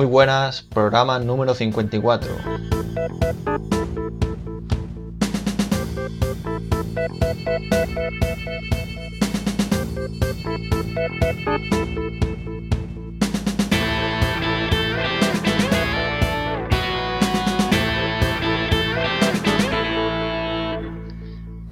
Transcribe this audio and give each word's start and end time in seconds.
Muy 0.00 0.06
buenas, 0.06 0.62
programa 0.62 1.18
número 1.18 1.54
54. 1.54 2.30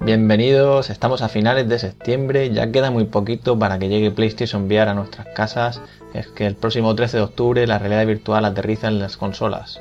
Bienvenidos, 0.09 0.89
estamos 0.89 1.21
a 1.21 1.29
finales 1.29 1.69
de 1.69 1.77
septiembre, 1.77 2.49
ya 2.49 2.71
queda 2.71 2.89
muy 2.89 3.03
poquito 3.03 3.59
para 3.59 3.77
que 3.77 3.89
llegue 3.89 4.09
PlayStation 4.09 4.63
VR 4.63 4.89
a 4.89 4.93
nuestras 4.95 5.27
casas, 5.35 5.81
es 6.15 6.25
que 6.25 6.47
el 6.47 6.55
próximo 6.55 6.95
13 6.95 7.17
de 7.17 7.23
octubre 7.23 7.67
la 7.67 7.77
realidad 7.77 8.07
virtual 8.07 8.43
aterriza 8.43 8.87
en 8.87 8.97
las 8.97 9.17
consolas. 9.17 9.79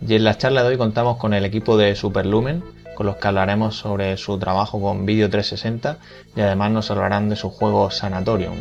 Y 0.00 0.14
en 0.14 0.24
la 0.24 0.38
charla 0.38 0.62
de 0.62 0.70
hoy 0.70 0.78
contamos 0.78 1.18
con 1.18 1.34
el 1.34 1.44
equipo 1.44 1.76
de 1.76 1.94
Superlumen, 1.96 2.64
con 2.94 3.04
los 3.04 3.16
que 3.16 3.28
hablaremos 3.28 3.76
sobre 3.76 4.16
su 4.16 4.38
trabajo 4.38 4.80
con 4.80 5.04
Video 5.04 5.28
360 5.28 5.98
y 6.34 6.40
además 6.40 6.70
nos 6.70 6.90
hablarán 6.90 7.28
de 7.28 7.36
su 7.36 7.50
juego 7.50 7.90
Sanatorium. 7.90 8.54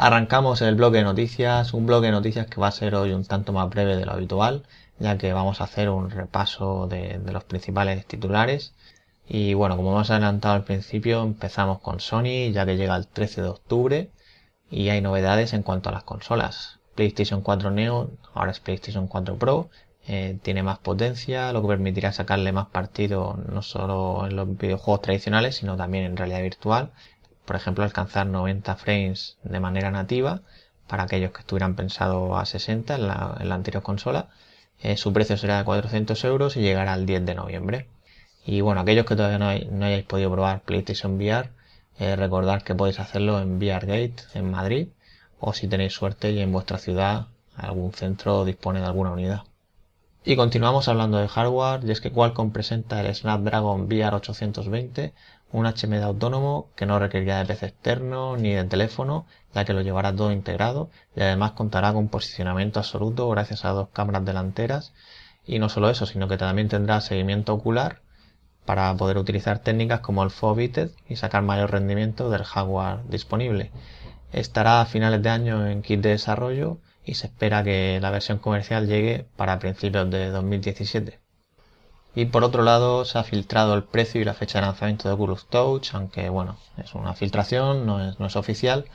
Arrancamos 0.00 0.62
el 0.62 0.76
bloque 0.76 0.98
de 0.98 1.04
noticias, 1.04 1.74
un 1.74 1.86
bloque 1.86 2.06
de 2.06 2.12
noticias 2.12 2.46
que 2.46 2.60
va 2.60 2.68
a 2.68 2.70
ser 2.72 2.94
hoy 2.94 3.12
un 3.12 3.24
tanto 3.24 3.52
más 3.52 3.68
breve 3.68 3.96
de 3.96 4.06
lo 4.06 4.12
habitual, 4.12 4.64
ya 4.98 5.18
que 5.18 5.32
vamos 5.32 5.60
a 5.60 5.64
hacer 5.64 5.90
un 5.90 6.10
repaso 6.10 6.86
de, 6.86 7.20
los 7.32 7.44
principales 7.44 8.06
titulares. 8.06 8.74
Y 9.26 9.54
bueno, 9.54 9.76
como 9.76 9.90
hemos 9.90 10.10
adelantado 10.10 10.54
al 10.54 10.64
principio, 10.64 11.22
empezamos 11.22 11.80
con 11.80 11.98
Sony, 12.00 12.52
ya 12.52 12.64
que 12.64 12.76
llega 12.76 12.96
el 12.96 13.08
13 13.08 13.42
de 13.42 13.48
octubre 13.48 14.10
y 14.70 14.88
hay 14.90 15.00
novedades 15.00 15.52
en 15.52 15.62
cuanto 15.64 15.88
a 15.88 15.92
las 15.92 16.04
consolas. 16.04 16.77
PlayStation 16.98 17.42
4 17.42 17.70
Neo, 17.70 18.10
ahora 18.34 18.50
es 18.50 18.58
PlayStation 18.58 19.06
4 19.06 19.36
Pro, 19.38 19.70
eh, 20.08 20.38
tiene 20.42 20.64
más 20.64 20.78
potencia, 20.78 21.52
lo 21.52 21.62
que 21.62 21.68
permitirá 21.68 22.12
sacarle 22.12 22.50
más 22.50 22.66
partido 22.66 23.38
no 23.52 23.62
solo 23.62 24.26
en 24.26 24.34
los 24.34 24.56
videojuegos 24.56 25.02
tradicionales, 25.02 25.56
sino 25.56 25.76
también 25.76 26.04
en 26.04 26.16
realidad 26.16 26.42
virtual 26.42 26.90
por 27.48 27.56
ejemplo, 27.56 27.82
alcanzar 27.82 28.26
90 28.26 28.76
frames 28.76 29.38
de 29.42 29.58
manera 29.58 29.90
nativa 29.90 30.42
para 30.86 31.04
aquellos 31.04 31.32
que 31.32 31.40
estuvieran 31.40 31.76
pensados 31.76 32.38
a 32.38 32.44
60 32.44 32.94
en 32.96 33.06
la, 33.08 33.54
anterior 33.54 33.82
consola. 33.82 34.28
Eh, 34.82 34.98
su 34.98 35.14
precio 35.14 35.38
será 35.38 35.56
de 35.56 35.64
400 35.64 36.22
euros 36.24 36.58
y 36.58 36.60
llegará 36.60 36.92
el 36.92 37.06
10 37.06 37.24
de 37.24 37.34
noviembre. 37.34 37.88
Y 38.44 38.60
bueno, 38.60 38.82
aquellos 38.82 39.06
que 39.06 39.16
todavía 39.16 39.38
no, 39.38 39.48
hayáis 39.86 40.04
podido 40.04 40.30
probar 40.30 40.60
PlayStation 40.60 41.14
VR, 41.16 41.48
eh, 41.98 42.16
recordad 42.16 42.60
que 42.60 42.74
podéis 42.74 43.00
hacerlo 43.00 43.40
en 43.40 43.58
VRgate 43.58 44.16
en 44.34 44.50
Madrid 44.50 44.88
o 45.40 45.52
si 45.52 45.68
tenéis 45.68 45.92
suerte 45.92 46.30
y 46.30 46.40
en 46.40 46.52
vuestra 46.52 46.78
ciudad 46.78 47.28
algún 47.56 47.92
centro 47.92 48.44
dispone 48.44 48.80
de 48.80 48.86
alguna 48.86 49.12
unidad. 49.12 49.42
Y 50.24 50.36
continuamos 50.36 50.88
hablando 50.88 51.18
de 51.18 51.28
hardware 51.28 51.84
y 51.84 51.90
es 51.90 52.00
que 52.00 52.12
Qualcomm 52.12 52.52
presenta 52.52 53.00
el 53.00 53.14
Snapdragon 53.14 53.82
VR 53.82 54.16
820 54.16 55.14
un 55.52 55.66
HMD 55.66 56.02
autónomo 56.02 56.68
que 56.76 56.86
no 56.86 56.98
requerirá 56.98 57.38
de 57.38 57.46
PC 57.46 57.66
externo 57.66 58.36
ni 58.36 58.52
de 58.52 58.64
teléfono, 58.64 59.26
ya 59.54 59.64
que 59.64 59.72
lo 59.72 59.80
llevará 59.80 60.14
todo 60.14 60.32
integrado 60.32 60.90
y 61.16 61.22
además 61.22 61.52
contará 61.52 61.92
con 61.92 62.08
posicionamiento 62.08 62.80
absoluto 62.80 63.28
gracias 63.30 63.64
a 63.64 63.70
dos 63.70 63.88
cámaras 63.92 64.24
delanteras 64.24 64.92
y 65.46 65.58
no 65.58 65.70
solo 65.70 65.88
eso, 65.88 66.04
sino 66.04 66.28
que 66.28 66.36
también 66.36 66.68
tendrá 66.68 67.00
seguimiento 67.00 67.54
ocular 67.54 68.02
para 68.66 68.94
poder 68.94 69.16
utilizar 69.16 69.60
técnicas 69.60 70.00
como 70.00 70.22
el 70.22 70.30
Foveated 70.30 70.90
y 71.08 71.16
sacar 71.16 71.42
mayor 71.42 71.70
rendimiento 71.70 72.28
del 72.28 72.44
hardware 72.44 73.00
disponible. 73.08 73.70
Estará 74.32 74.80
a 74.80 74.86
finales 74.86 75.22
de 75.22 75.30
año 75.30 75.66
en 75.66 75.82
kit 75.82 76.00
de 76.00 76.10
desarrollo 76.10 76.78
y 77.04 77.14
se 77.14 77.26
espera 77.28 77.64
que 77.64 77.98
la 78.00 78.10
versión 78.10 78.38
comercial 78.38 78.86
llegue 78.86 79.26
para 79.36 79.58
principios 79.58 80.10
de 80.10 80.30
2017. 80.30 81.18
Y 82.14 82.26
por 82.26 82.44
otro 82.44 82.62
lado 82.62 83.04
se 83.04 83.18
ha 83.18 83.24
filtrado 83.24 83.74
el 83.74 83.84
precio 83.84 84.20
y 84.20 84.24
la 84.24 84.34
fecha 84.34 84.58
de 84.58 84.66
lanzamiento 84.66 85.08
de 85.08 85.14
Oculus 85.14 85.46
Touch, 85.46 85.94
aunque 85.94 86.28
bueno, 86.28 86.58
es 86.76 86.94
una 86.94 87.14
filtración, 87.14 87.86
no 87.86 88.26
es, 88.26 88.36
oficial. 88.36 88.86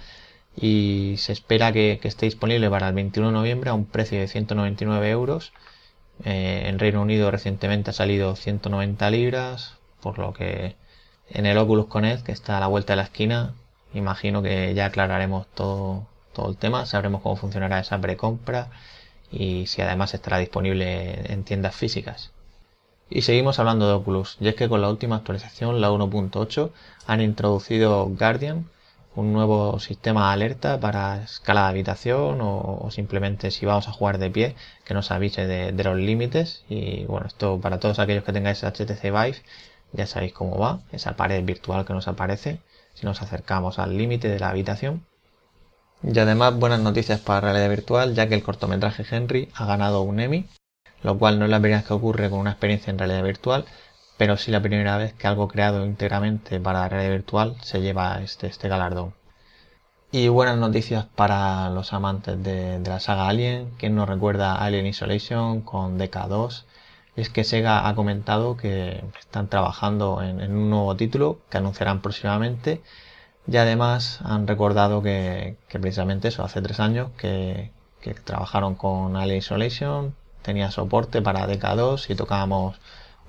Y 0.55 1.15
se 1.17 1.31
espera 1.33 1.71
que, 1.71 1.99
esté 2.03 2.25
disponible 2.25 2.69
para 2.69 2.89
el 2.89 2.93
21 2.93 3.29
de 3.29 3.33
noviembre 3.33 3.69
a 3.69 3.73
un 3.73 3.85
precio 3.85 4.19
de 4.19 4.27
199 4.27 5.09
euros. 5.09 5.53
Eh, 6.25 6.63
en 6.67 6.79
Reino 6.79 7.01
Unido 7.01 7.31
recientemente 7.31 7.91
ha 7.91 7.93
salido 7.93 8.35
190 8.35 9.09
libras, 9.09 9.77
por 10.01 10.19
lo 10.19 10.33
que 10.33 10.75
en 11.29 11.45
el 11.45 11.57
Oculus 11.57 11.87
Connect, 11.87 12.23
que 12.25 12.31
está 12.31 12.57
a 12.57 12.59
la 12.59 12.67
vuelta 12.67 12.93
de 12.93 12.97
la 12.97 13.03
esquina, 13.03 13.55
imagino 13.93 14.41
que 14.41 14.73
ya 14.73 14.85
aclararemos 14.87 15.47
todo, 15.47 16.07
todo 16.33 16.49
el 16.49 16.57
tema, 16.57 16.85
sabremos 16.85 17.21
cómo 17.21 17.35
funcionará 17.35 17.79
esa 17.79 17.99
precompra 17.99 18.69
y 19.31 19.67
si 19.67 19.81
además 19.81 20.13
estará 20.13 20.37
disponible 20.37 21.31
en 21.31 21.43
tiendas 21.43 21.75
físicas. 21.75 22.31
Y 23.09 23.21
seguimos 23.21 23.59
hablando 23.59 23.87
de 23.87 23.93
Oculus, 23.93 24.37
y 24.39 24.47
es 24.47 24.55
que 24.55 24.69
con 24.69 24.81
la 24.81 24.89
última 24.89 25.17
actualización, 25.17 25.81
la 25.81 25.91
1.8, 25.91 26.71
han 27.07 27.21
introducido 27.21 28.07
Guardian, 28.07 28.69
un 29.15 29.33
nuevo 29.33 29.79
sistema 29.79 30.27
de 30.27 30.33
alerta 30.33 30.79
para 30.79 31.23
escala 31.23 31.63
de 31.63 31.67
habitación 31.69 32.39
o, 32.41 32.89
simplemente 32.91 33.51
si 33.51 33.65
vamos 33.65 33.87
a 33.87 33.91
jugar 33.91 34.17
de 34.17 34.31
pie, 34.31 34.55
que 34.85 34.93
nos 34.93 35.11
avise 35.11 35.45
de, 35.45 35.83
los 35.83 35.97
límites. 35.97 36.63
Y 36.69 37.05
bueno, 37.05 37.27
esto 37.27 37.59
para 37.61 37.79
todos 37.79 37.99
aquellos 37.99 38.23
que 38.23 38.33
tengáis 38.33 38.63
HTC 38.63 39.03
Vive, 39.03 39.37
ya 39.91 40.07
sabéis 40.07 40.33
cómo 40.33 40.57
va, 40.57 40.81
esa 40.91 41.15
pared 41.15 41.43
virtual 41.45 41.85
que 41.85 41.93
nos 41.93 42.07
aparece 42.07 42.59
si 42.93 43.05
nos 43.05 43.21
acercamos 43.21 43.79
al 43.79 43.97
límite 43.97 44.29
de 44.29 44.39
la 44.39 44.49
habitación. 44.49 45.05
Y 46.03 46.17
además 46.19 46.57
buenas 46.57 46.79
noticias 46.79 47.19
para 47.19 47.41
realidad 47.41 47.69
virtual, 47.69 48.13
ya 48.15 48.27
que 48.27 48.35
el 48.35 48.43
cortometraje 48.43 49.05
Henry 49.09 49.49
ha 49.55 49.65
ganado 49.65 50.01
un 50.01 50.19
Emmy 50.19 50.47
lo 51.03 51.19
cual 51.19 51.37
no 51.37 51.45
es 51.45 51.51
la 51.51 51.59
primera 51.59 51.79
vez 51.79 51.87
que 51.87 51.93
ocurre 51.93 52.29
con 52.29 52.39
una 52.39 52.51
experiencia 52.51 52.91
en 52.91 52.97
realidad 52.97 53.23
virtual, 53.23 53.65
pero 54.17 54.37
sí 54.37 54.51
la 54.51 54.61
primera 54.61 54.97
vez 54.97 55.13
que 55.13 55.27
algo 55.27 55.47
creado 55.47 55.85
íntegramente 55.85 56.59
para 56.59 56.81
la 56.81 56.89
realidad 56.89 57.11
virtual 57.11 57.55
se 57.61 57.81
lleva 57.81 58.21
este, 58.21 58.47
este 58.47 58.69
galardón. 58.69 59.13
Y 60.11 60.27
buenas 60.27 60.57
noticias 60.57 61.05
para 61.15 61.69
los 61.71 61.91
amantes 61.91 62.41
de, 62.43 62.79
la 62.79 62.99
saga 62.99 63.27
Alien, 63.27 63.71
quien 63.77 63.95
nos 63.95 64.07
recuerda 64.07 64.55
Alien 64.55 64.85
Isolation 64.85 65.61
con 65.61 65.99
DK2. 65.99 66.65
Es 67.15 67.29
que 67.29 67.43
Sega 67.43 67.87
ha 67.87 67.95
comentado 67.95 68.57
que 68.57 69.03
están 69.19 69.47
trabajando 69.47 70.21
en, 70.21 70.41
un 70.55 70.69
nuevo 70.69 70.95
título 70.95 71.39
que 71.49 71.57
anunciarán 71.57 72.01
próximamente. 72.01 72.81
Y 73.47 73.57
además 73.57 74.19
han 74.23 74.47
recordado 74.47 75.03
que, 75.03 75.57
precisamente 75.69 76.29
eso, 76.29 76.43
hace 76.43 76.61
tres 76.61 76.79
años 76.79 77.09
que, 77.17 77.71
que 78.01 78.13
trabajaron 78.13 78.75
con 78.75 79.15
Alien 79.15 79.39
Isolation, 79.39 80.15
tenía 80.41 80.71
soporte 80.71 81.21
para 81.21 81.47
DK2 81.47 82.09
y 82.09 82.15
tocábamos 82.15 82.79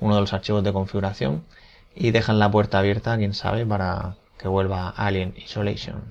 uno 0.01 0.15
de 0.15 0.21
los 0.21 0.33
archivos 0.33 0.65
de 0.65 0.73
configuración 0.73 1.45
y 1.95 2.11
dejan 2.11 2.39
la 2.39 2.51
puerta 2.51 2.79
abierta, 2.79 3.17
quién 3.17 3.35
sabe, 3.35 3.67
para 3.67 4.17
que 4.39 4.49
vuelva 4.49 4.89
Alien 4.91 5.35
Isolation. 5.37 6.03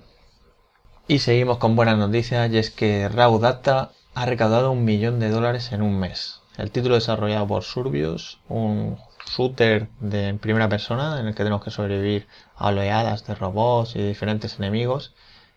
Y 1.08 1.20
seguimos 1.20 1.58
con 1.58 1.76
buenas 1.76 1.98
noticias 1.98 2.52
y 2.52 2.58
es 2.58 2.72
que 2.72 3.10
Raw 3.10 3.40
Data 3.40 3.92
ha 4.16 4.26
recaudado 4.26 4.72
un 4.72 4.86
millón 4.86 5.20
de 5.20 5.30
dólares 5.30 5.72
en 5.72 5.82
un 5.82 6.00
mes. 6.00 6.43
El 6.58 6.72
título 6.72 6.96
desarrollado 6.96 7.48
por 7.48 7.64
Surbios, 7.64 8.40
un 8.48 8.98
shooter 9.26 9.88
de 10.00 10.28
en 10.28 10.38
primera 10.40 10.70
persona 10.70 11.20
en 11.20 11.28
el 11.28 11.34
que 11.34 11.44
tenemos 11.44 11.64
que 11.64 11.72
sobrevivir 11.72 12.28
a 12.56 12.68
oleadas 12.68 13.26
de 13.26 13.34
robots 13.36 13.96
y 13.96 14.04
diferentes 14.04 14.60
enemigos 14.60 15.14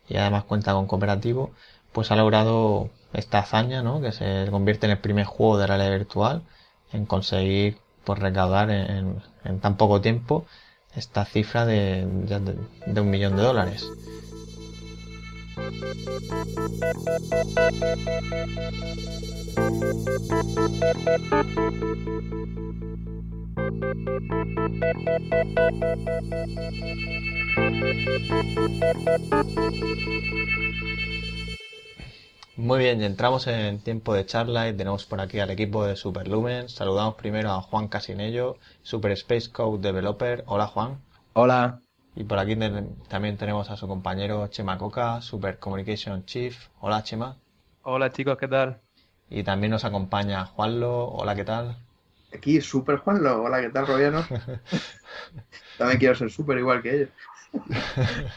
y 0.09 0.17
además 0.17 0.45
cuenta 0.45 0.73
con 0.73 0.87
cooperativo, 0.87 1.51
pues 1.93 2.11
ha 2.11 2.17
logrado 2.17 2.91
esta 3.13 3.39
hazaña, 3.41 3.83
¿no? 3.83 4.01
Que 4.01 4.13
se 4.13 4.47
convierte 4.51 4.87
en 4.87 4.93
el 4.93 4.99
primer 4.99 5.27
juego 5.27 5.59
de 5.59 5.67
realidad 5.67 5.91
virtual 5.91 6.43
en 6.93 7.05
conseguir 7.05 7.79
pues 8.05 8.19
recaudar 8.19 8.71
en, 8.71 9.21
tan 9.61 9.77
poco 9.77 10.01
tiempo 10.01 10.47
esta 10.95 11.25
cifra 11.25 11.67
de 11.67 12.07
un 12.07 13.11
millón 13.11 13.37
de 13.37 13.43
dólares. 13.43 13.87
Muy 32.57 32.81
bien, 32.81 33.01
entramos 33.03 33.47
en 33.47 33.79
tiempo 33.81 34.13
de 34.13 34.27
charla 34.27 34.69
y 34.69 34.77
tenemos 34.77 35.07
por 35.07 35.21
aquí 35.21 35.39
al 35.39 35.51
equipo 35.51 35.85
de 35.85 35.97
Superlumen. 35.97 36.69
Saludamos 36.69 37.15
primero 37.15 37.51
a 37.53 37.63
Juan 37.63 37.89
Casinello, 37.89 38.57
Super 38.83 39.13
Space 39.13 39.53
Code 39.53 39.81
Developer. 39.81 40.43
Hola 40.47 40.67
Juan. 40.67 41.01
Hola. 41.33 41.81
Y 42.15 42.25
por 42.25 42.39
aquí 42.39 42.57
también 43.09 43.37
tenemos 43.37 43.71
a 43.71 43.77
su 43.77 43.87
compañero 43.87 44.47
Chema 44.49 44.79
Coca, 44.79 45.23
Super 45.23 45.59
Communication 45.59 46.25
Chief. 46.25 46.69
Hola 46.81 47.03
Chema. 47.03 47.37
Hola 47.83 48.11
chicos, 48.11 48.37
¿qué 48.39 48.49
tal? 48.49 48.86
Y 49.29 49.43
también 49.43 49.71
nos 49.71 49.85
acompaña 49.85 50.45
Juanlo. 50.47 51.09
Hola, 51.09 51.35
¿qué 51.35 51.45
tal? 51.45 51.77
Aquí, 52.35 52.61
Super 52.61 52.99
Juanlo. 52.99 53.43
Hola, 53.43 53.61
¿qué 53.61 53.71
tal, 53.71 53.87
Robiano? 53.87 54.25
también 55.79 55.99
quiero 55.99 56.15
ser 56.15 56.31
súper 56.31 56.59
igual 56.59 56.83
que 56.83 56.95
ellos. 56.95 57.09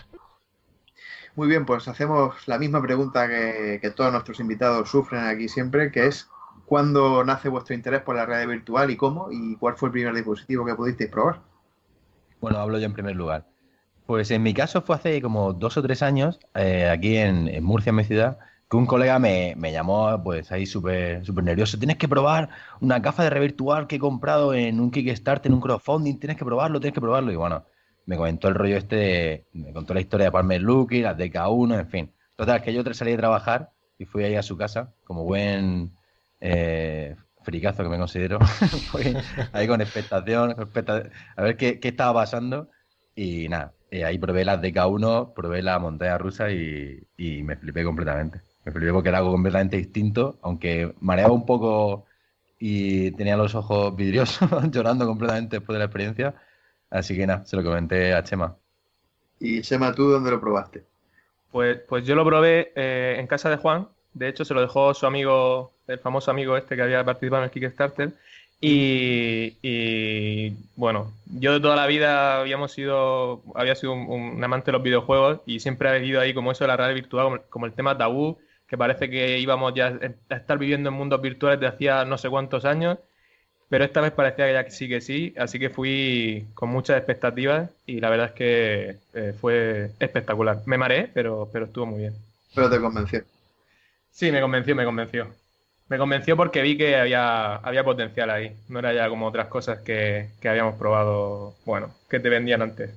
Muy 1.36 1.48
bien, 1.48 1.66
pues 1.66 1.88
hacemos 1.88 2.48
la 2.48 2.58
misma 2.58 2.82
pregunta 2.82 3.28
que, 3.28 3.80
que, 3.82 3.92
todos 3.92 4.12
nuestros 4.12 4.40
invitados 4.40 4.90
sufren 4.90 5.24
aquí 5.24 5.48
siempre, 5.48 5.92
que 5.92 6.08
es 6.08 6.28
¿cuándo 6.70 7.24
nace 7.24 7.50
vuestro 7.50 7.74
interés 7.76 8.02
por 8.02 8.16
la 8.16 8.26
realidad 8.26 8.50
virtual 8.50 8.92
y 8.92 8.96
cómo? 8.96 9.30
¿Y 9.32 9.56
cuál 9.56 9.76
fue 9.76 9.90
el 9.90 9.94
primer 9.94 10.14
dispositivo 10.14 10.66
que 10.66 10.76
pudisteis 10.76 11.10
probar? 11.10 11.42
Bueno, 12.40 12.60
hablo 12.60 12.78
yo 12.78 12.86
en 12.86 12.94
primer 12.94 13.16
lugar. 13.16 13.48
Pues 14.06 14.30
en 14.32 14.44
mi 14.44 14.54
caso 14.54 14.82
fue 14.82 14.96
hace 14.96 15.22
como 15.22 15.54
dos 15.54 15.78
o 15.78 15.82
tres 15.82 16.02
años, 16.04 16.40
eh, 16.56 16.90
aquí 16.90 17.18
en, 17.18 17.64
Murcia, 17.64 17.90
en 17.90 17.96
mi 17.96 18.04
ciudad, 18.04 18.38
que 18.70 18.78
un 18.78 18.86
colega 18.86 19.18
me, 19.20 19.56
llamó 19.72 20.22
pues 20.24 20.52
ahí 20.52 20.66
súper 20.66 21.26
súper 21.26 21.44
nervioso. 21.44 21.78
Tienes 21.78 21.98
que 21.98 22.08
probar 22.08 22.50
una 22.82 23.00
gafa 23.00 23.24
de 23.24 23.30
revirtual 23.32 23.88
que 23.88 23.96
he 23.96 24.00
comprado 24.00 24.54
en 24.54 24.80
un 24.80 24.92
Kickstarter, 24.92 25.52
en 25.52 25.56
un 25.56 25.62
crowdfunding, 25.62 26.20
tienes 26.20 26.38
que 26.38 26.46
probarlo, 26.46 26.80
tienes 26.80 26.94
que 26.94 27.02
probarlo. 27.02 27.32
Y 27.32 27.36
bueno, 27.36 27.66
me 28.06 28.18
comentó 28.18 28.48
el 28.48 28.56
rollo 28.56 28.78
este, 28.78 29.46
me 29.54 29.74
contó 29.74 29.94
la 29.94 30.02
historia 30.02 30.26
de 30.28 30.32
Palmer 30.32 30.62
Lucky, 30.62 31.02
las 31.02 31.18
de 31.18 31.32
K1, 31.32 31.80
en 31.80 31.88
fin. 31.90 32.12
Total, 32.36 32.62
que 32.62 32.74
yo 32.74 32.84
salí 32.94 33.12
de 33.12 33.18
trabajar 33.18 33.72
y 33.98 34.06
fui 34.06 34.24
ahí 34.24 34.36
a 34.36 34.44
su 34.44 34.56
casa, 34.58 34.94
como 35.04 35.26
buen 35.26 35.92
eh, 36.40 37.16
fricazo 37.42 37.84
que 37.84 37.90
me 37.90 37.98
considero. 37.98 38.40
fui 38.92 39.16
ahí 39.52 39.68
con 39.68 39.82
expectación, 39.82 40.56
a 41.36 41.42
ver 41.42 41.58
qué, 41.58 41.80
qué 41.80 41.88
estaba 41.90 42.22
pasando. 42.22 42.70
Y 43.16 43.50
nada, 43.50 43.74
eh, 43.92 44.06
ahí 44.06 44.20
probé 44.20 44.46
las 44.46 44.62
DK1, 44.62 45.34
probé 45.34 45.62
la 45.64 45.80
montaña 45.80 46.18
rusa 46.18 46.52
y, 46.52 47.02
me 47.18 47.56
flipé 47.56 47.84
completamente. 47.84 48.42
Me 48.66 48.72
flipé 48.72 48.92
porque 48.92 49.10
era 49.10 49.20
algo 49.20 49.32
completamente 49.32 49.78
distinto, 49.78 50.38
aunque 50.42 50.94
mareaba 51.00 51.34
un 51.34 51.46
poco 51.46 52.06
y 52.60 53.12
tenía 53.12 53.38
los 53.38 53.56
ojos 53.56 53.96
vidriosos, 53.96 54.50
llorando 54.72 55.06
completamente 55.06 55.58
después 55.58 55.76
de 55.76 55.80
la 55.80 55.86
experiencia. 55.86 56.36
Así 56.90 57.16
que 57.16 57.26
nada, 57.26 57.46
se 57.46 57.56
lo 57.56 57.64
comenté 57.64 58.14
a 58.14 58.24
Chema. 58.24 58.56
¿Y 59.40 59.62
Chema, 59.62 59.94
tú 59.94 60.10
dónde 60.10 60.32
lo 60.32 60.42
probaste? 60.42 60.84
Pues, 61.52 61.80
pues 61.88 62.06
yo 62.06 62.16
lo 62.16 62.26
probé 62.26 62.72
eh, 62.76 63.16
en 63.18 63.28
casa 63.28 63.50
de 63.50 63.58
Juan. 63.58 63.88
De 64.14 64.28
hecho, 64.28 64.44
se 64.44 64.54
lo 64.54 64.62
dejó 64.62 64.94
su 64.94 65.06
amigo, 65.06 65.72
el 65.88 66.00
famoso 66.00 66.32
amigo 66.32 66.58
este 66.58 66.76
que 66.76 66.82
había 66.82 67.04
participado 67.04 67.44
en 67.44 67.46
el 67.46 67.52
Kickstarter. 67.52 68.12
Y, 68.62 70.50
bueno, 70.76 71.14
yo 71.40 71.54
de 71.54 71.62
toda 71.62 71.78
la 71.78 71.88
vida 71.88 72.42
habíamos 72.42 72.74
sido, 72.74 73.42
había 73.56 73.76
sido 73.76 73.94
un, 73.94 74.44
amante 74.44 74.68
de 74.68 74.74
los 74.74 74.84
videojuegos 74.84 75.40
y 75.46 75.62
siempre 75.62 75.90
ha 75.90 75.98
ido 76.00 76.20
ahí 76.20 76.34
como 76.34 76.52
eso 76.52 76.66
de 76.66 76.70
la 76.70 76.78
realidad 76.78 76.96
virtual, 76.96 77.42
como, 77.50 77.66
el 77.66 77.74
tema 77.74 77.98
tabú, 77.98 78.38
que 78.70 78.78
parece 78.78 79.10
que 79.10 79.40
íbamos 79.40 79.74
ya 79.74 80.00
a 80.30 80.36
estar 80.36 80.58
viviendo 80.58 80.90
en 80.90 80.96
mundos 80.96 81.22
virtuales 81.22 81.60
de 81.60 81.68
hacía 81.68 82.06
no 82.06 82.18
sé 82.18 82.30
cuántos 82.30 82.66
años, 82.66 83.00
pero 83.70 83.84
esta 83.84 84.02
vez 84.02 84.12
parecía 84.12 84.46
que 84.48 84.54
ya 84.54 84.70
sí 84.70 84.88
que 84.88 85.02
sí, 85.02 85.34
así 85.38 85.60
que 85.60 85.70
fui 85.70 86.48
con 86.54 86.70
muchas 86.70 86.98
expectativas 86.98 87.70
y 87.86 88.00
la 88.00 88.10
verdad 88.10 88.28
es 88.28 88.34
que 88.34 88.98
eh, 89.14 89.34
fue 89.40 89.92
espectacular. 90.00 90.62
Me 90.66 90.78
mareé, 90.78 91.10
pero, 91.14 91.50
pero 91.52 91.66
estuvo 91.66 91.86
muy 91.86 92.00
bien. 92.00 92.14
Pero 92.56 92.70
te 92.70 92.80
convenció. 92.80 93.24
Sí, 94.12 94.32
me 94.32 94.42
convenció, 94.42 94.76
me 94.76 94.86
convenció 94.86 95.28
me 95.90 95.98
convenció 95.98 96.38
porque 96.38 96.62
vi 96.62 96.78
que 96.78 96.96
había, 96.96 97.56
había 97.56 97.84
potencial 97.84 98.30
ahí. 98.30 98.56
No 98.70 98.80
era 98.80 98.94
ya 98.94 99.10
como 99.10 99.28
otras 99.28 99.48
cosas 99.48 99.80
que, 99.80 100.30
habíamos 100.44 100.76
probado, 100.76 101.56
bueno, 101.66 101.90
que 102.08 102.20
te 102.20 102.30
vendían 102.30 102.62
antes. 102.62 102.92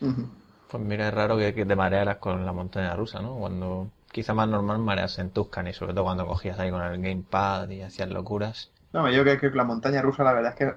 Pues 0.00 0.82
mira, 0.82 1.08
es 1.08 1.14
raro 1.14 1.36
que, 1.36 1.52
te 1.52 1.76
marearas 1.76 2.16
con 2.16 2.44
la 2.46 2.52
montaña 2.52 2.96
rusa, 2.96 3.20
¿no? 3.20 3.36
Cuando 3.36 3.88
quizá 4.12 4.34
más 4.34 4.48
normal 4.48 4.78
mareas 4.78 5.18
en 5.18 5.30
Tuscan 5.30 5.66
y 5.66 5.72
sobre 5.72 5.94
todo 5.94 6.04
cuando 6.04 6.26
cogías 6.26 6.58
ahí 6.58 6.70
con 6.70 6.82
el 6.82 7.00
gamepad 7.00 7.68
y 7.70 7.82
hacías 7.82 8.10
locuras. 8.10 8.70
No, 8.92 9.10
yo 9.10 9.22
creo 9.22 9.40
que 9.40 9.50
la 9.50 9.64
montaña 9.64 10.02
rusa 10.02 10.22
la 10.22 10.34
verdad 10.34 10.52
es 10.52 10.58
que 10.58 10.74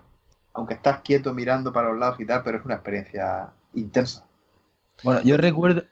aunque 0.54 0.74
estás 0.76 1.02
quieto 1.02 1.34
mirando 1.34 1.74
para 1.74 1.90
los 1.90 2.00
lados 2.00 2.20
y 2.20 2.26
tal, 2.26 2.42
pero 2.44 2.58
es 2.58 2.66
una 2.66 2.76
experiencia 2.76 3.50
intensa. 3.74 4.26
Bueno, 5.04 5.22
yo 5.22 5.36
recuerdo, 5.36 5.84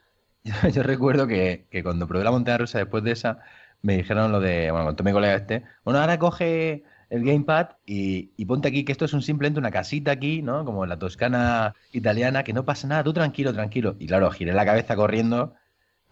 yo, 0.72 0.84
recuerdo 0.84 1.28
que, 1.28 1.66
que 1.70 1.84
cuando 1.84 2.08
probé 2.08 2.24
la 2.24 2.32
montaña 2.32 2.60
rusa 2.60 2.80
después 2.80 3.04
de 3.04 3.12
esa, 3.12 3.40
me 3.82 3.98
dijeron 3.98 4.32
lo 4.32 4.40
de, 4.40 4.72
bueno, 4.72 4.96
con 4.96 5.06
mi 5.06 5.12
colega 5.12 5.36
este, 5.36 5.64
bueno, 5.84 6.00
ahora 6.00 6.18
coge 6.18 6.84
el 7.10 7.24
gamepad 7.24 7.72
y, 7.86 8.44
ponte 8.46 8.70
aquí 8.70 8.84
que 8.86 8.92
esto 8.92 9.06
es 9.06 9.14
un 9.14 9.22
simplemente 9.22 9.60
una 9.60 9.70
casita 9.70 10.12
aquí, 10.12 10.42
¿no? 10.42 10.66
Como 10.66 10.84
en 10.84 10.90
la 10.90 10.98
Toscana 10.98 11.76
italiana, 11.92 12.44
que 12.44 12.54
no 12.54 12.66
pasa 12.66 12.88
nada, 12.88 13.04
tú 13.04 13.14
tranquilo, 13.14 13.54
tranquilo. 13.54 13.96
Y 14.00 14.08
claro, 14.08 14.32
giré 14.32 14.54
la 14.54 14.66
cabeza 14.66 14.96
corriendo 14.96 15.54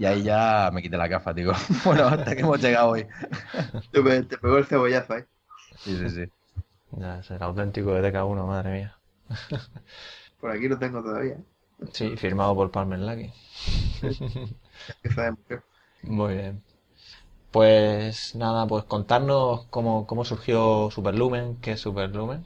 y 0.01 0.05
ahí 0.07 0.23
ya 0.23 0.71
me 0.73 0.81
quité 0.81 0.97
la 0.97 1.07
gafa, 1.07 1.31
digo, 1.31 1.53
bueno, 1.85 2.07
hasta 2.07 2.35
que 2.35 2.41
hemos 2.41 2.59
llegado 2.59 2.89
hoy. 2.89 3.05
te 3.91 4.37
pegó 4.39 4.57
el 4.57 4.65
cebollazo 4.65 5.13
ahí. 5.13 5.21
Sí, 5.77 5.95
sí, 5.95 6.09
sí. 6.09 6.31
Ya, 6.97 7.21
será 7.21 7.45
auténtico 7.45 7.93
de 7.93 8.11
DK1, 8.11 8.47
madre 8.47 8.71
mía. 8.71 8.97
Por 10.39 10.49
aquí 10.49 10.67
lo 10.67 10.79
tengo 10.79 11.03
todavía. 11.03 11.37
Sí, 11.91 12.17
firmado 12.17 12.55
por 12.55 12.71
Palmer 12.71 12.97
Lucky. 12.97 13.31
Muy 16.01 16.33
bien. 16.33 16.63
Pues 17.51 18.33
nada, 18.33 18.65
pues 18.65 18.85
contarnos 18.85 19.65
cómo, 19.65 20.07
cómo 20.07 20.25
surgió 20.25 20.89
Superlumen, 20.89 21.57
qué 21.61 21.73
es 21.73 21.79
Superlumen. 21.79 22.43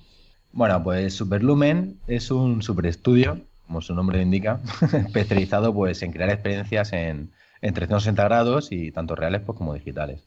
Bueno, 0.52 0.84
pues 0.84 1.13
Superlumen 1.13 2.00
es 2.07 2.31
un 2.31 2.62
superestudio, 2.62 3.40
como 3.66 3.81
su 3.81 3.96
nombre 3.96 4.22
indica, 4.22 4.60
especializado 4.94 5.74
pues 5.74 6.02
en 6.02 6.12
crear 6.12 6.30
experiencias 6.30 6.92
en, 6.92 7.31
en 7.66 7.74
360 7.74 8.24
grados 8.24 8.72
y 8.72 8.92
tanto 8.92 9.16
reales 9.16 9.42
pues, 9.46 9.58
como 9.58 9.74
digitales. 9.74 10.20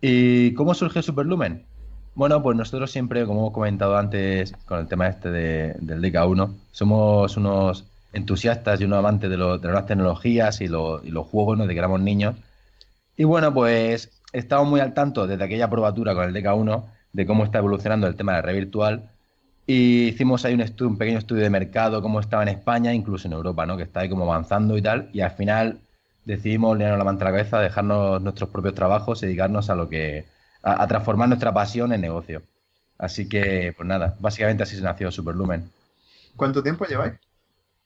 ¿Y 0.00 0.54
cómo 0.54 0.74
surge 0.74 1.02
Superlumen? 1.02 1.64
Bueno, 2.14 2.42
pues 2.42 2.56
nosotros 2.56 2.90
siempre, 2.90 3.24
como 3.26 3.40
hemos 3.40 3.52
comentado 3.52 3.96
antes 3.96 4.52
con 4.66 4.80
el 4.80 4.88
tema 4.88 5.08
este 5.08 5.30
de, 5.30 5.74
del 5.80 6.02
DK1, 6.02 6.54
somos 6.72 7.36
unos 7.36 7.84
entusiastas 8.12 8.80
y 8.80 8.84
unos 8.84 8.98
amantes 8.98 9.30
de, 9.30 9.36
lo, 9.36 9.58
las 9.58 9.86
tecnologías 9.86 10.60
y, 10.60 10.66
los 10.66 11.26
juegos 11.26 11.56
¿no? 11.56 11.66
de 11.66 11.74
que 11.74 11.78
éramos 11.78 12.00
niños 12.00 12.34
y 13.20 13.24
bueno, 13.24 13.52
pues 13.52 14.10
estamos 14.32 14.66
muy 14.66 14.80
al 14.80 14.94
tanto 14.94 15.26
desde 15.26 15.44
aquella 15.44 15.68
probatura 15.68 16.14
con 16.14 16.24
el 16.24 16.34
DK1 16.34 16.84
de 17.12 17.26
cómo 17.26 17.44
está 17.44 17.58
evolucionando 17.58 18.06
el 18.06 18.16
tema 18.16 18.32
de 18.32 18.38
la 18.38 18.42
red 18.42 18.54
virtual. 18.54 19.10
Y 19.66 20.04
hicimos 20.08 20.46
ahí 20.46 20.54
un, 20.54 20.62
estudio, 20.62 20.88
un 20.88 20.96
pequeño 20.96 21.18
estudio 21.18 21.42
de 21.42 21.50
mercado, 21.50 22.00
cómo 22.00 22.18
estaba 22.20 22.44
en 22.44 22.48
España, 22.48 22.94
incluso 22.94 23.28
en 23.28 23.34
Europa, 23.34 23.66
¿no? 23.66 23.76
Que 23.76 23.82
está 23.82 24.00
ahí 24.00 24.08
como 24.08 24.24
avanzando 24.24 24.74
y 24.78 24.80
tal. 24.80 25.10
Y 25.12 25.20
al 25.20 25.32
final 25.32 25.80
decidimos 26.24 26.76
liarnos 26.76 26.98
la 26.98 27.04
manta 27.04 27.24
a 27.24 27.30
la 27.30 27.36
cabeza, 27.36 27.60
dejarnos 27.60 28.20
nuestros 28.22 28.50
propios 28.50 28.74
trabajos 28.74 29.22
y 29.22 29.26
dedicarnos 29.26 29.70
a 29.70 29.74
lo 29.74 29.88
que. 29.88 30.26
a, 30.62 30.86
transformar 30.86 31.28
nuestra 31.28 31.52
pasión 31.52 31.92
en 31.92 32.00
negocio. 32.00 32.42
Así 32.98 33.28
que, 33.28 33.72
pues 33.76 33.88
nada, 33.88 34.16
básicamente 34.20 34.62
así 34.62 34.76
se 34.76 34.82
nació 34.82 35.10
Superlumen. 35.10 35.70
¿Cuánto 36.36 36.62
tiempo 36.62 36.84
lleváis? 36.84 37.14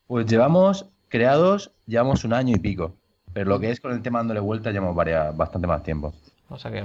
Pues 0.06 0.26
llevamos 0.26 0.86
creados, 1.08 1.70
llevamos 1.86 2.24
un 2.24 2.32
año 2.32 2.56
y 2.56 2.58
pico. 2.58 2.94
Pero 3.32 3.50
lo 3.50 3.60
que 3.60 3.70
es 3.70 3.80
con 3.80 3.92
el 3.92 4.02
tema 4.02 4.18
dándole 4.18 4.40
vuelta 4.40 4.70
llevamos 4.70 4.94
varias, 4.96 5.36
bastante 5.36 5.66
más 5.66 5.82
tiempo. 5.82 6.12
O 6.48 6.58
sea 6.58 6.70
que, 6.70 6.84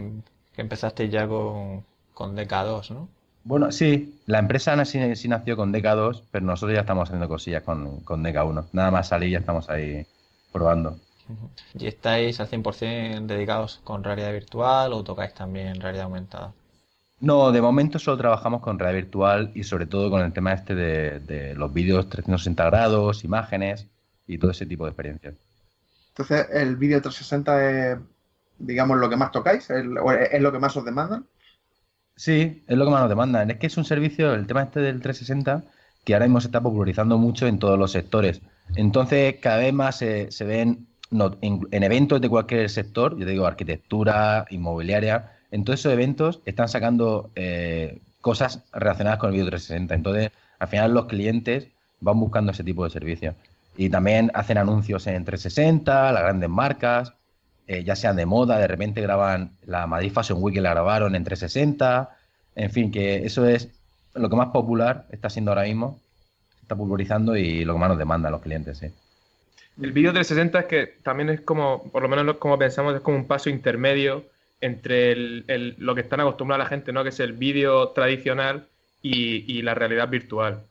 que 0.56 0.62
empezaste 0.62 1.10
ya 1.10 1.28
con, 1.28 1.84
con 2.14 2.36
DK2, 2.36 2.92
¿no? 2.92 3.08
Bueno, 3.44 3.72
sí, 3.72 4.20
la 4.26 4.40
empresa 4.40 4.84
sí, 4.86 5.16
sí, 5.16 5.28
nació 5.28 5.56
con 5.56 5.74
DK2, 5.74 6.24
pero 6.32 6.46
nosotros 6.46 6.76
ya 6.76 6.82
estamos 6.82 7.10
haciendo 7.10 7.28
cosillas 7.28 7.64
con, 7.64 8.02
con 8.02 8.24
DK1. 8.24 8.66
Nada 8.74 8.92
más 8.92 9.08
salir 9.08 9.32
ya 9.32 9.40
estamos 9.40 9.70
ahí 9.70 10.06
probando. 10.52 10.98
¿Y 11.74 11.88
estáis 11.88 12.40
al 12.40 12.50
100% 12.50 13.26
dedicados 13.26 13.82
con 13.84 14.04
realidad 14.04 14.32
virtual 14.32 14.94
o 14.94 15.04
tocáis 15.04 15.34
también 15.34 15.80
realidad 15.80 16.06
aumentada? 16.06 16.54
No, 17.20 17.52
de 17.52 17.62
momento 17.62 18.00
solo 18.00 18.18
trabajamos 18.18 18.62
con 18.62 18.80
realidad 18.80 19.04
virtual 19.04 19.52
y 19.54 19.64
sobre 19.64 19.86
todo 19.86 20.10
con 20.10 20.22
el 20.22 20.32
tema 20.34 20.54
este 20.54 20.74
de, 20.74 21.20
de 21.20 21.56
los 21.56 21.74
vídeos 21.74 22.10
360 22.10 22.66
grados, 22.66 23.24
imágenes 23.24 23.88
y 24.26 24.38
todo 24.38 24.52
ese 24.52 24.66
tipo 24.66 24.86
de 24.86 24.92
experiencias. 24.92 25.36
Entonces, 26.20 26.48
el 26.52 26.76
vídeo 26.76 27.02
360 27.02 27.70
es, 27.70 27.98
digamos, 28.58 28.98
lo 28.98 29.10
que 29.10 29.16
más 29.16 29.32
tocáis, 29.32 29.70
es, 29.70 29.86
lo 29.86 30.52
que 30.52 30.60
más 30.60 30.76
os 30.76 30.84
demandan. 30.84 31.26
Sí, 32.16 32.64
es 32.68 32.78
lo 32.78 32.84
que 32.84 32.92
más 32.92 33.02
nos 33.02 33.10
demandan. 33.10 33.50
Es 33.52 33.58
que 33.58 33.68
es 33.68 33.78
un 33.78 33.86
servicio, 33.86 34.34
el 34.34 34.46
tema 34.46 34.64
este 34.64 34.82
del 34.82 35.02
360, 35.02 35.64
que 36.04 36.14
ahora 36.14 36.26
mismo 36.26 36.42
se 36.42 36.48
está 36.48 36.62
popularizando 36.62 37.18
mucho 37.18 37.48
en 37.48 37.58
todos 37.58 37.80
los 37.80 37.94
sectores. 37.94 38.42
Entonces, 38.76 39.36
cada 39.42 39.60
vez 39.60 39.74
más 39.74 39.96
se, 39.98 40.30
ven 40.42 40.88
en, 41.12 41.84
eventos 41.84 42.22
de 42.22 42.30
cualquier 42.30 42.70
sector, 42.70 43.18
yo 43.18 43.26
digo 43.26 43.46
arquitectura, 43.46 44.46
inmobiliaria, 44.50 45.34
en 45.52 45.64
todos 45.64 45.80
esos 45.80 45.94
eventos 45.94 46.42
están 46.46 46.70
sacando 46.70 47.32
eh, 47.36 48.00
cosas 48.22 48.64
relacionadas 48.72 49.20
con 49.20 49.30
el 49.30 49.34
vídeo 49.34 49.48
360. 49.48 49.96
Entonces, 49.96 50.32
al 50.60 50.68
final 50.68 50.94
los 50.94 51.06
clientes 51.06 51.68
van 52.02 52.20
buscando 52.20 52.52
ese 52.52 52.64
tipo 52.64 52.84
de 52.84 52.92
servicios. 52.92 53.36
Y 53.78 53.90
también 53.90 54.30
hacen 54.34 54.58
anuncios 54.58 55.08
en 55.08 55.26
360, 55.26 56.12
las 56.12 56.24
grandes 56.24 56.50
marcas, 56.50 57.14
eh, 57.68 57.84
ya 57.84 57.96
sean 57.96 58.16
de 58.16 58.26
moda, 58.26 58.58
de 58.58 58.68
repente 58.68 59.02
graban 59.02 59.52
la 59.66 59.88
Madrid 59.88 60.12
Fashion 60.12 60.40
Week 60.42 60.56
que 60.56 60.62
la 60.62 60.72
grabaron 60.72 61.16
en 61.16 61.24
360. 61.24 62.10
En 62.56 62.72
fin, 62.72 62.92
que 62.92 63.26
eso 63.26 63.46
es 63.46 63.70
lo 64.14 64.30
que 64.30 64.36
más 64.36 64.50
popular 64.50 65.06
está 65.12 65.30
siendo 65.30 65.52
ahora 65.52 65.64
mismo. 65.64 66.00
está 66.62 66.76
pulverizando 66.76 67.36
y 67.36 67.66
lo 67.66 67.74
que 67.74 67.80
más 67.80 67.90
nos 67.90 67.98
demandan 67.98 68.32
los 68.32 68.42
clientes, 68.42 68.78
sí. 68.78 68.88
El 69.82 69.94
vídeo 69.94 70.12
360 70.12 70.60
es 70.60 70.66
que 70.66 70.94
también 71.04 71.30
es 71.30 71.42
como, 71.42 71.90
por 71.92 72.02
lo 72.02 72.10
menos 72.10 72.36
como 72.38 72.58
pensamos, 72.58 72.96
es 72.96 73.02
como 73.02 73.18
un 73.18 73.28
paso 73.28 73.50
intermedio 73.50 74.26
entre 74.60 75.16
lo 75.16 75.96
que 75.96 76.02
están 76.02 76.20
acostumbrados 76.20 76.66
la 76.66 76.70
gente, 76.70 76.92
¿no? 76.92 77.04
Que 77.04 77.10
es 77.10 77.20
el 77.22 77.32
vídeo 77.34 77.90
tradicional 77.90 78.68
y, 79.02 79.62
la 79.62 79.76
realidad 79.76 80.10
virtual. 80.10 80.64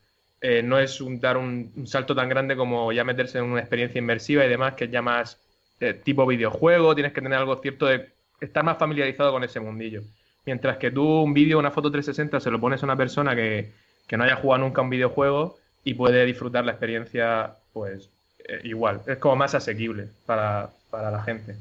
Eh, 0.42 0.62
no 0.62 0.78
es 0.78 1.00
un, 1.00 1.20
dar 1.20 1.38
un, 1.38 1.86
salto 1.86 2.14
tan 2.14 2.28
grande 2.28 2.54
como 2.54 2.92
ya 2.92 3.02
meterse 3.02 3.38
en 3.38 3.44
una 3.44 3.60
experiencia 3.60 3.98
inmersiva 3.98 4.44
y 4.44 4.48
demás, 4.48 4.74
que 4.74 4.84
es 4.84 4.90
ya 4.90 5.00
más 5.00 5.38
eh, 5.80 5.94
tipo 5.94 6.26
videojuego, 6.26 6.94
tienes 6.94 7.14
que 7.14 7.22
tener 7.22 7.38
algo 7.38 7.56
cierto 7.56 7.86
de 7.86 8.10
estar 8.40 8.62
más 8.62 8.76
familiarizado 8.76 9.32
con 9.32 9.42
ese 9.42 9.58
mundillo. 9.58 10.02
Mientras 10.44 10.76
que 10.76 10.90
tú 10.90 11.22
un 11.22 11.32
vídeo, 11.32 11.58
una 11.58 11.70
foto 11.70 11.90
360, 11.90 12.40
se 12.40 12.50
lo 12.50 12.60
pones 12.60 12.82
a 12.82 12.86
una 12.86 12.96
persona 12.96 13.34
que, 13.34 13.72
que 14.06 14.16
no 14.18 14.24
haya 14.24 14.36
jugado 14.36 14.64
nunca 14.64 14.82
un 14.82 14.90
videojuego 14.90 15.58
y 15.82 15.94
puede 15.94 16.26
disfrutar 16.26 16.64
la 16.66 16.72
experiencia, 16.72 17.56
pues 17.72 18.10
eh, 18.48 18.60
igual. 18.64 19.02
Es 19.06 19.18
como 19.18 19.36
más 19.36 19.54
asequible 19.54 20.08
para, 20.26 20.70
para 20.90 21.10
la 21.10 21.22
gente. 21.22 21.56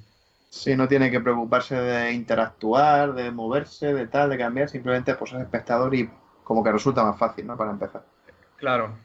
Sí, 0.49 0.75
no 0.75 0.87
tiene 0.87 1.11
que 1.11 1.19
preocuparse 1.19 1.75
de 1.75 2.13
interactuar, 2.13 3.13
de 3.13 3.29
moverse, 3.31 3.93
de 3.93 4.07
tal, 4.07 4.29
de 4.29 4.37
cambiar, 4.37 4.69
simplemente 4.69 5.13
pues 5.15 5.33
es 5.33 5.41
espectador 5.41 5.93
y 5.93 6.09
como 6.43 6.63
que 6.63 6.71
resulta 6.71 7.03
más 7.03 7.17
fácil, 7.17 7.45
¿no? 7.45 7.57
Para 7.57 7.71
empezar. 7.71 8.03
Claro. 8.55 8.97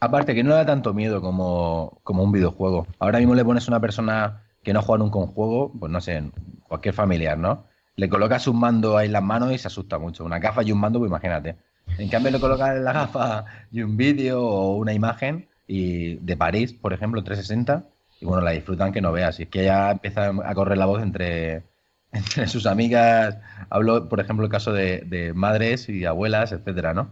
Aparte 0.00 0.34
que 0.34 0.42
no 0.42 0.54
da 0.54 0.64
tanto 0.64 0.94
miedo 0.94 1.20
como, 1.20 2.00
como 2.02 2.22
un 2.22 2.32
videojuego. 2.32 2.86
Ahora 2.98 3.18
mismo 3.18 3.34
le 3.34 3.44
pones 3.44 3.68
a 3.68 3.70
una 3.70 3.80
persona 3.80 4.42
que 4.62 4.72
no 4.72 4.82
juega 4.82 5.04
nunca 5.04 5.18
un 5.18 5.28
juego, 5.28 5.72
pues 5.78 5.92
no 5.92 6.00
sé, 6.00 6.30
cualquier 6.66 6.94
familiar, 6.94 7.38
¿no? 7.38 7.66
Le 7.96 8.08
colocas 8.08 8.48
un 8.48 8.58
mando 8.58 8.96
ahí 8.96 9.06
en 9.06 9.12
las 9.12 9.22
manos 9.22 9.52
y 9.52 9.58
se 9.58 9.68
asusta 9.68 9.98
mucho. 9.98 10.24
Una 10.24 10.38
gafa 10.38 10.62
y 10.62 10.72
un 10.72 10.80
mando, 10.80 10.98
pues 10.98 11.10
imagínate. 11.10 11.56
En 11.98 12.08
cambio 12.08 12.30
le 12.30 12.40
colocas 12.40 12.76
la 12.78 12.92
gafa 12.92 13.44
y 13.70 13.82
un 13.82 13.96
vídeo 13.96 14.42
o 14.42 14.76
una 14.76 14.92
imagen 14.92 15.48
y 15.66 16.16
de 16.16 16.36
París, 16.36 16.72
por 16.72 16.92
ejemplo, 16.92 17.22
360, 17.24 17.84
y 18.20 18.24
bueno, 18.24 18.42
la 18.42 18.52
disfrutan 18.52 18.92
que 18.92 19.00
no 19.00 19.12
veas. 19.12 19.38
Y 19.40 19.44
es 19.44 19.48
que 19.48 19.64
ya 19.64 19.90
empieza 19.90 20.28
a 20.28 20.54
correr 20.54 20.78
la 20.78 20.86
voz 20.86 21.02
entre, 21.02 21.62
entre 22.12 22.46
sus 22.48 22.66
amigas. 22.66 23.38
Hablo, 23.70 24.08
por 24.08 24.20
ejemplo, 24.20 24.44
el 24.44 24.50
caso 24.50 24.72
de, 24.72 25.32
madres 25.34 25.88
y 25.88 26.04
abuelas, 26.04 26.52
etcétera, 26.52 26.94
¿no? 26.94 27.10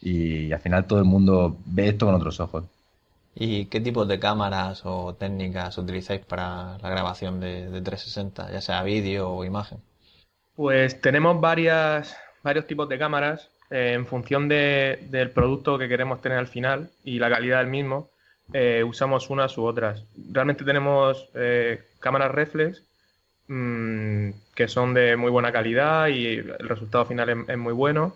Y, 0.00 0.52
al 0.52 0.60
final 0.60 0.86
todo 0.86 0.98
el 0.98 1.04
mundo 1.04 1.58
ve 1.64 1.88
esto 1.88 2.06
con 2.06 2.14
otros 2.14 2.40
ojos. 2.40 2.64
¿Y 3.34 3.66
qué 3.66 3.80
tipos 3.80 4.08
de 4.08 4.18
cámaras 4.18 4.82
o 4.84 5.14
técnicas 5.14 5.76
utilizáis 5.76 6.22
para 6.24 6.78
la 6.78 6.88
grabación 6.88 7.38
de, 7.40 7.68
360, 7.82 8.50
ya 8.50 8.60
sea 8.62 8.82
vídeo 8.82 9.30
o 9.30 9.44
imagen? 9.44 9.78
Pues 10.54 11.02
tenemos 11.02 11.38
varias, 11.38 12.16
varios 12.42 12.66
tipos 12.66 12.88
de 12.88 12.98
cámaras 12.98 13.50
eh, 13.70 13.92
en 13.94 14.06
función 14.06 14.48
del 14.48 15.30
producto 15.30 15.78
que 15.78 15.88
queremos 15.88 16.20
tener 16.20 16.38
al 16.38 16.48
final 16.48 16.90
y 17.04 17.18
la 17.18 17.30
calidad 17.30 17.58
del 17.58 17.68
mismo. 17.68 18.10
Eh, 18.52 18.84
usamos 18.84 19.28
unas 19.30 19.56
u 19.58 19.64
otras. 19.64 20.04
Realmente 20.30 20.64
tenemos 20.64 21.28
eh, 21.34 21.82
cámaras 21.98 22.30
reflex 22.30 22.82
mm, 23.48 24.30
que 24.54 24.68
son 24.68 24.94
de 24.94 25.16
muy 25.16 25.30
buena 25.30 25.52
calidad 25.52 26.08
y 26.08 26.36
el 26.36 26.68
resultado 26.68 27.06
final 27.06 27.44
es, 27.48 27.58
muy 27.58 27.72
bueno. 27.72 28.14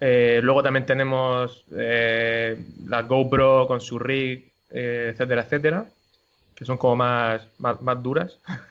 Eh, 0.00 0.40
luego 0.42 0.62
también 0.62 0.86
tenemos 0.86 1.64
la 1.68 3.02
GoPro 3.02 3.66
con 3.66 3.80
su 3.82 3.98
rig, 3.98 4.50
etcétera, 4.70 5.42
etcétera, 5.42 5.84
que 6.54 6.64
son 6.64 6.78
como 6.78 6.96
más, 6.96 7.42
más, 7.58 8.02
duras, 8.02 8.38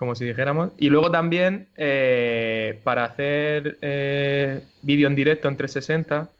como 0.00 0.14
si 0.14 0.24
dijéramos. 0.24 0.70
Y 0.78 0.88
luego 0.88 1.10
también 1.10 1.68
para 2.82 3.04
hacer 3.04 3.76
vídeo 4.82 5.06
en 5.06 5.14
directo 5.14 5.46
en 5.46 5.58
360 5.58 6.30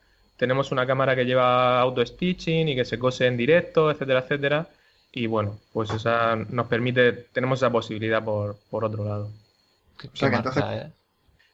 tenemos 0.41 0.73
una 0.73 0.87
cámara 0.87 1.15
que 1.15 1.27
lleva 1.27 1.79
auto 1.79 2.05
stitching 2.05 2.71
y 2.71 2.75
que 2.75 2.87
se 2.87 2.99
cose 2.99 3.27
en 3.27 3.37
directo, 3.37 3.91
etcétera, 3.91 4.21
etcétera. 4.21 4.69
Y 5.13 5.27
bueno, 5.27 5.59
pues 5.75 5.91
esa 5.91 6.35
nos 6.35 6.67
permite, 6.67 7.13
tenemos 7.13 7.59
esa 7.59 7.69
posibilidad 7.71 8.25
por, 8.25 8.57
otro 8.71 9.05
lado. 9.05 9.31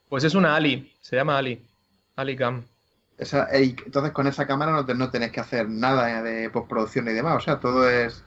Pues 0.08 0.22
es 0.22 0.36
una 0.36 0.54
Ali, 0.54 0.94
se 1.00 1.16
llama 1.16 1.36
Ali, 1.36 1.60
Ali 2.14 2.36
Cam. 2.36 2.62
entonces 3.18 4.12
con 4.12 4.28
esa 4.28 4.46
cámara 4.46 4.70
no, 4.70 4.94
no 4.94 5.10
tenés 5.10 5.32
que 5.32 5.40
hacer 5.40 5.68
nada 5.68 6.22
de 6.22 6.48
postproducción 6.50 7.08
y 7.08 7.12
demás, 7.12 7.38
o 7.38 7.40
sea, 7.40 7.58
todo 7.58 7.90
es... 7.90 8.22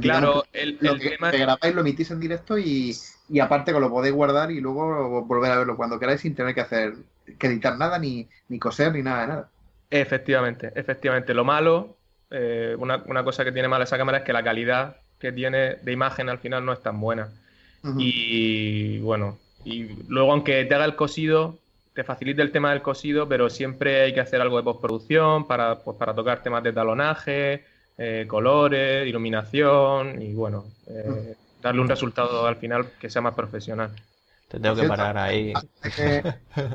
claro, 0.00 0.44
el, 0.52 0.78
lo 0.80 0.96
que, 0.96 1.16
grabáis 1.16 1.74
lo 1.74 1.80
emitís 1.80 2.10
en 2.10 2.20
directo 2.20 2.58
y, 2.58 2.96
aparte 3.40 3.72
que 3.72 3.80
lo 3.80 3.90
podéis 3.90 4.14
guardar 4.14 4.50
y 4.50 4.60
luego 4.60 5.22
volver 5.22 5.52
a 5.52 5.58
verlo 5.58 5.76
cuando 5.76 5.98
queráis 5.98 6.20
sin 6.20 6.34
tener 6.34 6.54
que 6.54 6.60
hacer, 6.60 6.94
que 7.38 7.46
editar 7.46 7.76
nada, 7.78 7.98
ni, 7.98 8.28
ni 8.48 8.58
coser, 8.58 8.92
ni 8.92 9.02
nada 9.02 9.20
de 9.22 9.26
nada. 9.28 9.48
Efectivamente, 9.90 10.72
efectivamente. 10.74 11.34
Lo 11.34 11.44
malo, 11.44 11.96
eh, 12.30 12.76
una, 12.78 13.24
cosa 13.24 13.44
que 13.44 13.52
tiene 13.52 13.68
mala 13.68 13.84
esa 13.84 13.98
cámara 13.98 14.18
es 14.18 14.24
que 14.24 14.32
la 14.32 14.44
calidad 14.44 14.96
que 15.18 15.32
tiene 15.32 15.76
de 15.76 15.92
imagen 15.92 16.28
al 16.28 16.38
final 16.38 16.64
no 16.64 16.72
es 16.72 16.80
tan 16.80 17.00
buena. 17.00 17.28
Y 17.96 18.98
bueno, 18.98 19.38
y 19.64 19.84
luego 20.08 20.32
aunque 20.32 20.64
te 20.64 20.74
haga 20.74 20.84
el 20.84 20.96
cosido, 20.96 21.58
te 21.94 22.04
facilita 22.04 22.42
el 22.42 22.52
tema 22.52 22.70
del 22.70 22.82
cosido, 22.82 23.28
pero 23.28 23.50
siempre 23.50 24.02
hay 24.02 24.14
que 24.14 24.20
hacer 24.20 24.40
algo 24.40 24.58
de 24.58 24.62
postproducción 24.62 25.46
para, 25.46 25.78
pues, 25.78 25.96
para 25.96 26.14
tocar 26.14 26.42
temas 26.42 26.62
de 26.62 26.72
talonaje, 26.72 27.64
eh, 28.02 28.24
colores, 28.26 29.06
iluminación 29.06 30.22
y 30.22 30.32
bueno, 30.32 30.64
eh, 30.86 31.34
darle 31.60 31.82
un 31.82 31.88
resultado 31.88 32.46
al 32.46 32.56
final 32.56 32.92
que 32.98 33.10
sea 33.10 33.20
más 33.20 33.34
profesional. 33.34 33.90
Te 34.48 34.58
tengo 34.58 34.74
que 34.74 34.88
parar 34.88 35.18
ahí. 35.18 35.52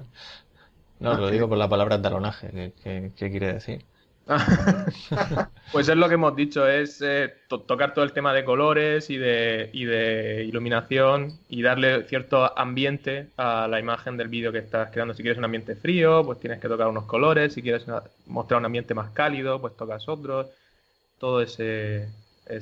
No, 0.98 1.13
lo 1.15 1.29
digo 1.29 1.50
por 1.50 1.58
la 1.58 1.67
palabra 1.67 2.01
talonaje, 2.01 2.72
¿qué, 2.82 3.12
quiere 3.17 3.51
decir? 3.51 3.84
pues 5.74 5.89
es 5.89 5.98
lo 5.98 6.08
que 6.08 6.13
hemos 6.13 6.34
dicho, 6.38 6.65
es 6.65 7.01
eh, 7.01 7.34
tocar 7.50 7.94
todo 7.94 8.05
el 8.05 8.13
tema 8.13 8.34
de 8.34 8.46
colores 8.46 9.10
y 9.10 9.17
de, 9.17 9.70
y 9.74 9.84
de 9.84 10.46
iluminación 10.46 11.38
y 11.50 11.62
darle 11.63 12.05
cierto 12.05 12.58
ambiente 12.58 13.27
a 13.36 13.67
la 13.67 13.82
imagen 13.82 14.15
del 14.15 14.29
vídeo 14.29 14.53
que 14.53 14.60
estás 14.60 14.89
creando. 14.89 15.13
Si 15.13 15.22
quieres 15.22 15.38
un 15.38 15.44
ambiente 15.46 15.75
frío, 15.75 16.24
pues 16.24 16.39
tienes 16.39 16.62
que 16.62 16.70
tocar 16.70 16.88
unos 16.88 17.03
colores. 17.03 17.53
Si 17.53 17.62
quieres 17.62 17.86
mostrar 18.25 18.62
un 18.62 18.65
ambiente 18.65 18.94
más 18.94 19.10
cálido, 19.10 19.60
pues 19.60 19.75
tocas 19.75 20.08
otros. 20.08 20.48
Todo 21.18 21.42
ese... 21.42 22.10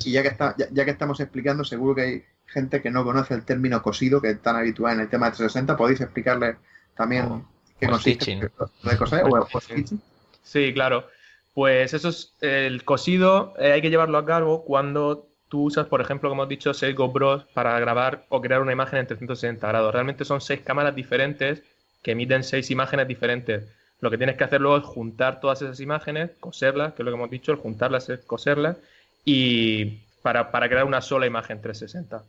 Y 0.06 0.12
ya 0.12 0.22
que, 0.22 0.30
está, 0.30 0.56
ya, 0.58 0.86
que 0.86 0.92
estamos 0.92 1.20
explicando, 1.20 1.66
seguro 1.66 1.96
que 1.96 2.02
hay 2.02 2.24
gente 2.46 2.82
que 2.82 2.90
no 2.90 3.04
conoce 3.04 3.34
el 3.34 3.44
término 3.44 3.82
cosido, 3.82 4.22
que 4.22 4.30
es 4.30 4.42
tan 4.42 4.56
habitual 4.56 4.96
en 4.96 5.02
el 5.02 5.10
tema 5.10 5.26
de 5.26 5.32
360. 5.32 5.76
¿Podéis 5.76 6.00
explicarle 6.00 6.56
también 6.96 7.26
oh. 7.26 7.46
Sí, 10.44 10.74
claro. 10.74 11.06
Pues 11.54 11.94
eso 11.94 12.10
es 12.10 12.34
el 12.42 12.84
cosido, 12.84 13.54
eh, 13.60 13.74
hay 13.74 13.82
que 13.82 13.90
llevarlo 13.90 14.18
a 14.18 14.26
cabo 14.26 14.64
cuando 14.64 15.28
tú 15.50 15.66
usas, 15.66 15.86
por 15.86 16.02
ejemplo, 16.02 16.30
como 16.30 16.44
hemos 16.44 16.50
dicho, 16.50 16.74
6 16.74 16.96
GoPros 16.96 17.46
para 17.54 17.80
grabar 17.80 18.26
o 18.30 18.42
crear 18.42 18.62
una 18.62 18.72
imagen 18.72 19.00
en 19.00 19.08
360 19.08 19.68
grados. 19.68 19.94
Realmente 19.94 20.26
son 20.26 20.42
seis 20.42 20.62
cámaras 20.62 20.96
diferentes 20.96 21.62
que 22.02 22.12
emiten 22.12 22.44
seis 22.44 22.72
imágenes 22.72 23.08
diferentes. 23.08 23.66
Lo 24.04 24.12
que 24.12 24.18
tienes 24.18 24.36
que 24.36 24.44
hacer 24.44 24.60
luego 24.60 24.76
es 24.76 24.84
juntar 24.84 25.40
todas 25.40 25.62
esas 25.62 25.80
imágenes, 25.80 26.32
coserlas, 26.42 26.92
que 26.92 27.04
es 27.04 27.06
lo 27.06 27.12
que 27.12 27.16
hemos 27.16 27.30
dicho, 27.30 27.54
el 27.54 27.58
juntarlas 27.58 28.10
es 28.10 28.20
coserlas, 28.26 28.76
y 29.24 30.02
para, 30.22 30.52
crear 30.52 30.84
una 30.84 31.00
sola 31.00 31.26
imagen 31.26 31.62
360. 31.62 32.22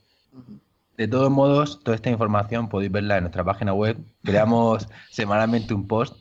De 0.96 1.08
todos 1.08 1.32
modos, 1.32 1.82
toda 1.82 1.96
esta 1.96 2.10
información 2.10 2.68
podéis 2.68 2.92
verla 2.92 3.16
en 3.16 3.24
nuestra 3.24 3.42
página 3.42 3.74
web. 3.74 3.96
Creamos 4.22 4.86
semanalmente 5.10 5.74
un 5.74 5.88
post 5.88 6.16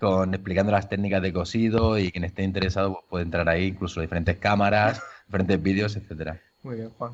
con 0.00 0.34
explicando 0.34 0.72
las 0.72 0.88
técnicas 0.88 1.22
de 1.22 1.32
cosido 1.32 1.96
y 1.96 2.10
quien 2.10 2.24
esté 2.24 2.42
interesado 2.42 2.94
pues, 2.94 3.04
puede 3.08 3.24
entrar 3.24 3.48
ahí, 3.48 3.66
incluso 3.66 4.00
diferentes 4.00 4.36
cámaras, 4.38 5.00
diferentes 5.26 5.62
vídeos, 5.62 5.94
etcétera. 5.94 6.40
Muy 6.64 6.74
bien, 6.74 6.90
Juan. 6.98 7.12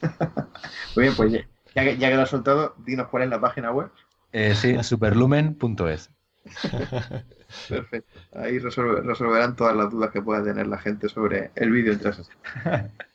Muy 0.94 1.02
bien, 1.02 1.16
pues 1.16 1.32
ya 1.74 1.82
que, 1.82 1.96
ya 1.98 2.08
que 2.08 2.14
lo 2.14 2.22
has 2.22 2.30
soltado, 2.30 2.76
dinos 2.86 3.08
cuál 3.08 3.24
es 3.24 3.30
la 3.30 3.40
página 3.40 3.72
web. 3.72 3.90
Eh, 4.30 4.54
sí, 4.54 4.80
superlumen.es. 4.80 6.13
Perfecto. 7.68 8.20
Ahí 8.32 8.58
resolverán 8.58 9.56
todas 9.56 9.76
las 9.76 9.90
dudas 9.90 10.10
que 10.10 10.22
pueda 10.22 10.44
tener 10.44 10.66
la 10.66 10.78
gente 10.78 11.08
sobre 11.08 11.50
el 11.54 11.70
vídeo 11.70 11.92
en 11.92 12.00
360. 12.00 12.90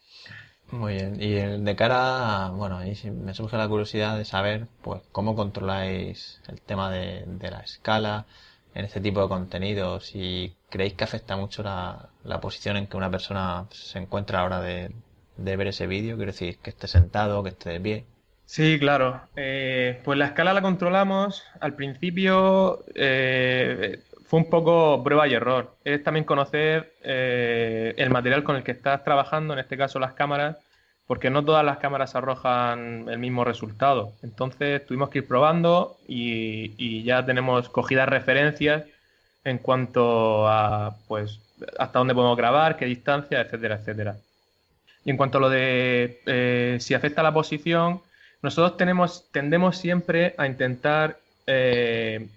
Muy 0.71 0.93
bien. 0.93 1.21
Y 1.21 1.33
de 1.33 1.75
cara, 1.75 2.49
bueno, 2.51 2.77
ahí 2.77 2.95
me 3.11 3.33
surge 3.33 3.57
la 3.57 3.67
curiosidad 3.67 4.17
de 4.17 4.25
saber, 4.25 4.67
pues, 4.83 5.01
cómo 5.11 5.35
controláis 5.35 6.41
el 6.47 6.61
tema 6.61 6.91
de, 6.91 7.25
la 7.49 7.59
escala 7.61 8.25
en 8.75 8.85
este 8.85 9.01
tipo 9.01 9.21
de 9.21 9.29
contenidos 9.29 10.15
y 10.15 10.55
creéis 10.69 10.93
que 10.93 11.03
afecta 11.03 11.35
mucho 11.37 11.63
la, 11.63 12.09
posición 12.41 12.77
en 12.77 12.87
que 12.87 12.97
una 12.97 13.09
persona 13.09 13.65
se 13.71 13.97
encuentra 13.99 14.39
a 14.39 14.41
la 14.41 14.45
hora 14.45 14.61
de, 14.61 14.93
ver 15.37 15.67
ese 15.67 15.87
vídeo, 15.87 16.17
quiero 16.17 16.31
decir, 16.31 16.59
que 16.59 16.69
esté 16.69 16.87
sentado, 16.87 17.43
que 17.43 17.49
esté 17.49 17.71
de 17.71 17.79
pie. 17.79 18.05
Sí, 18.49 18.79
claro. 18.79 19.21
Eh, 19.35 20.01
pues 20.03 20.17
la 20.17 20.25
escala 20.25 20.53
la 20.53 20.63
controlamos. 20.63 21.43
Al 21.59 21.75
principio 21.75 22.83
eh, 22.95 24.01
fue 24.25 24.39
un 24.39 24.49
poco 24.49 25.03
prueba 25.03 25.27
y 25.27 25.35
error. 25.35 25.75
Es 25.83 26.03
también 26.03 26.25
conocer 26.25 26.95
eh, 27.03 27.93
el 27.95 28.09
material 28.09 28.43
con 28.43 28.55
el 28.55 28.63
que 28.63 28.71
estás 28.71 29.03
trabajando, 29.03 29.53
en 29.53 29.59
este 29.59 29.77
caso 29.77 29.99
las 29.99 30.13
cámaras, 30.13 30.57
porque 31.05 31.29
no 31.29 31.45
todas 31.45 31.63
las 31.63 31.77
cámaras 31.77 32.15
arrojan 32.15 33.05
el 33.07 33.19
mismo 33.19 33.43
resultado. 33.43 34.13
Entonces 34.23 34.83
tuvimos 34.87 35.09
que 35.09 35.19
ir 35.19 35.27
probando 35.27 35.97
y, 36.07 37.03
ya 37.03 37.23
tenemos 37.23 37.69
cogidas 37.69 38.09
referencias 38.09 38.83
en 39.43 39.59
cuanto 39.59 40.47
a 40.47 40.95
pues 41.07 41.39
hasta 41.77 41.99
dónde 41.99 42.15
podemos 42.15 42.35
grabar, 42.35 42.77
qué 42.77 42.85
distancia, 42.85 43.41
etcétera, 43.41 43.75
etcétera. 43.75 44.17
Y 45.05 45.11
en 45.11 45.17
cuanto 45.17 45.37
a 45.37 45.41
lo 45.41 45.49
de 45.51 46.77
si 46.79 46.95
afecta 46.95 47.21
la 47.21 47.31
posición, 47.31 48.01
nosotros 48.41 48.77
tenemos, 48.77 49.25
tendemos 49.31 49.77
siempre 49.77 50.33
a 50.37 50.47
intentar 50.47 51.19
eh, 51.45 52.27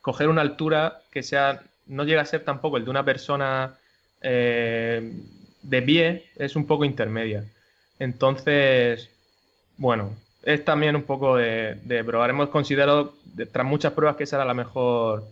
coger 0.00 0.28
una 0.28 0.40
altura 0.40 1.00
que 1.10 1.22
sea, 1.22 1.62
no 1.86 2.04
llega 2.04 2.22
a 2.22 2.26
ser 2.26 2.44
tampoco 2.44 2.76
el 2.76 2.84
de 2.84 2.90
una 2.90 3.04
persona 3.04 3.74
eh, 4.20 5.12
de 5.62 5.82
pie, 5.82 6.26
es 6.36 6.56
un 6.56 6.66
poco 6.66 6.84
intermedia. 6.84 7.44
Entonces, 7.98 9.10
bueno, 9.76 10.16
es 10.42 10.64
también 10.64 10.96
un 10.96 11.02
poco 11.02 11.36
de, 11.36 12.02
probar. 12.04 12.30
Hemos 12.30 12.48
considerado, 12.48 13.14
tras 13.52 13.66
muchas 13.66 13.92
pruebas, 13.92 14.16
que 14.16 14.24
esa 14.24 14.36
era 14.36 14.44
la 14.44 14.54
mejor, 14.54 15.24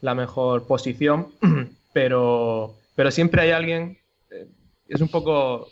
la 0.00 0.14
mejor 0.14 0.66
posición, 0.66 1.32
pero, 1.92 2.74
pero 2.94 3.10
siempre 3.10 3.42
hay 3.42 3.50
alguien, 3.50 3.98
eh, 4.30 4.46
es 4.88 5.00
un 5.00 5.08
poco 5.08 5.68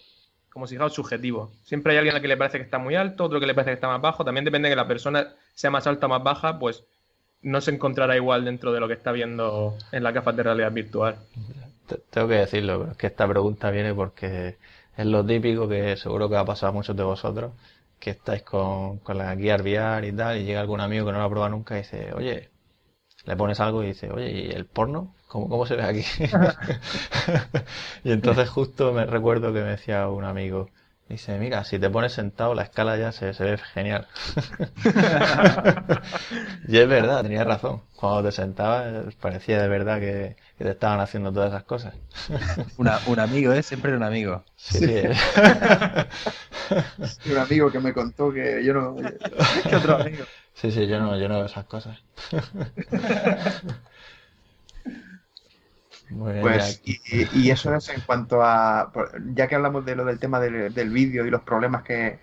como 0.53 0.67
si 0.67 0.75
dijera 0.75 0.91
subjetivo. 0.91 1.51
Siempre 1.65 1.93
hay 1.93 1.99
alguien 1.99 2.17
a 2.17 2.21
que 2.21 2.29
le 2.29 2.37
parece 2.37 2.59
que 2.59 2.65
está 2.65 2.79
muy 2.79 2.97
alto, 2.97 3.25
otro 3.25 3.41
que 3.41 3.47
le 3.47 3.55
parece 3.55 3.71
que 3.71 3.75
está 3.75 3.89
más 3.89 4.01
bajo. 4.01 4.25
También 4.25 4.45
depende 4.45 4.69
de 4.69 4.73
que 4.73 4.77
la 4.77 4.89
persona 4.89 5.29
sea 5.55 5.71
más 5.71 5.87
alta 5.87 6.07
o 6.07 6.09
más 6.09 6.23
baja, 6.23 6.59
pues 6.59 6.85
no 7.43 7.61
se 7.61 7.71
encontrará 7.71 8.17
igual 8.17 8.45
dentro 8.45 8.73
de 8.73 8.81
lo 8.81 8.89
que 8.89 8.95
está 8.95 9.13
viendo 9.13 9.77
en 9.93 10.03
la 10.03 10.13
gafas 10.13 10.37
de 10.37 10.43
realidad 10.43 10.73
virtual. 10.73 11.17
Tengo 12.11 12.29
que 12.29 12.35
decirlo, 12.35 12.93
que 12.97 13.07
esta 13.07 13.27
pregunta 13.27 13.71
viene 13.71 13.95
porque 13.95 14.57
es 14.97 15.07
lo 15.07 15.25
típico 15.25 15.69
que 15.69 15.97
seguro 15.97 16.29
que 16.29 16.37
ha 16.37 16.45
pasado 16.45 16.71
a 16.71 16.75
muchos 16.75 16.97
de 16.97 17.03
vosotros, 17.03 17.53
que 17.99 18.11
estáis 18.11 18.43
con, 18.43 18.99
con 18.99 19.19
la 19.19 19.35
guía 19.35 19.57
VR 19.57 20.07
y 20.07 20.13
tal, 20.13 20.39
y 20.39 20.45
llega 20.45 20.61
algún 20.61 20.81
amigo 20.81 21.07
que 21.07 21.13
no 21.13 21.19
lo 21.19 21.25
ha 21.25 21.31
probado 21.31 21.51
nunca 21.51 21.75
y 21.75 21.79
dice, 21.79 22.13
oye, 22.15 22.50
le 23.25 23.37
pones 23.37 23.61
algo 23.61 23.83
y 23.83 23.89
dice, 23.89 24.11
oye, 24.11 24.31
¿y 24.31 24.51
el 24.51 24.67
porno? 24.67 25.15
¿Cómo, 25.29 25.49
cómo 25.49 25.67
se 25.67 25.77
ve 25.77 25.83
aquí? 25.83 26.05
y 28.05 28.13
entonces 28.13 28.49
justo 28.49 28.93
me 28.93 29.07
recuerdo 29.07 29.53
que 29.53 29.61
me 29.61 29.71
decía 29.71 30.09
un 30.09 30.25
amigo, 30.25 30.71
dice, 31.09 31.39
mira, 31.39 31.65
si 31.65 31.79
te 31.79 31.91
pones 31.91 32.13
sentado 32.13 32.55
la 32.55 32.63
escala 32.63 32.97
ya 32.97 33.13
se, 33.13 33.35
se 33.35 33.45
ve 33.45 33.59
genial. 33.59 34.07
y 36.69 36.79
es 36.79 36.89
verdad, 36.89 37.23
tenía 37.23 37.45
razón. 37.45 37.83
Cuando 37.97 38.29
te 38.29 38.33
sentabas 38.33 39.15
parecía 39.17 39.61
de 39.61 39.69
verdad 39.69 39.99
que, 39.99 40.37
que 40.57 40.65
te 40.65 40.71
estaban 40.71 41.01
haciendo 41.01 41.33
todas 41.33 41.51
esas 41.51 41.65
cosas. 41.65 41.95
un 42.79 43.19
amigo, 43.19 43.53
¿eh? 43.53 43.63
Siempre 43.63 43.95
un 43.95 44.05
amigo. 44.05 44.45
Sí, 44.57 44.79
sí. 44.79 45.03
un 47.31 47.39
amigo 47.39 47.71
que 47.71 47.81
me 47.81 47.93
contó 47.93 48.33
que 48.33 48.65
yo 48.65 48.73
no... 48.73 48.97
¿Qué 49.69 49.77
otro 49.77 49.97
amigo? 49.97 50.25
Sí, 50.61 50.71
sí, 50.71 50.87
yo 50.87 51.01
no, 51.01 51.19
yo 51.19 51.27
no 51.27 51.37
veo 51.37 51.47
esas 51.47 51.65
cosas. 51.65 51.99
pues, 56.19 56.83
y, 56.85 57.51
eso 57.51 57.75
es 57.75 57.89
en 57.89 58.03
cuanto 58.03 58.43
a, 58.43 58.93
ya 59.33 59.49
que 59.49 59.55
hablamos 59.55 59.87
de 59.87 59.97
lo 59.97 60.05
del 60.05 60.19
tema 60.19 60.39
del, 60.39 60.91
vídeo 60.91 61.25
y 61.25 61.31
los 61.31 61.41
problemas 61.45 61.83
que, 61.83 62.19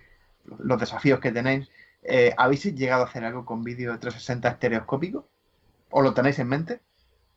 los 0.60 0.79
desafíos 0.79 1.20
que 1.20 1.32
tenéis, 1.32 1.67
eh, 2.03 2.36
¿habéis 2.38 2.63
llegado 2.75 3.01
a 3.01 3.08
hacer 3.08 3.25
algo 3.25 3.44
con 3.44 3.63
vídeo 3.63 3.98
360 3.98 4.50
estereoscópico? 4.50 5.27
¿O 5.89 6.03
lo 6.03 6.13
tenéis 6.13 6.38
en 6.38 6.48
mente? 6.48 6.79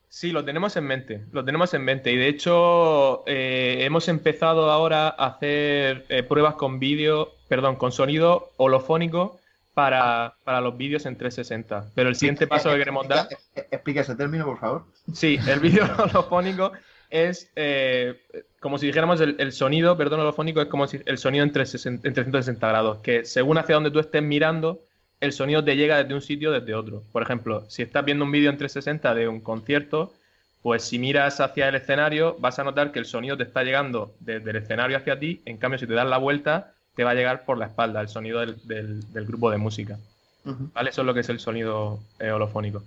Sí, 0.07 0.31
lo 0.31 0.45
tenemos 0.45 0.77
en 0.77 0.83
mente, 0.83 1.25
lo 1.31 1.43
tenemos 1.43 1.73
en 1.73 1.83
mente. 1.83 2.11
Y 2.11 2.17
de 2.17 2.27
hecho, 2.27 3.23
eh, 3.25 3.77
hemos 3.79 4.07
empezado 4.07 4.69
ahora 4.69 5.07
a 5.07 5.25
hacer 5.25 6.05
eh, 6.09 6.21
pruebas 6.21 6.53
con 6.55 6.77
vídeo, 6.77 7.31
perdón, 7.47 7.77
con 7.77 7.91
sonido 7.91 8.51
holofónico 8.57 9.40
para, 9.81 10.61
los 10.61 10.77
vídeos 10.77 11.05
en 11.05 11.15
360. 11.15 11.91
Pero 11.95 12.09
el 12.09 12.15
siguiente 12.15 12.45
paso 12.47 12.69
que 12.69 12.77
queremos 12.77 13.07
dar. 13.07 13.27
Explica 13.55 14.01
ese 14.01 14.15
término, 14.15 14.45
por 14.45 14.59
favor. 14.59 14.85
Sí, 15.13 15.39
el 15.47 15.59
vídeo 15.59 15.85
holofónico 15.97 16.71
es 17.09 17.51
eh, 17.55 18.21
como 18.59 18.77
si 18.77 18.85
dijéramos 18.85 19.19
el, 19.19 19.51
sonido, 19.51 19.97
perdón, 19.97 20.19
holofónico 20.19 20.61
es 20.61 20.67
como 20.67 20.87
si 20.87 20.99
el 21.05 21.17
sonido 21.17 21.43
en, 21.43 21.51
360, 21.51 22.67
grados, 22.67 22.99
que 22.99 23.25
según 23.25 23.57
hacia 23.57 23.75
donde 23.75 23.91
tú 23.91 23.99
estés 23.99 24.21
mirando, 24.21 24.81
el 25.19 25.33
sonido 25.33 25.63
te 25.63 25.75
llega 25.75 25.97
desde 25.97 26.13
un 26.13 26.21
sitio 26.21 26.51
desde 26.51 26.75
otro. 26.75 27.03
Por 27.11 27.23
ejemplo, 27.23 27.65
si 27.69 27.81
estás 27.81 28.05
viendo 28.05 28.23
un 28.23 28.31
vídeo 28.31 28.49
en 28.49 28.57
360 28.57 29.15
de 29.15 29.27
un 29.27 29.41
concierto, 29.41 30.13
pues 30.61 30.83
si 30.83 30.99
miras 30.99 31.39
hacia 31.41 31.69
el 31.69 31.75
escenario, 31.75 32.37
vas 32.39 32.59
a 32.59 32.63
notar 32.63 32.91
que 32.91 32.99
el 32.99 33.05
sonido 33.05 33.35
te 33.35 33.43
está 33.43 33.63
llegando 33.63 34.13
desde 34.19 34.51
el 34.51 34.57
escenario 34.57 34.95
hacia 34.95 35.19
ti, 35.19 35.41
en 35.45 35.57
cambio 35.57 35.79
si 35.79 35.87
te 35.87 35.93
das 35.93 36.07
la 36.07 36.17
vuelta, 36.17 36.75
te 36.95 37.03
va 37.03 37.11
a 37.11 37.15
llegar 37.15 37.45
por 37.45 37.57
la 37.57 37.67
espalda 37.67 38.01
el 38.01 38.07
sonido 38.07 38.39
del, 38.39 39.03
grupo 39.13 39.49
de 39.51 39.57
música. 39.57 39.97
¿Vale? 40.43 40.89
Eso 40.89 41.01
es 41.01 41.05
lo 41.05 41.13
que 41.13 41.19
es 41.19 41.29
el 41.29 41.39
sonido 41.39 41.99
eh, 42.19 42.31
holofónico. 42.31 42.83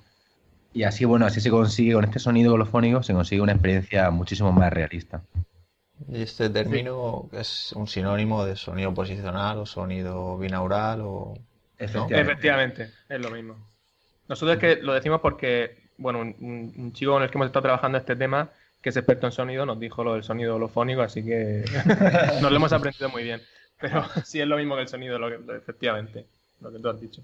Y 0.73 0.83
así, 0.83 1.05
bueno, 1.05 1.25
así 1.25 1.41
se 1.41 1.51
consigue, 1.51 1.95
con 1.95 2.05
este 2.05 2.19
sonido 2.19 2.55
holofónico, 2.55 3.03
se 3.03 3.13
consigue 3.13 3.41
una 3.41 3.53
experiencia 3.53 4.11
muchísimo 4.11 4.51
más 4.53 4.73
realista. 4.73 5.23
¿Y 6.09 6.23
este 6.23 6.51
término 6.51 7.29
es 7.33 7.73
un 7.73 7.87
sinónimo 7.87 8.45
de 8.45 8.57
sonido 8.57 8.93
posicional 8.93 9.59
o 9.59 9.67
sonido 9.67 10.37
binaural 10.37 11.01
o...? 11.03 11.39
Efectivamente. 11.79 12.91
es 13.09 13.21
lo 13.21 13.31
mismo. 13.31 13.57
Nosotros 14.29 14.57
es 14.57 14.61
que 14.61 14.83
lo 14.83 14.95
decimos 14.95 15.21
porque, 15.21 15.77
bueno, 15.97 16.21
un, 16.21 16.93
chico 16.93 17.13
con 17.13 17.23
el 17.23 17.31
que 17.31 17.39
hemos 17.39 17.47
estado 17.47 17.63
trabajando 17.63 17.99
este 17.99 18.17
tema, 18.17 18.51
que 18.83 18.89
es 18.89 18.97
experto 18.97 19.27
en 19.27 19.33
sonido, 19.33 19.67
nos 19.67 19.79
dijo 19.79 20.03
lo 20.03 20.15
del 20.15 20.25
sonido 20.25 20.57
holofónico, 20.57 21.03
así 21.03 21.25
que 21.25 21.65
nos 22.43 22.51
lo 22.51 22.57
hemos 22.57 22.73
aprendido 22.73 23.09
muy 23.11 23.23
bien. 23.23 23.41
Pero 23.81 24.05
sí 24.25 24.41
es 24.41 24.47
lo 24.47 24.57
mismo 24.57 24.77
que 24.77 24.83
el 24.83 24.89
sonido, 24.89 25.19
lo 25.19 25.29
que, 25.29 25.57
efectivamente, 25.57 26.27
lo 26.61 26.73
que 26.73 26.79
tú 26.79 26.89
has 26.89 27.01
dicho. 27.01 27.23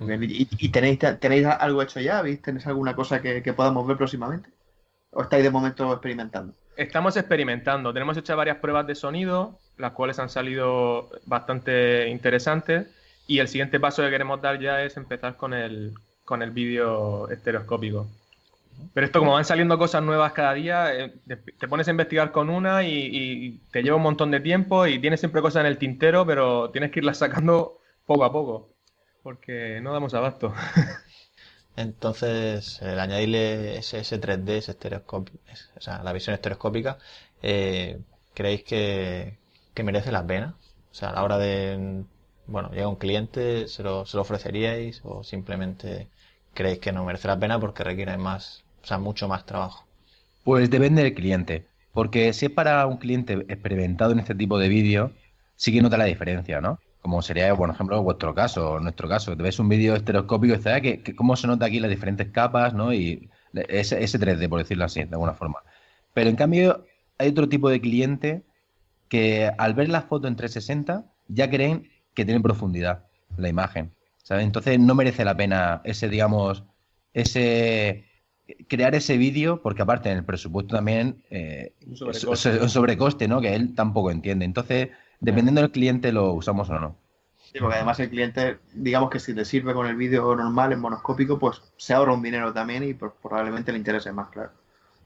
¿Y, 0.00 0.68
tenéis, 0.70 0.98
tenéis 1.20 1.46
algo 1.46 1.82
hecho 1.82 2.00
ya? 2.00 2.22
¿Tenéis 2.42 2.66
alguna 2.66 2.94
cosa 2.94 3.20
que, 3.20 3.52
podamos 3.52 3.86
ver 3.86 3.96
próximamente? 3.96 4.48
¿O 5.10 5.22
estáis 5.22 5.42
de 5.42 5.50
momento 5.50 5.92
experimentando? 5.92 6.54
Estamos 6.76 7.16
experimentando. 7.16 7.92
Tenemos 7.92 8.16
hecho 8.16 8.36
varias 8.36 8.58
pruebas 8.58 8.86
de 8.86 8.94
sonido, 8.94 9.58
las 9.76 9.92
cuales 9.92 10.18
han 10.18 10.30
salido 10.30 11.10
bastante 11.26 12.08
interesantes. 12.08 12.86
Y 13.26 13.40
el 13.40 13.48
siguiente 13.48 13.78
paso 13.78 14.02
que 14.02 14.10
queremos 14.10 14.40
dar 14.40 14.58
ya 14.58 14.82
es 14.82 14.96
empezar 14.96 15.36
con 15.36 15.52
el, 15.52 15.92
con 16.24 16.42
el 16.42 16.50
vídeo 16.50 17.28
estereoscópico. 17.28 18.06
Pero 18.92 19.06
esto, 19.06 19.18
como 19.20 19.32
van 19.32 19.44
saliendo 19.44 19.78
cosas 19.78 20.02
nuevas 20.02 20.32
cada 20.32 20.54
día, 20.54 20.94
eh, 20.94 21.14
te 21.26 21.68
pones 21.68 21.88
a 21.88 21.92
investigar 21.92 22.32
con 22.32 22.50
una 22.50 22.82
y, 22.84 23.60
te 23.70 23.82
lleva 23.82 23.96
un 23.96 24.02
montón 24.02 24.30
de 24.30 24.40
tiempo 24.40 24.86
y 24.86 24.98
tienes 24.98 25.20
siempre 25.20 25.42
cosas 25.42 25.60
en 25.60 25.66
el 25.66 25.78
tintero, 25.78 26.26
pero 26.26 26.70
tienes 26.70 26.90
que 26.90 27.00
irlas 27.00 27.18
sacando 27.18 27.78
poco 28.06 28.24
a 28.24 28.32
poco, 28.32 28.74
porque 29.22 29.80
no 29.80 29.92
damos 29.92 30.14
abasto. 30.14 30.54
Entonces, 31.76 32.80
el 32.82 32.98
añadirle 32.98 33.78
ese, 33.78 34.00
3D, 34.00 34.48
ese 34.50 34.72
estereoscópico, 34.72 35.38
o 35.76 35.80
sea, 35.80 36.02
la 36.02 36.12
visión 36.12 36.34
estereoscópica, 36.34 36.98
eh, 37.42 38.00
¿creéis 38.34 38.64
que, 38.64 39.38
merece 39.82 40.12
la 40.12 40.26
pena? 40.26 40.56
O 40.90 40.94
sea, 40.94 41.08
a 41.10 41.12
la 41.14 41.24
hora 41.24 41.38
de, 41.38 42.04
bueno, 42.46 42.70
llega 42.70 42.88
un 42.88 42.96
cliente, 42.96 43.66
¿se 43.68 43.82
lo, 43.82 44.04
se 44.04 44.16
lo 44.16 44.22
ofreceríais 44.22 45.00
o 45.04 45.24
simplemente 45.24 46.10
creéis 46.54 46.80
que 46.80 46.92
no 46.92 47.04
merece 47.04 47.28
la 47.28 47.38
pena 47.38 47.58
porque 47.58 47.84
requiere 47.84 48.16
más 48.18 48.64
o 48.82 48.86
sea, 48.86 48.98
mucho 48.98 49.28
más 49.28 49.44
trabajo. 49.46 49.86
Pues 50.44 50.70
depende 50.70 51.02
del 51.02 51.14
cliente. 51.14 51.66
Porque 51.92 52.32
si 52.32 52.46
es 52.46 52.52
para 52.52 52.86
un 52.86 52.98
cliente 52.98 53.34
experimentado 53.48 54.12
en 54.12 54.20
este 54.20 54.34
tipo 54.34 54.58
de 54.58 54.68
vídeo, 54.68 55.12
sí 55.56 55.72
que 55.72 55.82
nota 55.82 55.96
la 55.96 56.04
diferencia, 56.04 56.60
¿no? 56.60 56.78
Como 57.02 57.22
sería, 57.22 57.54
por 57.56 57.70
ejemplo, 57.70 58.02
vuestro 58.02 58.34
caso, 58.34 58.78
nuestro 58.78 59.08
caso. 59.08 59.36
Te 59.36 59.42
ves 59.42 59.58
un 59.58 59.68
vídeo 59.68 59.96
estereoscópico 59.96 60.54
y 60.54 60.56
dices, 60.58 60.80
que, 60.82 61.02
que, 61.02 61.16
cómo 61.16 61.34
se 61.36 61.46
nota 61.46 61.66
aquí 61.66 61.80
las 61.80 61.90
diferentes 61.90 62.28
capas, 62.28 62.74
¿no? 62.74 62.92
Y 62.92 63.28
ese, 63.52 64.02
ese 64.02 64.20
3D, 64.20 64.48
por 64.48 64.60
decirlo 64.60 64.84
así, 64.84 65.02
de 65.02 65.10
alguna 65.10 65.34
forma. 65.34 65.58
Pero 66.14 66.30
en 66.30 66.36
cambio, 66.36 66.84
hay 67.18 67.28
otro 67.28 67.48
tipo 67.48 67.68
de 67.68 67.80
cliente 67.80 68.42
que 69.08 69.50
al 69.58 69.74
ver 69.74 69.88
la 69.88 70.02
foto 70.02 70.28
en 70.28 70.36
360 70.36 71.04
ya 71.28 71.50
creen 71.50 71.90
que 72.14 72.24
tiene 72.24 72.40
profundidad 72.40 73.06
la 73.36 73.48
imagen. 73.48 73.92
¿sabes? 74.22 74.44
Entonces 74.44 74.78
no 74.78 74.94
merece 74.94 75.24
la 75.24 75.36
pena 75.36 75.80
ese, 75.84 76.08
digamos, 76.08 76.62
ese 77.14 78.04
crear 78.68 78.94
ese 78.94 79.16
vídeo, 79.16 79.60
porque 79.62 79.82
aparte 79.82 80.10
en 80.10 80.18
el 80.18 80.24
presupuesto 80.24 80.76
también 80.76 81.22
eh, 81.30 81.72
un 81.86 81.96
sobrecoste. 81.96 82.64
Es, 82.64 82.72
sobrecoste, 82.72 83.28
¿no? 83.28 83.40
Que 83.40 83.54
él 83.54 83.74
tampoco 83.74 84.10
entiende. 84.10 84.44
Entonces, 84.44 84.88
dependiendo 85.20 85.60
del 85.60 85.70
cliente, 85.70 86.12
lo 86.12 86.32
usamos 86.32 86.70
o 86.70 86.78
no. 86.78 86.96
Sí, 87.52 87.58
porque 87.58 87.76
además 87.76 87.98
el 87.98 88.10
cliente, 88.10 88.58
digamos 88.72 89.10
que 89.10 89.18
si 89.18 89.34
te 89.34 89.44
sirve 89.44 89.74
con 89.74 89.86
el 89.86 89.96
vídeo 89.96 90.36
normal 90.36 90.72
en 90.72 90.80
monoscópico, 90.80 91.38
pues 91.38 91.60
se 91.76 91.94
ahorra 91.94 92.12
un 92.12 92.22
dinero 92.22 92.52
también 92.52 92.84
y 92.84 92.94
pues, 92.94 93.12
probablemente 93.20 93.72
le 93.72 93.78
interese 93.78 94.12
más, 94.12 94.28
claro. 94.30 94.50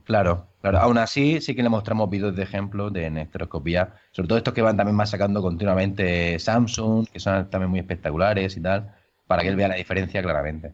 Claro, 0.05 0.45
claro. 0.61 0.77
Aún 0.77 0.99
así, 0.99 1.41
sí 1.41 1.55
que 1.55 1.63
le 1.63 1.69
mostramos 1.69 2.09
vídeos 2.09 2.35
de 2.35 2.43
ejemplo 2.43 2.91
de 2.91 3.07
estereoscopía, 3.21 3.95
sobre 4.11 4.27
todo 4.27 4.37
estos 4.37 4.53
que 4.53 4.61
van 4.61 4.77
también 4.77 4.95
más 4.95 5.09
sacando 5.09 5.41
continuamente 5.41 6.37
Samsung, 6.37 7.07
que 7.11 7.19
son 7.19 7.49
también 7.49 7.71
muy 7.71 7.79
espectaculares 7.79 8.55
y 8.55 8.61
tal, 8.61 8.93
para 9.25 9.41
que 9.41 9.47
él 9.49 9.55
vea 9.55 9.67
la 9.67 9.75
diferencia 9.75 10.21
claramente. 10.21 10.73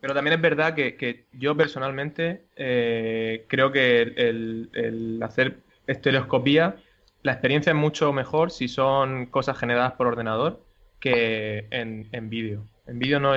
Pero 0.00 0.14
también 0.14 0.34
es 0.34 0.40
verdad 0.40 0.74
que, 0.74 1.26
yo 1.32 1.56
personalmente 1.56 2.44
eh, 2.56 3.44
creo 3.48 3.72
que 3.72 4.02
el, 4.02 5.20
hacer 5.22 5.58
estereoscopía, 5.86 6.76
la 7.22 7.32
experiencia 7.32 7.70
es 7.70 7.76
mucho 7.76 8.12
mejor 8.12 8.50
si 8.50 8.68
son 8.68 9.26
cosas 9.26 9.58
generadas 9.58 9.92
por 9.92 10.06
ordenador 10.06 10.62
que 11.00 11.66
en, 11.70 12.30
vídeo. 12.30 12.64
En 12.86 12.98
vídeo 12.98 13.18
no, 13.18 13.34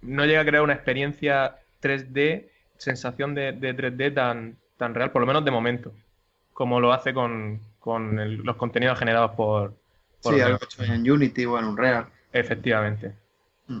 no 0.00 0.24
llega 0.24 0.40
a 0.40 0.44
crear 0.44 0.62
una 0.62 0.74
experiencia 0.74 1.56
3D 1.82 2.48
sensación 2.82 3.34
de, 3.34 3.58
3D 3.60 4.14
tan, 4.14 4.56
tan 4.76 4.94
real, 4.94 5.12
por 5.12 5.20
lo 5.20 5.26
menos 5.26 5.44
de 5.44 5.50
momento, 5.50 5.92
como 6.52 6.80
lo 6.80 6.92
hace 6.92 7.14
con, 7.14 7.60
los 7.84 8.56
contenidos 8.56 8.98
generados 8.98 9.32
por... 9.32 9.74
sí, 10.20 10.40
algo 10.40 10.58
hecho 10.62 10.82
en 10.82 11.10
Unity 11.10 11.44
o 11.46 11.58
en 11.58 11.66
Unreal. 11.66 12.06
Efectivamente. 12.32 13.14
Mm. 13.68 13.80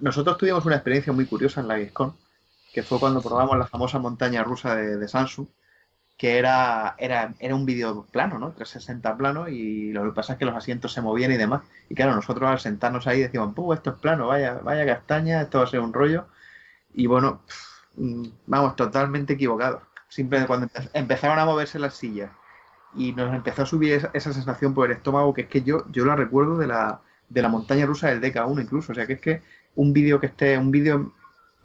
Nosotros 0.00 0.38
tuvimos 0.38 0.64
una 0.64 0.76
experiencia 0.76 1.12
muy 1.12 1.26
curiosa 1.26 1.60
en 1.60 1.68
la 1.68 1.74
Gamescom, 1.74 2.14
que 2.72 2.82
fue 2.82 2.98
cuando 2.98 3.22
probamos 3.22 3.56
la 3.56 3.66
famosa 3.66 3.98
montaña 3.98 4.42
rusa 4.42 4.74
de, 4.76 5.08
Samsung, 5.08 5.46
que 6.16 6.38
era, 6.38 6.94
era, 6.98 7.34
era 7.38 7.54
un 7.54 7.66
vídeo 7.66 8.06
plano, 8.10 8.38
¿no? 8.38 8.52
360 8.52 9.16
plano, 9.16 9.48
y 9.48 9.92
lo 9.92 10.04
que 10.04 10.12
pasa 10.12 10.34
es 10.34 10.38
que 10.38 10.44
los 10.44 10.56
asientos 10.56 10.92
se 10.92 11.02
movían 11.02 11.32
y 11.32 11.36
demás. 11.36 11.62
Y 11.88 11.94
claro, 11.94 12.14
nosotros 12.14 12.50
al 12.50 12.60
sentarnos 12.60 13.06
ahí 13.06 13.20
decíamos, 13.20 13.54
¡puh, 13.54 13.72
esto 13.72 13.90
es 13.90 13.96
plano! 13.96 14.26
Vaya, 14.28 14.54
vaya 14.62 14.86
castaña, 14.86 15.42
esto 15.42 15.58
va 15.58 15.64
a 15.64 15.68
ser 15.68 15.80
un 15.80 15.92
rollo. 15.92 16.26
Y 16.94 17.06
bueno, 17.06 17.42
vamos, 18.46 18.76
totalmente 18.76 19.34
equivocados. 19.34 19.82
Siempre 20.08 20.46
cuando 20.46 20.68
empezaron 20.94 21.38
a 21.38 21.44
moverse 21.44 21.78
las 21.78 21.94
sillas 21.94 22.30
y 22.94 23.12
nos 23.12 23.34
empezó 23.34 23.62
a 23.62 23.66
subir 23.66 23.92
esa, 24.12 24.32
sensación 24.32 24.74
por 24.74 24.90
el 24.90 24.96
estómago, 24.96 25.34
que 25.34 25.42
es 25.42 25.48
que 25.48 25.62
yo, 25.62 25.84
yo 25.90 26.04
la 26.04 26.16
recuerdo 26.16 26.58
de 26.58 26.66
la, 26.68 27.00
de 27.28 27.42
la 27.42 27.48
montaña 27.48 27.86
rusa 27.86 28.08
del 28.08 28.20
DK1 28.20 28.62
incluso. 28.62 28.92
O 28.92 28.94
sea, 28.94 29.06
que 29.06 29.14
es 29.14 29.20
que 29.20 29.42
un 29.74 29.92
vídeo 29.92 30.20
que 30.20 30.26
esté, 30.26 30.58
un 30.58 30.70
vídeo 30.70 31.12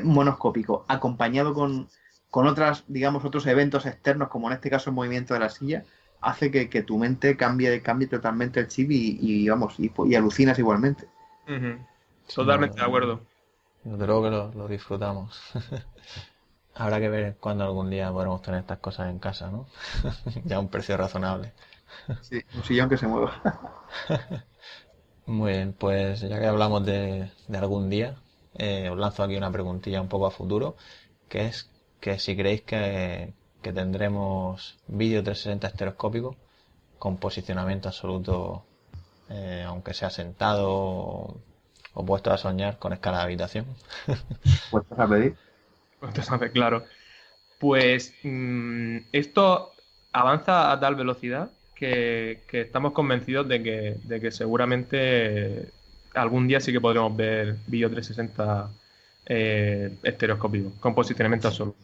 monoscópico, 0.04 0.86
acompañado 0.88 1.54
con, 1.54 1.88
con 2.30 2.48
otras, 2.48 2.84
digamos, 2.88 3.26
otros 3.26 3.46
eventos 3.48 3.86
externos, 3.86 4.30
como 4.30 4.48
en 4.48 4.54
este 4.54 4.70
caso 4.70 4.90
el 4.90 4.96
movimiento 4.96 5.34
de 5.34 5.40
la 5.42 5.50
silla, 5.50 5.84
hace 6.22 6.52
que, 6.52 6.84
tu 6.84 6.98
mente 6.98 7.36
cambie, 7.36 7.82
cambie 7.82 8.08
totalmente 8.08 8.60
el 8.60 8.68
chip 8.68 8.90
y, 8.92 9.50
vamos, 9.50 9.76
y, 9.80 10.16
alucinas 10.16 10.58
igualmente. 10.60 11.08
Totalmente 12.34 12.80
de 12.80 12.86
acuerdo. 12.86 13.22
Desde 13.84 14.06
luego 14.06 14.24
que 14.24 14.58
lo, 14.58 14.68
disfrutamos. 14.68 15.42
Habrá 16.76 17.00
que 17.00 17.10
ver 17.10 17.36
cuándo 17.40 17.66
algún 17.66 17.90
día 17.90 18.12
podremos 18.12 18.42
tener 18.42 18.62
estas 18.62 18.80
cosas 18.80 19.10
en 19.10 19.20
casa, 19.20 19.52
¿no? 19.52 19.68
ya 20.46 20.56
a 20.56 20.60
un 20.60 20.70
precio 20.70 20.96
razonable. 20.96 21.52
sí, 22.22 22.42
un 22.56 22.64
sillón 22.64 22.88
que 22.88 22.98
se 22.98 23.08
mueva. 23.08 23.34
Muy 25.26 25.52
bien, 25.54 25.74
pues 25.74 26.22
ya 26.22 26.40
que 26.40 26.48
hablamos 26.48 26.86
de, 26.86 27.30
algún 27.54 27.90
día, 27.90 28.16
eh, 28.56 28.90
os 28.90 28.98
lanzo 28.98 29.24
aquí 29.24 29.36
una 29.36 29.52
preguntilla 29.52 30.02
un 30.02 30.10
poco 30.10 30.26
a 30.26 30.32
futuro, 30.32 30.76
que 31.30 31.46
es 31.46 31.70
que 32.00 32.20
si 32.20 32.36
creéis 32.36 32.64
que, 32.64 33.34
tendremos 33.62 34.80
vídeo 34.88 35.24
360 35.24 35.68
estereoscópico 35.68 36.36
con 36.98 37.18
posicionamiento 37.18 37.90
absoluto, 37.90 38.66
eh, 39.30 39.64
aunque 39.68 39.94
sea 39.94 40.10
sentado 40.10 41.38
o 41.94 42.06
puesto 42.06 42.32
a 42.32 42.38
soñar 42.38 42.80
con 42.80 42.94
escala 42.94 43.20
de 43.20 43.24
habitación. 43.24 43.66
¿Puestos 44.72 44.98
a 44.98 45.08
pedir? 45.08 45.36
Puestos 46.00 46.32
a 46.32 46.40
pedir, 46.40 46.54
claro. 46.54 46.86
Pues 47.60 48.16
mm, 48.24 48.98
esto 49.12 49.72
avanza 50.12 50.72
a 50.72 50.80
tal 50.80 50.96
velocidad 50.96 51.52
que, 51.82 52.40
estamos 52.52 52.94
convencidos 52.94 53.48
de 53.48 53.64
que, 53.64 53.96
de 54.04 54.22
que, 54.22 54.32
seguramente 54.32 55.70
algún 56.14 56.48
día 56.48 56.60
sí 56.60 56.72
que 56.72 56.80
podremos 56.80 57.16
ver 57.16 57.56
vídeo 57.66 57.90
360 57.90 58.70
eh, 59.26 59.92
estereoscópico, 60.04 60.72
con 60.80 60.94
posicionamiento 60.94 61.48
absoluto. 61.48 61.80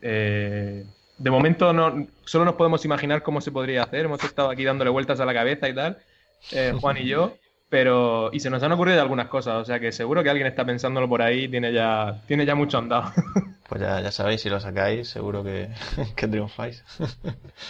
Eh, 0.00 0.84
de 1.18 1.30
momento 1.30 1.72
no, 1.74 2.06
solo 2.24 2.46
nos 2.46 2.54
podemos 2.54 2.82
imaginar 2.86 3.22
cómo 3.22 3.42
se 3.42 3.52
podría 3.52 3.82
hacer. 3.82 4.06
Hemos 4.06 4.24
estado 4.24 4.48
aquí 4.48 4.64
dándole 4.64 4.90
vueltas 4.90 5.20
a 5.20 5.26
la 5.26 5.34
cabeza 5.34 5.68
y 5.68 5.74
tal, 5.74 5.98
eh, 6.52 6.72
Juan 6.80 6.96
y 6.96 7.06
yo. 7.06 7.36
Pero, 7.68 8.30
y 8.32 8.40
se 8.40 8.50
nos 8.50 8.62
han 8.62 8.72
ocurrido 8.72 9.00
algunas 9.00 9.28
cosas, 9.28 9.56
o 9.56 9.64
sea 9.64 9.78
que 9.78 9.92
seguro 9.92 10.24
que 10.24 10.30
alguien 10.30 10.48
está 10.48 10.64
pensándolo 10.64 11.08
por 11.08 11.22
ahí, 11.22 11.46
tiene 11.46 11.72
ya, 11.72 12.20
tiene 12.26 12.46
ya 12.46 12.54
mucho 12.54 12.78
andado. 12.78 13.12
Pues 13.70 13.80
ya, 13.80 14.00
ya 14.00 14.10
sabéis, 14.10 14.40
si 14.40 14.50
lo 14.50 14.58
sacáis, 14.58 15.08
seguro 15.08 15.44
que, 15.44 15.70
que 16.16 16.26
triunfáis. 16.26 16.84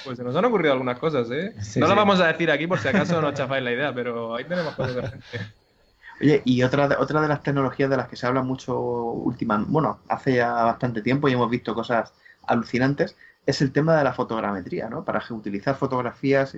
Pues 0.03 0.17
se 0.17 0.25
nos 0.25 0.35
han 0.35 0.47
ocurrido 0.47 0.73
algunas 0.73 0.99
cosas, 0.99 1.31
¿eh? 1.31 1.53
no 1.77 1.89
lo 1.89 1.95
vamos 1.95 2.19
a 2.21 2.27
decir 2.29 2.51
aquí 2.51 2.67
por 2.67 2.79
si 2.79 2.89
acaso 2.89 3.21
no 3.21 3.35
chafáis 3.35 3.63
la 3.63 3.71
idea, 3.71 3.95
pero 3.95 4.35
ahí 4.35 4.45
tenemos 4.45 4.75
cosas 4.75 4.95
de 4.97 5.03
gente. 5.03 5.27
Oye, 6.23 6.43
y 6.47 6.63
otra 6.63 6.89
de, 6.89 6.97
otra 6.97 7.21
de 7.21 7.29
las 7.29 7.43
tecnologías 7.43 7.91
de 7.91 7.99
las 7.99 8.09
que 8.09 8.17
se 8.17 8.27
habla 8.27 8.43
mucho 8.43 8.81
últimamente, 8.81 9.71
bueno, 9.71 10.01
hace 10.09 10.37
ya 10.37 10.51
bastante 10.65 11.03
tiempo 11.03 11.29
y 11.29 11.35
hemos 11.35 11.51
visto 11.51 11.75
cosas 11.75 12.15
alucinantes, 12.47 13.15
es 13.45 13.61
el 13.61 13.71
tema 13.71 13.99
de 13.99 14.05
la 14.05 14.15
fotogrametría, 14.15 14.89
¿no? 14.89 15.05
Para 15.05 15.23
utilizar 15.31 15.77
fotografías 15.77 16.57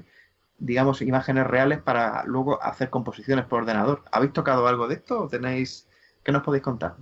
digamos, 0.58 1.02
imágenes 1.02 1.48
reales 1.48 1.82
para 1.82 2.22
luego 2.24 2.62
hacer 2.62 2.90
composiciones 2.90 3.44
por 3.46 3.62
ordenador. 3.62 4.04
¿Habéis 4.12 4.32
tocado 4.32 4.68
algo 4.68 4.86
de 4.86 4.94
esto 4.94 5.24
o 5.24 5.28
tenéis... 5.28 5.88
¿Qué 6.22 6.30
nos 6.30 6.44
podéis 6.44 6.62
contar? 6.62 6.94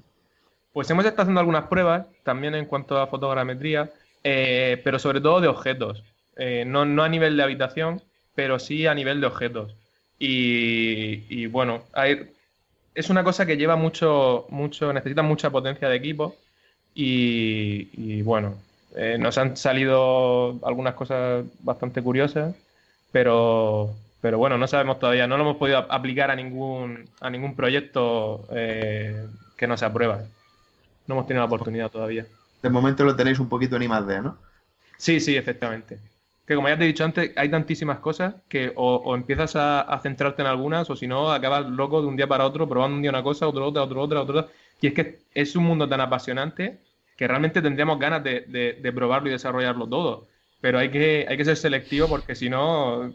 Pues 0.72 0.88
hemos 0.90 1.04
estado 1.04 1.22
haciendo 1.22 1.40
algunas 1.40 1.64
pruebas 1.64 2.06
también 2.22 2.54
en 2.54 2.66
cuanto 2.66 2.98
a 2.98 3.09
fotogrametría, 3.09 3.90
eh, 4.22 4.80
pero 4.85 4.98
sobre 4.98 5.20
todo 5.20 5.40
de 5.40 5.48
objetos. 5.48 6.04
Eh, 6.37 6.64
no, 6.66 6.80
a 7.02 7.09
nivel 7.09 7.37
de 7.37 7.42
habitación, 7.42 8.02
pero 8.35 8.59
sí 8.59 8.87
a 8.87 8.94
nivel 8.94 9.20
de 9.20 9.26
objetos. 9.26 9.74
Y, 10.18 11.46
bueno, 11.46 11.83
es 12.94 13.11
una 13.11 13.24
cosa 13.24 13.46
que 13.46 13.56
lleva 13.56 13.76
mucho, 13.76 14.46
mucho, 14.50 14.92
necesita 14.92 15.22
mucha 15.22 15.50
potencia 15.50 15.88
de 15.88 15.96
equipo. 15.96 16.37
Y, 16.94 18.22
bueno, 18.22 18.56
eh, 18.94 19.16
nos 19.18 19.38
han 19.38 19.56
salido 19.56 20.59
algunas 20.64 20.94
cosas 20.94 21.44
bastante 21.61 22.02
curiosas 22.02 22.54
pero, 23.12 23.94
pero 24.20 24.38
bueno, 24.38 24.56
no 24.59 24.68
sabemos 24.68 25.00
todavía, 25.00 25.26
no 25.26 25.37
lo 25.37 25.42
hemos 25.42 25.56
podido 25.56 25.78
aplicar 25.78 26.30
a 26.30 26.37
ningún, 26.37 27.09
a 27.20 27.28
ningún 27.28 27.56
proyecto 27.56 28.46
que 28.50 29.66
no 29.66 29.76
se 29.76 29.85
aprueba. 29.85 30.22
No 31.07 31.15
hemos 31.15 31.27
tenido 31.27 31.43
la 31.43 31.47
oportunidad 31.47 31.91
todavía. 31.91 32.27
De 32.63 32.71
momento 32.71 33.05
lo 33.05 33.17
tenéis 33.17 33.39
un 33.39 33.49
poquito 33.49 33.77
en 33.77 33.83
I+.D., 33.83 34.23
¿no? 34.23 34.37
Sí, 34.97 35.21
sí, 35.21 35.37
efectivamente. 35.37 35.99
Que 36.47 36.55
como 36.55 36.69
ya 36.69 36.77
te 36.77 36.85
he 36.85 36.89
dicho 36.89 37.05
antes, 37.05 37.33
hay 37.37 37.49
tantísimas 37.49 38.01
cosas 38.01 38.35
que 38.49 38.73
o, 38.77 39.15
empiezas 39.15 39.57
a, 39.57 39.99
centrarte 40.03 40.43
en 40.43 40.49
algunas 40.49 40.91
o 40.91 40.97
si 40.97 41.07
no, 41.07 41.33
acabas 41.33 41.67
loco 41.67 42.03
de 42.03 42.09
un 42.09 42.17
día 42.17 42.27
para 42.27 42.45
otro, 42.45 42.69
probando 42.69 42.97
un 42.97 43.03
día 43.03 43.11
una 43.11 43.23
cosa, 43.23 43.47
otro 43.47 43.67
otra, 43.67 43.83
otro 43.83 44.03
otra, 44.03 44.21
otra. 44.21 44.47
Y 44.81 44.89
es 44.89 44.95
que 44.95 45.21
es 45.35 45.57
un 45.57 45.65
mundo 45.65 45.89
tan 45.89 46.01
apasionante 46.01 46.81
que 47.17 47.29
realmente 47.29 47.63
tendríamos 47.63 47.99
ganas 47.99 48.25
de, 48.25 48.79
de 48.81 48.93
probarlo 48.93 49.29
y 49.29 49.33
desarrollarlo 49.33 49.87
todo 49.87 50.31
pero 50.61 50.79
hay 50.79 50.91
que, 50.91 51.27
hay 51.29 51.37
que 51.37 51.45
ser 51.45 51.57
selectivo 51.57 52.09
porque 52.09 52.35
si 52.35 52.51
no, 52.51 53.13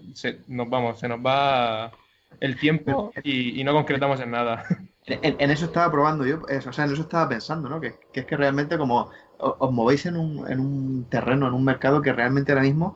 nos 0.47 0.69
vamos, 0.69 0.99
se 0.99 1.07
nos 1.07 1.19
va 1.19 1.91
el 2.39 2.59
tiempo 2.59 3.11
y, 3.23 3.63
no 3.63 3.73
concretamos 3.73 4.19
en 4.19 4.31
nada. 4.31 4.63
En, 5.07 5.51
eso 5.51 5.65
estaba 5.65 5.91
probando 5.91 6.25
yo, 6.25 6.41
o 6.41 6.71
sea, 6.71 6.85
en 6.85 6.91
eso 6.93 7.03
estaba 7.03 7.29
pensando, 7.29 7.69
¿no? 7.69 7.79
Que, 7.79 7.93
es 8.13 8.25
que 8.25 8.35
realmente 8.35 8.75
como 8.77 9.11
os, 9.37 9.71
movéis 9.71 10.07
en 10.07 10.17
un, 10.17 10.51
en 10.51 10.59
un 10.59 11.05
terreno, 11.09 11.47
en 11.47 11.53
un 11.53 11.63
mercado 11.63 12.01
que 12.01 12.11
realmente 12.11 12.51
ahora 12.51 12.63
mismo 12.63 12.95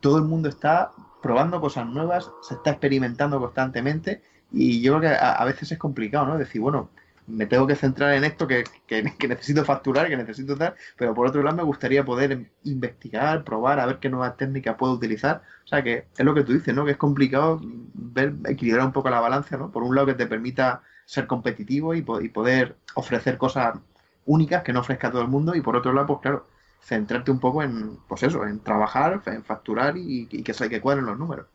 todo 0.00 0.18
el 0.18 0.24
mundo 0.24 0.50
está 0.50 0.90
probando 1.22 1.60
cosas 1.60 1.86
nuevas, 1.86 2.30
se 2.42 2.54
está 2.54 2.72
experimentando 2.72 3.40
constantemente 3.40 4.22
y 4.52 4.82
yo 4.82 4.98
creo 4.98 5.10
que 5.12 5.16
a, 5.16 5.32
a 5.32 5.44
veces 5.46 5.72
es 5.72 5.78
complicado, 5.78 6.26
¿no? 6.26 6.36
Decir, 6.36 6.60
bueno, 6.60 6.90
me 7.26 7.46
tengo 7.46 7.66
que 7.66 7.74
centrar 7.74 8.14
en 8.14 8.24
esto 8.24 8.46
que, 8.46 8.64
necesito 9.28 9.64
facturar, 9.64 10.08
que 10.08 10.16
necesito 10.16 10.56
dar, 10.56 10.76
pero 10.96 11.14
por 11.14 11.26
otro 11.26 11.42
lado 11.42 11.56
me 11.56 11.62
gustaría 11.62 12.04
poder 12.04 12.50
investigar, 12.64 13.44
probar, 13.44 13.80
a 13.80 13.86
ver 13.86 13.98
qué 13.98 14.08
nuevas 14.08 14.36
técnicas 14.36 14.76
puedo 14.76 14.92
utilizar. 14.92 15.42
O 15.64 15.68
sea, 15.68 15.82
que 15.82 16.06
es 16.16 16.24
lo 16.24 16.34
que 16.34 16.44
tú 16.44 16.52
dices, 16.52 16.74
¿no? 16.74 16.84
Que 16.84 16.92
es 16.92 16.96
complicado 16.96 17.60
ver, 17.94 18.34
equilibrar 18.46 18.86
un 18.86 18.92
poco 18.92 19.10
la 19.10 19.20
balanza, 19.20 19.56
¿no? 19.56 19.70
Por 19.70 19.82
un 19.82 19.94
lado 19.94 20.06
que 20.06 20.14
te 20.14 20.26
permita 20.26 20.82
ser 21.04 21.26
competitivo 21.26 21.94
y, 21.94 22.02
poder 22.02 22.76
ofrecer 22.94 23.38
cosas 23.38 23.78
únicas 24.24 24.62
que 24.62 24.72
no 24.72 24.80
ofrezca 24.80 25.10
todo 25.10 25.22
el 25.22 25.28
mundo 25.28 25.54
y 25.54 25.60
por 25.60 25.76
otro 25.76 25.92
lado, 25.92 26.06
pues 26.08 26.20
claro, 26.20 26.46
centrarte 26.82 27.30
un 27.30 27.40
poco 27.40 27.62
en, 27.62 27.96
pues 28.08 28.22
eso, 28.22 28.44
en 28.46 28.60
trabajar, 28.60 29.22
en 29.26 29.44
facturar 29.44 29.96
y, 29.96 30.26
que 30.26 30.54
se 30.54 30.68
que 30.68 30.80
cuadren 30.80 31.06
los 31.06 31.18
números. 31.18 31.46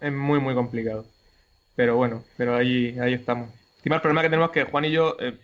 Es 0.00 0.12
muy, 0.12 0.40
muy 0.40 0.54
complicado. 0.54 1.04
Pero 1.76 1.96
bueno, 1.96 2.24
pero 2.36 2.56
ahí, 2.56 2.98
ahí 2.98 3.14
estamos. 3.14 3.50
Encima 3.82 3.96
el 3.96 4.02
problema 4.02 4.22
que 4.22 4.28
tenemos 4.28 4.50
es 4.50 4.52
que 4.52 4.70
Juan 4.70 4.84
y 4.84 4.92
yo, 4.92 5.16
eh, 5.18 5.36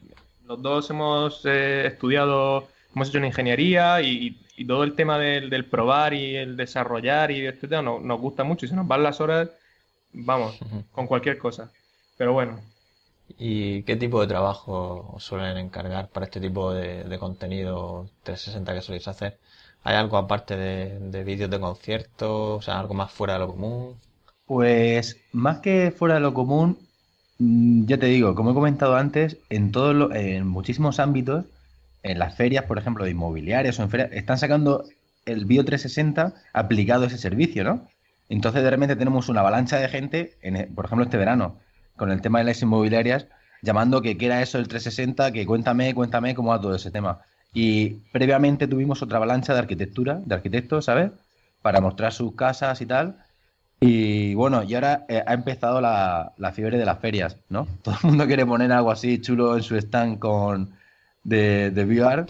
los 0.46 0.62
dos 0.62 0.88
hemos 0.90 1.44
eh, 1.44 1.88
estudiado, 1.88 2.68
hemos 2.94 3.08
hecho 3.08 3.18
una 3.18 3.26
ingeniería 3.26 4.00
y, 4.00 4.38
todo 4.64 4.84
el 4.84 4.94
tema 4.94 5.18
del, 5.18 5.64
probar 5.64 6.14
y 6.14 6.36
el 6.36 6.56
desarrollar 6.56 7.32
y 7.32 7.46
etcétera 7.46 7.82
nos, 7.82 8.00
nos 8.00 8.20
gusta 8.20 8.44
mucho 8.44 8.64
y 8.64 8.68
se 8.68 8.76
nos 8.76 8.86
van 8.86 9.02
las 9.02 9.20
horas, 9.20 9.50
vamos, 10.12 10.56
con 10.92 11.08
cualquier 11.08 11.36
cosa. 11.38 11.72
Pero 12.16 12.32
bueno. 12.32 12.60
¿Y 13.36 13.82
qué 13.82 13.96
tipo 13.96 14.20
de 14.20 14.28
trabajo 14.28 15.14
os 15.14 15.24
suelen 15.24 15.58
encargar 15.58 16.08
para 16.08 16.26
este 16.26 16.40
tipo 16.40 16.72
de, 16.72 17.18
contenido 17.18 18.08
360 18.22 18.72
que 18.72 18.82
soléis 18.82 19.08
hacer? 19.08 19.38
¿Hay 19.82 19.96
algo 19.96 20.16
aparte 20.16 20.56
de, 20.56 21.00
de 21.00 21.24
vídeos 21.24 21.50
de 21.50 21.58
conciertos? 21.58 22.58
O 22.58 22.62
sea, 22.62 22.78
algo 22.78 22.94
más 22.94 23.10
fuera 23.10 23.32
de 23.32 23.40
lo 23.40 23.48
común? 23.48 23.96
Pues 24.46 25.20
más 25.32 25.58
que 25.58 25.90
fuera 25.90 26.14
de 26.14 26.20
lo 26.20 26.34
común, 26.34 26.87
ya 27.38 27.98
te 27.98 28.06
digo, 28.06 28.34
como 28.34 28.50
he 28.50 28.54
comentado 28.54 28.96
antes, 28.96 29.38
en 29.48 29.70
todos 29.70 30.14
en 30.14 30.46
muchísimos 30.46 30.98
ámbitos, 30.98 31.44
en 32.02 32.18
las 32.18 32.34
ferias, 32.36 32.64
por 32.64 32.78
ejemplo, 32.78 33.04
de 33.04 33.12
inmobiliarias 33.12 33.78
o 33.78 33.82
en 33.82 33.90
ferias, 33.90 34.10
están 34.12 34.38
sacando 34.38 34.84
el 35.24 35.44
Bio 35.44 35.64
360 35.64 36.34
aplicado 36.52 37.04
a 37.04 37.06
ese 37.06 37.18
servicio, 37.18 37.64
¿no? 37.64 37.88
Entonces 38.28 38.62
de 38.62 38.70
repente 38.70 38.96
tenemos 38.96 39.28
una 39.28 39.40
avalancha 39.40 39.78
de 39.78 39.88
gente, 39.88 40.34
en, 40.42 40.74
por 40.74 40.86
ejemplo, 40.86 41.04
este 41.04 41.16
verano, 41.16 41.56
con 41.96 42.10
el 42.10 42.20
tema 42.20 42.38
de 42.38 42.46
las 42.46 42.60
inmobiliarias, 42.62 43.26
llamando 43.62 44.02
que 44.02 44.16
quiera 44.16 44.42
eso 44.42 44.58
el 44.58 44.68
360, 44.68 45.32
que 45.32 45.46
cuéntame, 45.46 45.94
cuéntame 45.94 46.34
cómo 46.34 46.50
va 46.50 46.60
todo 46.60 46.74
ese 46.74 46.90
tema. 46.90 47.20
Y 47.54 47.90
previamente 48.12 48.68
tuvimos 48.68 49.02
otra 49.02 49.16
avalancha 49.16 49.52
de 49.52 49.60
arquitectura, 49.60 50.20
de 50.24 50.34
arquitectos, 50.34 50.84
¿sabes? 50.84 51.10
Para 51.62 51.80
mostrar 51.80 52.12
sus 52.12 52.34
casas 52.34 52.80
y 52.80 52.86
tal. 52.86 53.16
Y 53.80 54.34
bueno, 54.34 54.64
y 54.64 54.74
ahora 54.74 55.04
eh, 55.08 55.22
ha 55.24 55.34
empezado 55.34 55.80
la, 55.80 56.32
la, 56.36 56.52
fiebre 56.52 56.78
de 56.78 56.84
las 56.84 56.98
ferias, 56.98 57.36
¿no? 57.48 57.66
Todo 57.82 57.94
el 58.02 58.08
mundo 58.08 58.26
quiere 58.26 58.44
poner 58.44 58.72
algo 58.72 58.90
así 58.90 59.20
chulo 59.20 59.56
en 59.56 59.62
su 59.62 59.76
stand 59.76 60.18
con 60.18 60.70
de, 61.22 61.70
de 61.70 61.84
VR 61.84 62.26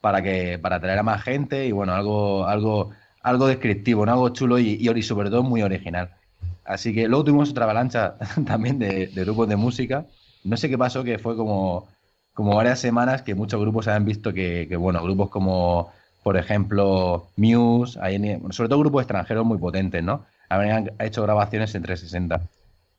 para 0.00 0.22
que 0.22 0.58
para 0.58 0.76
atraer 0.76 0.98
a 0.98 1.02
más 1.02 1.22
gente 1.22 1.66
y 1.66 1.72
bueno, 1.72 1.94
algo 1.94 2.46
algo 2.46 2.90
algo 3.22 3.46
descriptivo, 3.46 4.06
¿no? 4.06 4.12
algo 4.12 4.28
chulo 4.30 4.58
y, 4.58 4.78
y, 4.80 5.02
sobre 5.02 5.30
todo 5.30 5.42
muy 5.42 5.62
original. 5.62 6.10
Así 6.64 6.94
que 6.94 7.08
luego 7.08 7.24
tuvimos 7.24 7.50
otra 7.50 7.64
avalancha 7.64 8.16
también 8.46 8.78
de, 8.78 9.06
grupos 9.14 9.48
de 9.48 9.56
música. 9.56 10.06
No 10.44 10.56
sé 10.56 10.68
qué 10.68 10.78
pasó, 10.78 11.04
que 11.04 11.18
fue 11.18 11.36
como, 11.36 11.88
como 12.34 12.56
varias 12.56 12.80
semanas 12.80 13.22
que 13.22 13.34
muchos 13.34 13.60
grupos 13.60 13.88
habían 13.88 14.04
visto 14.04 14.32
que, 14.32 14.66
que 14.68 14.76
bueno, 14.76 15.02
grupos 15.02 15.30
como, 15.30 15.92
por 16.22 16.36
ejemplo, 16.36 17.28
Muse, 17.36 17.98
sobre 18.50 18.68
todo 18.68 18.78
grupos 18.80 19.02
extranjeros 19.02 19.44
muy 19.46 19.58
potentes, 19.58 20.02
¿no? 20.02 20.24
Habrían 20.48 20.90
hecho 20.98 21.22
grabaciones 21.22 21.74
en 21.74 21.82
360. 21.82 22.40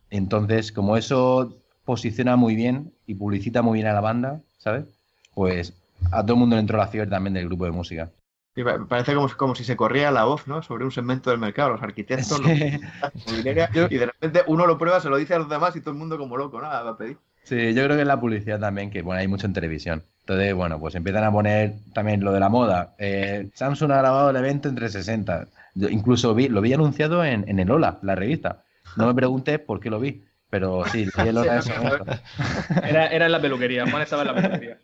Entonces, 0.10 0.72
como 0.72 0.98
eso 0.98 1.56
posiciona 1.86 2.36
muy 2.36 2.56
bien 2.56 2.92
y 3.08 3.16
publicita 3.16 3.62
muy 3.62 3.80
bien 3.80 3.88
a 3.88 3.94
la 3.94 4.02
banda, 4.02 4.42
¿sabes? 4.58 4.86
Pues 5.34 5.74
a 6.12 6.22
todo 6.24 6.34
el 6.34 6.40
mundo 6.40 6.56
le 6.56 6.62
entró 6.62 6.78
la 6.78 6.88
fiebre 6.88 7.10
también 7.10 7.34
del 7.34 7.48
grupo 7.48 7.66
de 7.66 7.72
música. 7.72 8.10
Sí, 8.56 8.64
parece 8.88 9.14
como, 9.14 9.30
como, 9.38 9.56
si 9.56 9.64
se 9.64 9.76
corría 9.76 10.12
la 10.12 10.26
voz, 10.26 10.48
¿no? 10.48 10.62
Sobre 10.64 10.84
un 10.84 10.92
segmento 10.92 11.30
del 11.30 11.40
mercado, 11.40 11.70
los 11.70 11.82
arquitectos, 11.84 12.38
sí. 12.38 12.44
los... 12.44 13.92
y 13.92 13.98
de 13.98 14.06
repente 14.06 14.42
uno 14.48 14.66
lo 14.66 14.78
prueba, 14.78 15.00
se 15.00 15.10
lo 15.10 15.18
dice 15.18 15.36
a 15.36 15.40
los 15.40 15.50
demás 15.50 15.76
y 15.76 15.82
todo 15.82 15.92
el 15.92 15.98
mundo 15.98 16.18
como 16.18 16.36
loco, 16.36 16.60
¿no? 16.60 16.68
Va 16.68 16.90
a 16.90 16.98
pedir. 16.98 17.18
Sí, 17.44 17.74
yo 17.74 17.84
creo 17.84 17.96
que 17.96 18.02
es 18.02 18.08
la 18.08 18.20
publicidad 18.20 18.60
también, 18.60 18.92
que 18.92 19.02
bueno, 19.02 19.22
hay 19.22 19.28
mucho 19.28 19.48
en 19.48 19.54
televisión. 19.54 20.04
Entonces, 20.22 20.54
bueno, 20.54 20.80
pues 20.80 20.94
empiezan 20.96 21.24
a 21.24 21.32
poner 21.32 21.74
también 21.94 22.24
lo 22.24 22.32
de 22.32 22.40
la 22.40 22.50
moda. 22.50 22.94
Eh, 23.00 23.50
Samsung 23.56 23.92
ha 23.92 23.98
grabado 23.98 24.30
el 24.30 24.36
evento 24.36 24.70
en 24.70 24.76
360 24.76 25.48
incluso 25.90 26.34
vi, 26.34 26.48
lo 26.48 26.62
vi 26.62 26.74
anunciado 26.74 27.24
en, 27.24 27.48
en 27.48 27.60
el 27.60 27.72
Ola, 27.72 28.00
la 28.02 28.16
revista. 28.16 28.64
No 28.96 29.08
me 29.08 29.14
preguntes 29.14 29.60
por 29.60 29.80
qué 29.80 29.90
lo 29.90 30.00
vi, 30.00 30.24
pero 30.50 30.84
sí, 30.92 31.06
vi 31.06 31.28
el 31.30 31.38
Ola 31.38 31.62
Era, 32.84 33.08
era 33.08 33.26
en 33.26 33.32
la 33.32 33.42
peluquería, 33.42 33.90
Juan 33.90 34.02
estaba 34.02 34.24
en 34.24 34.28
la 34.28 34.36
peluquería. 34.36 34.78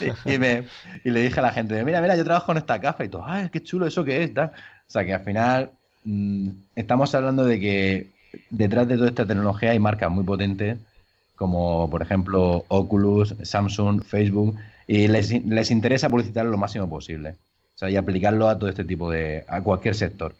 y, 0.24 0.38
me, 0.38 0.64
y, 1.04 1.10
le 1.10 1.22
dije 1.22 1.40
a 1.40 1.42
la 1.42 1.52
gente, 1.52 1.82
mira, 1.84 2.00
mira, 2.00 2.16
yo 2.16 2.24
trabajo 2.24 2.52
en 2.52 2.58
esta 2.58 2.80
caja 2.80 3.04
y 3.04 3.08
todo, 3.08 3.24
ay, 3.24 3.48
qué 3.50 3.62
chulo 3.62 3.86
eso 3.86 4.04
que 4.04 4.22
es, 4.22 4.30
O 4.30 4.50
sea, 4.86 5.04
que 5.04 5.14
al 5.14 5.24
final 5.24 5.70
mmm, 6.04 6.50
estamos 6.74 7.14
hablando 7.14 7.44
de 7.44 7.60
que 7.60 8.06
detrás 8.50 8.86
de 8.88 8.96
toda 8.96 9.08
esta 9.08 9.26
tecnología 9.26 9.70
hay 9.70 9.78
marcas 9.78 10.10
muy 10.10 10.24
potentes, 10.24 10.78
como 11.34 11.88
por 11.90 12.02
ejemplo 12.02 12.64
Oculus, 12.68 13.34
Samsung, 13.42 14.02
Facebook, 14.02 14.56
y 14.86 15.08
les, 15.08 15.30
les 15.44 15.70
interesa 15.70 16.08
publicitar 16.08 16.46
lo 16.46 16.56
máximo 16.56 16.88
posible. 16.88 17.34
O 17.76 17.78
sea, 17.78 17.90
y 17.90 17.96
aplicarlo 17.96 18.48
a 18.48 18.58
todo 18.58 18.70
este 18.70 18.84
tipo 18.84 19.10
de, 19.10 19.44
a 19.48 19.62
cualquier 19.62 19.94
sector. 19.94 20.34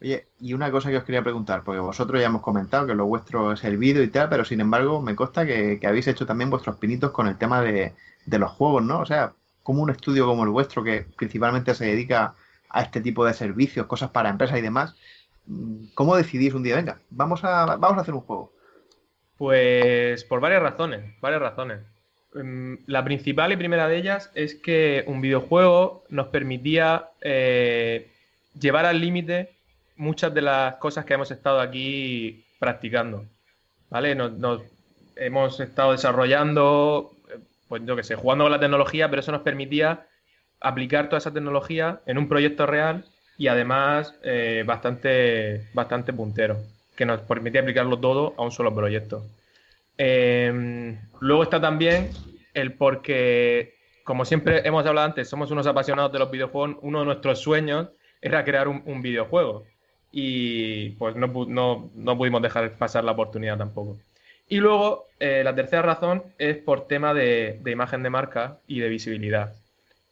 Oye, 0.00 0.28
y 0.40 0.54
una 0.54 0.70
cosa 0.70 0.90
que 0.90 0.96
os 0.96 1.04
quería 1.04 1.22
preguntar, 1.22 1.62
porque 1.62 1.78
vosotros 1.78 2.18
ya 2.18 2.26
hemos 2.26 2.40
comentado 2.40 2.86
que 2.86 2.94
lo 2.94 3.04
vuestro 3.04 3.52
es 3.52 3.62
el 3.64 3.76
vídeo 3.76 4.02
y 4.02 4.08
tal, 4.08 4.30
pero 4.30 4.46
sin 4.46 4.62
embargo 4.62 5.02
me 5.02 5.14
consta 5.14 5.44
que, 5.44 5.78
habéis 5.86 6.08
hecho 6.08 6.24
también 6.24 6.48
vuestros 6.48 6.76
pinitos 6.76 7.10
con 7.10 7.26
el 7.26 7.36
tema 7.36 7.60
de, 7.60 7.92
los 8.26 8.50
juegos, 8.52 8.82
¿no? 8.82 9.00
O 9.00 9.04
sea, 9.04 9.34
como 9.62 9.82
un 9.82 9.90
estudio 9.90 10.26
como 10.26 10.44
el 10.44 10.50
vuestro, 10.50 10.82
que 10.82 11.06
principalmente 11.16 11.74
se 11.74 11.84
dedica 11.84 12.34
a 12.70 12.82
este 12.82 13.02
tipo 13.02 13.26
de 13.26 13.34
servicios, 13.34 13.86
cosas 13.86 14.10
para 14.10 14.30
empresas 14.30 14.58
y 14.58 14.62
demás, 14.62 14.96
¿cómo 15.94 16.16
decidís 16.16 16.54
un 16.54 16.62
día, 16.62 16.76
venga, 16.76 16.98
vamos 17.10 17.44
a, 17.44 17.76
vamos 17.76 17.98
a 17.98 18.00
hacer 18.00 18.14
un 18.14 18.22
juego? 18.22 18.52
Pues 19.36 20.24
por 20.24 20.40
varias 20.40 20.62
razones, 20.62 21.14
varias 21.20 21.42
razones. 21.42 21.80
Em, 22.34 22.78
la 22.86 23.04
principal 23.04 23.52
y 23.52 23.56
primera 23.56 23.88
de 23.88 23.96
ellas 23.96 24.30
es 24.34 24.54
que 24.54 25.04
un 25.06 25.20
videojuego 25.20 26.04
nos 26.08 26.28
permitía 26.28 27.10
eh, 27.20 28.08
llevar 28.58 28.86
al 28.86 29.00
límite 29.00 29.54
muchas 29.96 30.34
de 30.34 30.42
las 30.42 30.76
cosas 30.76 31.04
que 31.04 31.14
hemos 31.14 31.30
estado 31.30 31.60
aquí 31.60 32.44
practicando. 32.58 33.24
¿Vale? 33.90 34.14
Nos, 34.14 34.62
hemos 35.16 35.60
estado 35.60 35.92
desarrollando, 35.92 37.12
pues 37.68 37.82
yo 37.86 37.94
qué 37.94 38.02
sé, 38.02 38.16
jugando 38.16 38.44
con 38.44 38.52
la 38.52 38.60
tecnología, 38.60 39.08
pero 39.08 39.20
eso 39.20 39.30
nos 39.30 39.42
permitía 39.42 40.06
aplicar 40.60 41.06
toda 41.06 41.18
esa 41.18 41.32
tecnología 41.32 42.00
en 42.06 42.18
un 42.18 42.28
proyecto 42.28 42.66
real 42.66 43.04
y 43.38 43.46
además 43.48 44.14
eh, 44.22 44.64
bastante, 44.66 45.68
bastante 45.72 46.12
puntero, 46.12 46.58
que 46.96 47.06
nos 47.06 47.20
permitía 47.20 47.60
aplicarlo 47.60 47.98
todo 47.98 48.34
a 48.38 48.42
un 48.42 48.50
solo 48.50 48.74
proyecto. 48.74 49.24
Em, 49.96 50.98
luego 51.20 51.42
está 51.42 51.60
también 51.60 52.10
el 52.52 52.72
porque, 52.74 53.74
como 54.04 54.24
siempre 54.24 54.66
hemos 54.66 54.86
hablado 54.86 55.06
antes, 55.06 55.28
somos 55.28 55.50
unos 55.50 55.66
apasionados 55.66 56.12
de 56.12 56.18
los 56.18 56.30
videojuegos. 56.30 56.76
Uno 56.82 57.00
de 57.00 57.04
nuestros 57.06 57.40
sueños 57.40 57.88
era 58.20 58.44
crear 58.44 58.68
un, 58.68 59.02
videojuego. 59.02 59.64
Y 60.12 60.90
pues 60.90 61.16
no, 61.16 61.90
pudimos 62.16 62.42
dejar 62.42 62.72
pasar 62.78 63.04
la 63.04 63.12
oportunidad 63.12 63.58
tampoco. 63.58 63.98
Y 64.48 64.58
luego, 64.58 65.06
eh, 65.18 65.42
la 65.44 65.54
tercera 65.54 65.82
razón 65.82 66.22
es 66.38 66.56
por 66.58 66.86
tema 66.86 67.14
de, 67.14 67.60
imagen 67.66 68.02
de 68.02 68.10
marca 68.10 68.58
y 68.66 68.80
de 68.80 68.88
visibilidad. 68.88 69.52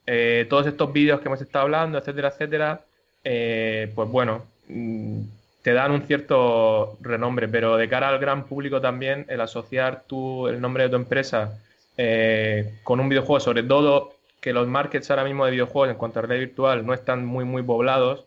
Eh, 0.07 0.47
todos 0.51 0.67
estos 0.67 0.93
vídeos 0.93 1.21
que 1.21 1.29
hemos 1.29 1.41
estado 1.41 1.65
hablando, 1.65 1.99
etcétera, 1.99 2.29
etcétera, 2.29 2.81
eh, 3.25 3.93
pues 3.95 4.09
bueno, 4.09 4.45
mm, 4.69 5.21
te 5.63 5.73
dan 5.73 5.93
un 5.93 6.03
cierto 6.03 6.99
renombre, 7.01 7.49
pero 7.49 7.77
de 7.77 7.89
cara 7.89 8.09
al 8.09 8.19
gran 8.19 8.45
público 8.45 8.81
también, 8.81 9.27
el 9.29 9.41
asociar 9.41 10.05
tú, 10.07 10.49
el 10.49 10.61
nombre 10.61 10.85
de 10.85 10.91
tu 10.91 10.97
empresa 10.97 11.59
eh, 11.97 12.79
con 12.83 13.01
un 13.01 13.09
videojuego, 13.09 13.41
sobre 13.41 13.63
todo 13.63 14.15
que 14.41 14.53
los 14.53 14.67
markets 14.67 15.11
ahora 15.11 15.25
mismo 15.25 15.45
de 15.45 15.53
videojuegos 15.53 15.91
en 15.91 15.97
cuanto 15.97 16.19
a 16.19 16.23
realidad 16.23 16.49
virtual 16.49 16.85
no 16.85 16.95
están 16.95 17.25
muy, 17.25 17.45
muy 17.45 17.63
poblados, 17.63 18.25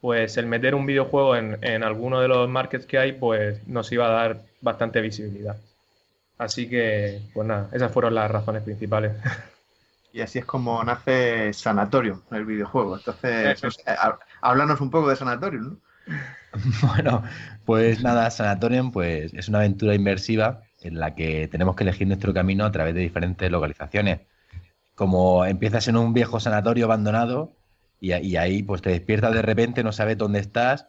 pues 0.00 0.36
el 0.36 0.46
meter 0.46 0.74
un 0.74 0.86
videojuego 0.86 1.36
en, 1.36 1.58
en 1.62 1.82
alguno 1.82 2.20
de 2.20 2.28
los 2.28 2.48
markets 2.48 2.86
que 2.86 2.98
hay, 2.98 3.12
pues 3.12 3.66
nos 3.66 3.90
iba 3.92 4.06
a 4.06 4.10
dar 4.10 4.40
bastante 4.60 5.00
visibilidad. 5.00 5.56
Así 6.38 6.68
que, 6.70 7.20
pues 7.34 7.46
nada, 7.46 7.68
esas 7.72 7.92
fueron 7.92 8.14
las 8.14 8.30
razones 8.30 8.62
principales. 8.62 9.12
Y 10.12 10.22
así 10.22 10.40
es 10.40 10.44
como 10.44 10.82
nace 10.82 11.52
Sanatorium, 11.52 12.20
el 12.32 12.44
videojuego. 12.44 12.96
Entonces, 12.96 13.78
eh, 13.86 13.94
háblanos 14.40 14.80
un 14.80 14.90
poco 14.90 15.08
de 15.08 15.14
Sanatorium, 15.14 15.68
¿no? 15.68 15.76
Bueno, 16.82 17.22
pues 17.64 18.02
nada, 18.02 18.30
Sanatorium 18.30 18.92
pues, 18.92 19.32
es 19.34 19.48
una 19.48 19.58
aventura 19.58 19.94
inmersiva 19.94 20.62
en 20.82 20.98
la 20.98 21.14
que 21.14 21.48
tenemos 21.48 21.76
que 21.76 21.84
elegir 21.84 22.06
nuestro 22.06 22.34
camino 22.34 22.64
a 22.64 22.72
través 22.72 22.94
de 22.94 23.00
diferentes 23.00 23.50
localizaciones. 23.50 24.20
Como 24.94 25.44
empiezas 25.44 25.88
en 25.88 25.96
un 25.96 26.12
viejo 26.12 26.40
sanatorio 26.40 26.86
abandonado 26.86 27.52
y, 28.00 28.12
ahí 28.12 28.62
pues 28.62 28.82
te 28.82 28.90
despiertas 28.90 29.34
de 29.34 29.42
repente, 29.42 29.82
no 29.84 29.92
sabes 29.92 30.16
dónde 30.18 30.40
estás, 30.40 30.86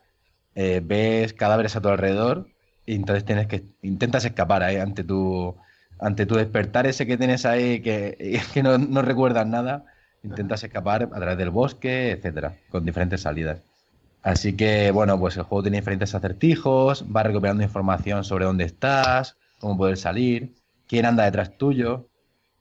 eh, 0.56 0.82
ves 0.84 1.34
cadáveres 1.34 1.76
a 1.76 1.82
tu 1.82 1.90
alrededor 1.90 2.48
y 2.86 2.96
entonces 2.96 3.26
tienes 3.26 3.48
que 3.48 3.64
intentas 3.82 4.26
escapar 4.26 4.64
ante 4.64 5.04
tu 5.04 5.56
ante 6.00 6.26
tu 6.26 6.36
despertar 6.36 6.88
ese 6.88 7.06
que 7.06 7.18
tienes 7.18 7.46
ahí 7.46 7.82
que, 7.82 8.42
que 8.54 8.64
no, 8.64 8.78
no 8.78 9.02
recuerdas 9.02 9.46
nada, 9.46 9.86
intentas 10.24 10.64
escapar 10.64 11.04
a 11.04 11.16
través 11.16 11.38
del 11.38 11.52
bosque, 11.52 12.12
etcétera, 12.12 12.56
con 12.70 12.86
diferentes 12.86 13.22
salidas. 13.22 13.62
Así 14.24 14.56
que, 14.56 14.92
bueno, 14.92 15.20
pues 15.20 15.36
el 15.38 15.44
juego 15.44 15.64
tiene 15.64 15.78
diferentes 15.80 16.14
acertijos, 16.14 17.06
va 17.14 17.24
recuperando 17.24 17.64
información 17.64 18.24
sobre 18.24 18.46
dónde 18.46 18.66
estás, 18.66 19.38
cómo 19.60 19.78
poder 19.78 19.98
salir, 19.98 20.54
quién 20.88 21.06
anda 21.06 21.26
detrás 21.26 21.58
tuyo 21.58 22.08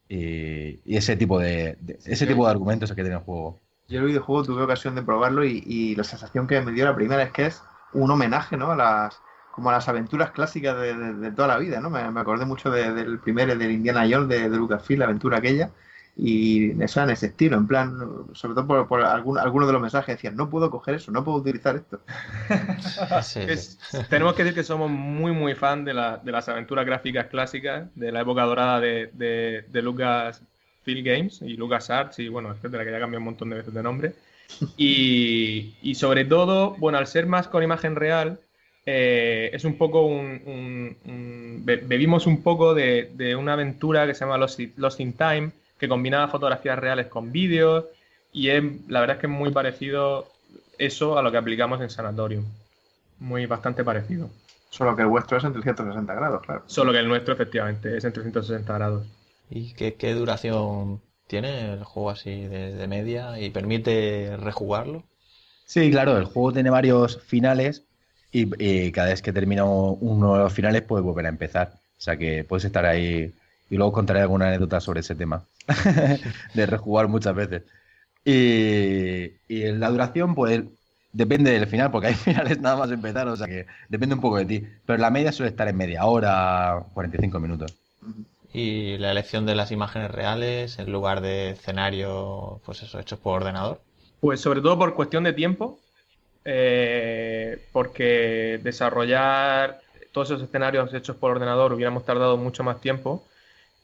y, 0.09 0.81
ese 0.97 1.17
tipo 1.17 1.39
de, 1.39 1.77
ese 2.05 2.27
tipo 2.27 2.45
de 2.45 2.51
argumentos 2.51 2.91
que 2.91 3.03
tiene 3.03 3.17
el 3.17 3.23
juego. 3.23 3.61
Yo 3.89 4.01
el 4.01 4.07
videojuego 4.07 4.45
tuve 4.45 4.63
ocasión 4.63 4.95
de 4.95 5.03
probarlo 5.03 5.45
y, 5.45 5.95
la 5.97 6.05
sensación 6.05 6.47
que 6.47 6.61
me 6.61 6.73
dio 6.73 6.85
la 6.85 6.95
primera 6.95 7.23
es 7.23 7.33
que 7.33 7.47
es 7.47 7.63
un 7.93 8.11
homenaje, 8.11 8.57
¿no? 8.57 8.73
A 8.73 8.77
las 8.77 9.21
como 9.51 9.69
a 9.69 9.73
las 9.73 9.89
aventuras 9.89 10.31
clásicas 10.31 10.81
de, 10.81 11.33
toda 11.33 11.49
la 11.49 11.59
vida, 11.59 11.81
¿no? 11.81 11.91
Me, 11.91 12.01
acordé 12.01 12.47
mucho 12.47 12.71
del 12.71 13.19
primer, 13.19 13.59
del 13.59 13.71
Indiana 13.71 14.07
Jones 14.09 14.29
de, 14.29 14.49
de 14.49 14.57
Lucasfilm, 14.57 15.01
la 15.01 15.07
aventura 15.07 15.39
aquella, 15.39 15.71
y 16.23 16.83
eso 16.83 17.03
en 17.03 17.09
ese 17.09 17.27
estilo, 17.29 17.57
en 17.57 17.67
plan, 17.67 17.97
sobre 18.35 18.55
todo 18.55 18.87
por, 18.87 19.03
algunos 19.03 19.67
de 19.67 19.73
los 19.73 19.81
mensajes 19.81 20.17
decían, 20.17 20.37
no 20.37 20.51
puedo 20.51 20.71
coger 20.71 20.97
eso, 20.97 21.11
no 21.11 21.25
puedo 21.25 21.39
utilizar 21.39 21.77
esto. 21.77 22.01
tenemos 24.11 24.35
que 24.35 24.45
decir 24.45 24.55
que 24.55 24.63
somos 24.63 24.91
muy, 24.91 25.33
muy 25.33 25.55
fan 25.55 25.83
de, 25.87 25.95
las 25.95 26.49
aventuras 26.51 26.85
gráficas 26.85 27.29
clásicas, 27.29 27.89
de 27.95 28.13
la 28.13 28.21
época 28.21 28.43
dorada 28.43 28.81
de, 28.81 29.11
de, 29.67 29.83
Lucas 29.83 30.43
Field 30.83 31.07
Games 31.07 31.41
y 31.41 31.57
Lucas 31.57 31.89
Arts 31.89 32.19
y 32.19 32.29
bueno, 32.29 32.53
etcétera, 32.53 32.85
que 32.85 32.91
ya 32.91 33.01
cambió 33.01 33.19
un 33.19 33.25
montón 33.25 33.49
de 33.49 33.57
veces 33.57 33.73
de 33.73 33.83
nombre. 33.83 34.13
Y, 34.77 35.95
sobre 35.95 36.27
todo, 36.27 36.77
bueno, 36.77 36.99
al 36.99 37.07
ser 37.07 37.25
más 37.25 37.49
con 37.49 37.63
imagen 37.63 37.97
real, 37.97 38.41
eh, 38.85 39.49
es 39.55 39.65
un 39.65 39.79
poco 39.79 40.03
un, 40.03 41.63
bebimos 41.65 42.27
un 42.27 42.43
poco 42.43 42.75
de, 42.75 43.37
una 43.39 43.55
aventura 43.55 44.07
que 44.07 44.13
se 44.13 44.27
llama 44.27 44.37
Lost 44.37 45.01
in 45.01 45.15
Time, 45.15 45.53
que 45.81 45.89
combinaba 45.89 46.29
fotografías 46.29 46.79
reales 46.79 47.07
con 47.07 47.33
vídeos 47.33 47.87
y 48.33 48.51
es, 48.51 48.63
la 48.89 49.01
verdad 49.01 49.17
es 49.17 49.21
que 49.23 49.27
es 49.27 49.33
muy 49.33 49.51
parecido 49.51 50.29
eso 50.79 51.19
a 51.19 51.23
lo 51.23 51.33
que 51.33 51.39
aplicamos 51.39 51.81
en 51.81 51.89
Sanatorium. 51.89 52.45
Muy 53.19 53.47
bastante 53.47 53.83
parecido. 53.83 54.29
Solo 54.69 54.95
que 54.95 55.03
el 55.03 55.09
vuestro 55.09 55.39
es 55.39 55.45
en 55.45 55.55
360 55.55 56.15
grados, 56.15 56.43
claro. 56.43 56.63
Solo 56.67 56.93
que 56.93 56.99
el 56.99 57.09
nuestro 57.09 57.33
efectivamente 57.33 57.97
es 57.97 58.05
en 58.05 58.13
360 58.13 58.75
grados. 58.75 59.07
¿Y 59.49 59.73
qué, 59.73 60.15
duración 60.15 61.01
tiene 61.27 61.73
el 61.73 61.85
juego 61.85 62.11
así 62.11 62.47
de, 62.47 62.75
de 62.75 62.87
media 62.87 63.41
y 63.41 63.51
permite 63.51 64.37
rejugarlo? 64.37 65.03
Sí, 65.65 65.91
claro, 65.91 66.19
el 66.19 66.25
juego 66.27 66.53
tiene 66.53 66.71
varios 66.71 67.21
finales 67.23 67.85
y, 68.31 68.49
y 68.63 68.93
cada 68.93 69.09
vez 69.09 69.23
que 69.23 69.33
termina 69.33 69.65
uno 69.65 70.35
de 70.35 70.41
los 70.41 70.53
finales 70.53 70.83
puedes 70.83 71.05
volver 71.05 71.25
a 71.25 71.31
empezar. 71.31 71.73
O 71.99 72.03
sea 72.03 72.17
que 72.17 72.45
puedes 72.45 72.67
estar 72.67 72.85
ahí 72.85 73.33
y 73.71 73.77
luego 73.77 73.93
contaré 73.93 74.21
alguna 74.21 74.49
anécdota 74.49 74.79
sobre 74.81 75.01
ese 75.01 75.15
tema 75.15 75.43
de 76.55 76.67
rejugar 76.67 77.09
muchas 77.09 77.35
veces. 77.35 77.63
Y, 78.25 79.33
y 79.49 79.73
la 79.73 79.91
duración, 79.91 80.35
pues 80.35 80.63
depende 81.13 81.53
del 81.53 81.67
final, 81.67 81.91
porque 81.91 82.09
hay 82.09 82.15
finales 82.29 82.61
nada 82.61 82.77
más 82.77 82.91
empezar, 82.91 83.29
o 83.29 83.37
sea 83.37 83.47
que 83.47 83.67
depende 83.89 84.15
un 84.15 84.21
poco 84.21 84.39
de 84.39 84.47
ti. 84.47 84.67
Pero 84.87 84.99
la 84.99 85.11
media 85.11 85.33
suele 85.33 85.51
estar 85.51 85.69
en 85.69 85.77
media 85.77 86.05
hora, 86.05 86.85
45 86.95 87.41
minutos. 87.41 87.75
Y 88.53 88.99
la 88.99 89.13
elección 89.13 89.47
de 89.47 89.55
las 89.55 89.71
imágenes 89.71 90.11
reales 90.11 90.79
en 90.79 90.91
lugar 90.91 91.21
de 91.21 91.51
escenarios, 91.51 92.61
pues 92.65 92.83
eso, 92.83 92.99
hechos 92.99 93.19
por 93.19 93.41
ordenador. 93.41 93.81
Pues 94.21 94.41
sobre 94.41 94.61
todo 94.61 94.79
por 94.79 94.95
cuestión 94.95 95.25
de 95.25 95.33
tiempo, 95.33 95.79
eh, 96.45 97.65
porque 97.73 98.61
desarrollar 98.63 99.81
todos 100.13 100.31
esos 100.31 100.43
escenarios 100.43 100.93
hechos 100.93 101.17
por 101.17 101.31
ordenador 101.31 101.73
hubiéramos 101.73 102.05
tardado 102.05 102.37
mucho 102.37 102.65
más 102.65 102.81
tiempo 102.81 103.25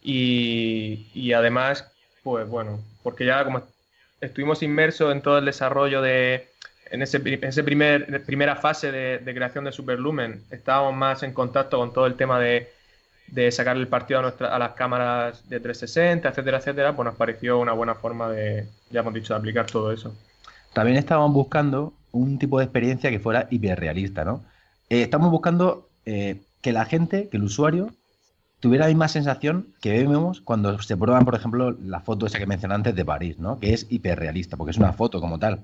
y, 0.07 1.09
y 1.15 1.33
además, 1.33 1.91
pues 2.23 2.49
bueno, 2.49 2.79
porque 3.03 3.27
ya 3.27 3.45
como 3.45 3.63
estuvimos 4.21 4.63
inmersos 4.63 5.13
en 5.13 5.21
todo 5.21 5.39
el 5.39 5.45
desarrollo 5.45 6.01
de, 6.01 6.49
en 6.93 7.03
en 7.03 7.45
ese 7.45 7.65
primer, 7.65 8.25
primera 8.25 8.55
fase 8.55 8.93
de, 8.93 9.19
de, 9.19 9.35
creación 9.35 9.65
de 9.65 9.73
Superlumen, 9.73 10.45
estábamos 10.53 10.95
más 10.95 11.25
en 11.25 11.33
contacto 11.33 11.79
con 11.79 11.93
todo 11.93 12.07
el 12.07 12.15
tema 12.15 12.39
de, 12.39 12.71
de 13.27 13.51
sacar 13.51 13.77
el 13.77 13.89
partido 13.89 14.21
a, 14.21 14.23
nuestra, 14.23 14.55
a 14.55 14.59
las 14.61 14.75
cámaras 14.75 15.49
de 15.49 15.59
360, 15.59 16.29
etcétera, 16.29 16.59
etcétera, 16.59 16.95
pues 16.95 17.05
nos 17.05 17.17
pareció 17.17 17.59
una 17.59 17.73
buena 17.73 17.97
forma 17.97 18.31
de, 18.31 18.69
ya 18.91 19.01
hemos 19.01 19.13
dicho, 19.13 19.35
de 19.35 19.41
aplicar 19.41 19.67
todo 19.67 19.91
eso. 19.91 20.15
También 20.73 20.99
estábamos 20.99 21.33
buscando 21.33 21.95
un 22.13 22.39
tipo 22.39 22.61
de 22.61 22.67
experiencia 22.67 23.11
que 23.11 23.19
fuera 23.19 23.49
hiperrealista, 23.51 24.25
¿no? 24.25 24.45
Eh, 24.89 25.03
estamos 25.03 25.33
buscando 25.33 25.89
eh, 26.05 26.43
que 26.63 26.71
la 26.71 26.85
gente, 26.85 27.29
que 27.29 27.39
el 27.39 27.43
usuario, 27.43 27.91
tuviera 28.61 28.85
la 28.85 28.89
misma 28.89 29.09
sensación 29.09 29.69
que 29.81 30.07
vemos 30.07 30.41
cuando 30.41 30.81
se 30.81 30.97
prueban, 30.97 31.25
por 31.25 31.35
ejemplo, 31.35 31.73
la 31.73 32.01
foto 32.01 32.27
esa 32.27 32.39
que 32.39 32.47
mencioné 32.47 32.75
antes 32.75 32.95
de 32.95 33.05
París, 33.05 33.39
¿no? 33.39 33.59
Que 33.59 33.75
es 33.75 33.87
hiperrealista, 33.91 34.57
porque 34.57 34.71
es 34.71 34.79
una 34.79 34.93
foto 34.93 35.21
como 35.21 35.39
tal. 35.39 35.61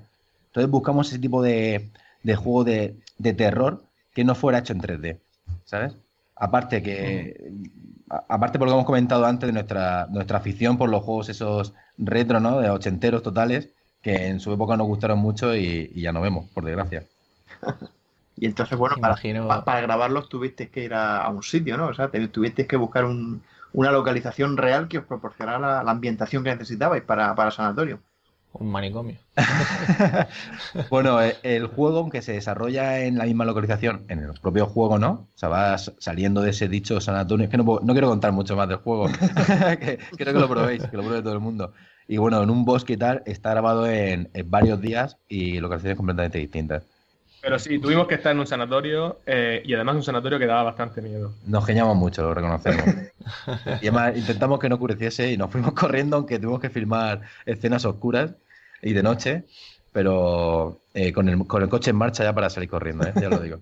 Entonces 0.49 0.71
buscamos 0.71 1.09
ese 1.09 1.19
tipo 1.19 1.43
de, 1.43 1.91
de 2.23 2.37
juego 2.37 2.65
de, 2.65 2.97
de, 3.19 3.33
terror 3.33 3.85
que 4.15 4.25
no 4.25 4.35
fuera 4.35 4.59
hecho 4.59 4.75
en 4.75 4.81
3D, 4.81 5.19
¿sabes? 5.65 5.95
Aparte 6.37 6.83
que, 6.83 7.53
aparte 8.29 8.59
por 8.59 8.69
lo 8.69 8.73
que 8.73 8.77
hemos 8.77 8.87
comentado 8.87 9.25
antes 9.25 9.47
de 9.47 9.53
nuestra, 9.53 10.07
nuestra 10.11 10.39
afición 10.39 10.77
por 10.77 10.91
los 10.91 11.03
juegos 11.03 11.29
esos 11.29 11.73
retro, 11.97 12.41
¿no? 12.41 12.61
De 12.61 12.69
ochenteros 12.69 13.23
totales, 13.23 13.71
que 14.03 14.27
en 14.27 14.41
su 14.41 14.53
época 14.53 14.77
nos 14.77 14.87
gustaron 14.87 15.19
mucho 15.19 15.57
y, 15.57 15.91
y 15.95 16.03
ya 16.03 16.13
no 16.13 16.21
vemos, 16.21 16.51
por 16.51 16.65
desgracia. 16.65 17.05
y 18.37 18.47
entonces, 18.47 18.79
bueno, 18.79 18.97
para, 19.01 19.17
para, 19.17 19.65
para, 19.65 19.81
grabarlos 19.81 20.29
tuviste 20.29 20.71
que 20.71 20.85
ir 20.85 20.95
a, 20.95 21.23
a, 21.23 21.29
un 21.29 21.43
sitio, 21.43 21.77
¿no? 21.77 21.89
O 21.89 21.95
sea, 21.95 22.11
tuviste 22.11 22.67
que 22.67 22.77
buscar 22.77 23.05
un, 23.05 23.43
una 23.73 23.91
localización 23.91 24.57
real 24.57 24.89
que 24.89 24.99
os 24.99 25.05
proporcionara 25.05 25.59
la, 25.59 25.83
la 25.83 25.91
ambientación 25.91 26.43
que 26.45 26.51
necesitabais 26.51 27.03
para, 27.03 27.35
para 27.35 27.51
sanatorio. 27.51 28.01
Un 28.55 28.71
manicomio. 28.71 29.17
bueno, 30.91 31.19
el 31.21 31.67
juego, 31.69 32.01
aunque 32.01 32.21
se 32.21 32.33
desarrolla 32.33 33.01
en 33.01 33.17
la 33.17 33.25
misma 33.25 33.47
localización, 33.47 34.05
en 34.09 34.19
el 34.19 34.33
propio 34.41 34.67
juego, 34.67 34.99
¿no? 34.99 35.11
O 35.35 35.39
sea, 35.39 35.49
vas 35.49 35.93
saliendo 35.99 36.43
de 36.43 36.51
ese 36.51 36.69
dicho 36.69 37.01
sanatorio. 37.01 37.45
Es 37.45 37.51
que 37.51 37.57
no, 37.57 37.65
puedo, 37.65 37.81
no 37.81 37.95
quiero 37.95 38.09
contar 38.09 38.33
mucho 38.33 38.55
más 38.55 38.69
del 38.69 38.77
juego. 38.79 39.07
que, 39.81 39.99
quiero 40.17 40.35
que 40.35 40.39
lo 40.39 40.49
probéis, 40.49 40.87
que 40.87 40.97
lo 40.97 41.03
pruebe 41.03 41.23
todo 41.23 41.33
el 41.33 41.41
mundo. 41.41 41.73
Y 42.07 42.19
bueno, 42.19 42.43
en 42.43 42.51
un 42.51 42.67
bosque 42.67 42.93
y 42.93 42.97
tal, 42.99 43.23
está 43.25 43.53
grabado 43.53 43.87
en, 43.87 44.29
en 44.35 44.51
varios 44.51 44.83
días 44.83 45.17
y 45.29 45.59
localizaciones 45.59 45.97
completamente 45.97 46.39
distintas. 46.39 46.87
Pero 47.43 47.59
sí, 47.59 47.81
tuvimos 47.81 48.07
que 48.07 48.15
estar 48.15 48.31
en 48.31 48.39
un 48.39 48.47
sanatorio 48.47 49.19
eh, 49.27 49.63
y 49.65 49.75
además 49.75 49.97
un 49.97 50.05
sanatorio 50.05 50.39
que 50.39 50.47
daba 50.47 50.63
bastante 50.63 51.03
miedo. 51.03 51.35
Nos 51.45 51.67
geñamos 51.67 51.97
mucho, 51.97 52.23
lo 52.23 52.35
reconocemos. 52.35 52.85
y 53.83 53.89
además 53.89 54.17
intentamos 54.17 54.61
que 54.61 54.69
no 54.69 54.77
oscureciese 54.77 55.33
y 55.33 55.37
nos 55.37 55.51
fuimos 55.51 55.73
corriendo, 55.73 56.17
aunque 56.17 56.39
tuvimos 56.39 56.61
que 56.61 56.71
filmar 56.71 57.23
escenas 57.45 57.85
oscuras 57.85 58.31
y 58.81 58.93
de 58.93 59.03
noche, 59.03 59.45
pero 59.93 60.83
eh, 60.95 61.13
con, 61.13 61.29
el, 61.29 61.45
con 61.49 61.63
el 61.65 61.69
coche 61.69 61.91
en 61.91 61.97
marcha 61.97 62.23
ya 62.23 62.33
para 62.33 62.49
salir 62.49 62.71
corriendo, 62.71 63.09
¿eh? 63.09 63.13
ya 63.21 63.29
lo 63.29 63.41
digo. 63.41 63.59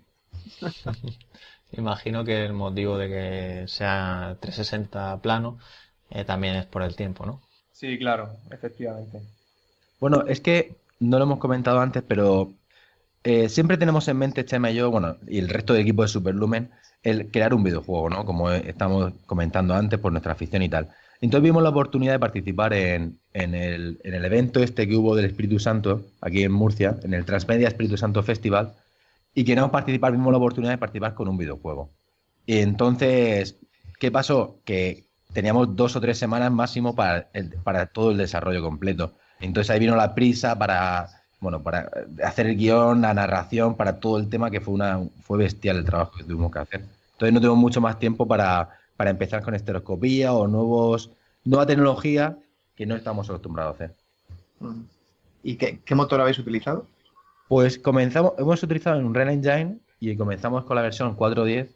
Imagino 1.73 2.23
que 2.23 2.45
el 2.45 2.53
motivo 2.53 2.99
de 2.99 3.09
que 3.09 3.65
sea 3.67 4.37
360 4.41 5.23
plano 5.23 5.59
eh, 6.11 6.25
también 6.25 6.57
es 6.57 6.67
por 6.67 6.83
el 6.83 6.97
tiempo, 6.97 7.25
¿no? 7.25 7.41
Sí, 7.73 7.99
claro, 7.99 8.31
efectivamente. 8.51 9.23
Bueno, 10.01 10.25
es 10.27 10.43
que 10.43 10.75
no 10.99 11.17
lo 11.19 11.25
hemos 11.25 11.39
comentado 11.39 11.81
antes, 11.81 12.03
pero 12.07 12.53
eh, 13.25 13.49
siempre 13.49 13.77
tenemos 13.77 14.09
en 14.09 14.17
mente, 14.17 14.45
Chema 14.45 14.71
y 14.71 14.77
yo, 14.77 14.91
bueno, 14.91 15.17
y 15.27 15.39
el 15.39 15.49
resto 15.49 15.73
del 15.73 15.83
equipo 15.83 16.03
de 16.03 16.09
Superlumen, 16.09 16.71
el 17.03 17.31
crear 17.31 17.55
un 17.55 17.63
videojuego, 17.63 18.11
¿no? 18.11 18.25
Como 18.25 18.51
estamos 18.51 19.13
comentando 19.27 19.75
antes 19.75 19.99
por 19.99 20.13
nuestra 20.13 20.33
afición 20.33 20.63
y 20.63 20.69
tal. 20.69 20.89
Entonces 21.21 21.45
vimos 21.45 21.63
la 21.63 21.69
oportunidad 21.69 22.13
de 22.13 22.19
participar 22.19 22.73
en, 22.73 23.19
en, 23.35 23.55
el, 23.55 24.01
en, 24.05 24.15
el, 24.15 24.25
evento 24.25 24.61
este 24.61 24.89
que 24.89 24.97
hubo 24.97 25.15
del 25.15 25.27
Espíritu 25.27 25.59
Santo, 25.59 26.03
aquí 26.23 26.43
en 26.43 26.53
Murcia, 26.53 26.97
en 27.03 27.13
el 27.13 27.27
Transmedia 27.27 27.69
Espíritu 27.69 27.99
Santo 27.99 28.23
Festival, 28.23 28.73
y 29.35 29.45
queríamos 29.45 29.71
participar, 29.71 30.13
vimos 30.13 30.33
la 30.33 30.39
oportunidad 30.39 30.73
de 30.73 30.79
participar 30.79 31.15
con 31.15 31.29
un 31.29 31.37
videojuego. 31.37 31.91
Y 32.47 32.59
entonces, 32.59 33.57
¿qué 33.99 34.11
pasó? 34.11 34.61
Que 34.65 35.05
teníamos 35.35 35.77
dos 35.77 35.95
o 35.95 36.01
tres 36.01 36.19
semanas 36.19 36.51
máximo 36.51 36.95
para, 36.95 37.29
el, 37.35 37.51
para 37.63 37.87
todo 37.87 38.13
el 38.13 38.17
desarrollo 38.17 38.63
completo. 38.63 39.15
Entonces 39.41 39.71
ahí 39.71 39.79
vino 39.79 39.97
la 39.97 40.15
prisa 40.15 40.59
para, 40.59 41.20
bueno, 41.41 41.63
para 41.63 41.91
hacer 42.23 42.47
el 42.47 42.57
guion, 42.57 43.01
la 43.01 43.15
narración, 43.15 43.75
para 43.75 43.99
todo 43.99 44.19
el 44.19 44.29
tema, 44.29 44.51
que 44.51 44.61
fue, 44.61 44.75
una, 44.75 45.01
fue 45.23 45.39
bestial 45.39 45.79
el 45.79 45.85
trabajo 45.85 46.13
que 46.19 46.25
tuvimos 46.25 46.53
que 46.53 46.59
hacer. 46.59 46.85
Entonces 47.13 47.33
no 47.33 47.41
tuvimos 47.41 47.59
mucho 47.59 47.81
más 47.81 47.99
tiempo 47.99 48.27
para, 48.27 48.69
para 48.97 49.11
empezar 49.11 49.43
con 49.43 49.55
estereoscopía 49.55 50.33
o 50.35 50.47
nuevos, 50.47 51.11
nueva 51.45 51.67
tecnología 51.67 52.37
que 52.77 52.87
no 52.87 52.95
estamos 52.95 53.29
acostumbrados 53.29 53.73
a 53.73 53.85
hacer. 53.85 53.97
¿Y 55.43 55.57
qué, 55.57 55.81
qué 55.85 55.95
motor 55.95 56.21
habéis 56.21 56.39
utilizado? 56.39 56.87
Pues 57.49 57.79
comenzamos, 57.79 58.35
hemos 58.39 58.63
utilizado 58.63 58.99
un 58.99 59.07
Unreal 59.07 59.31
Engine 59.31 59.79
y 59.99 60.17
comenzamos 60.17 60.65
con 60.65 60.77
la 60.77 60.83
versión 60.83 61.17
4.10, 61.17 61.69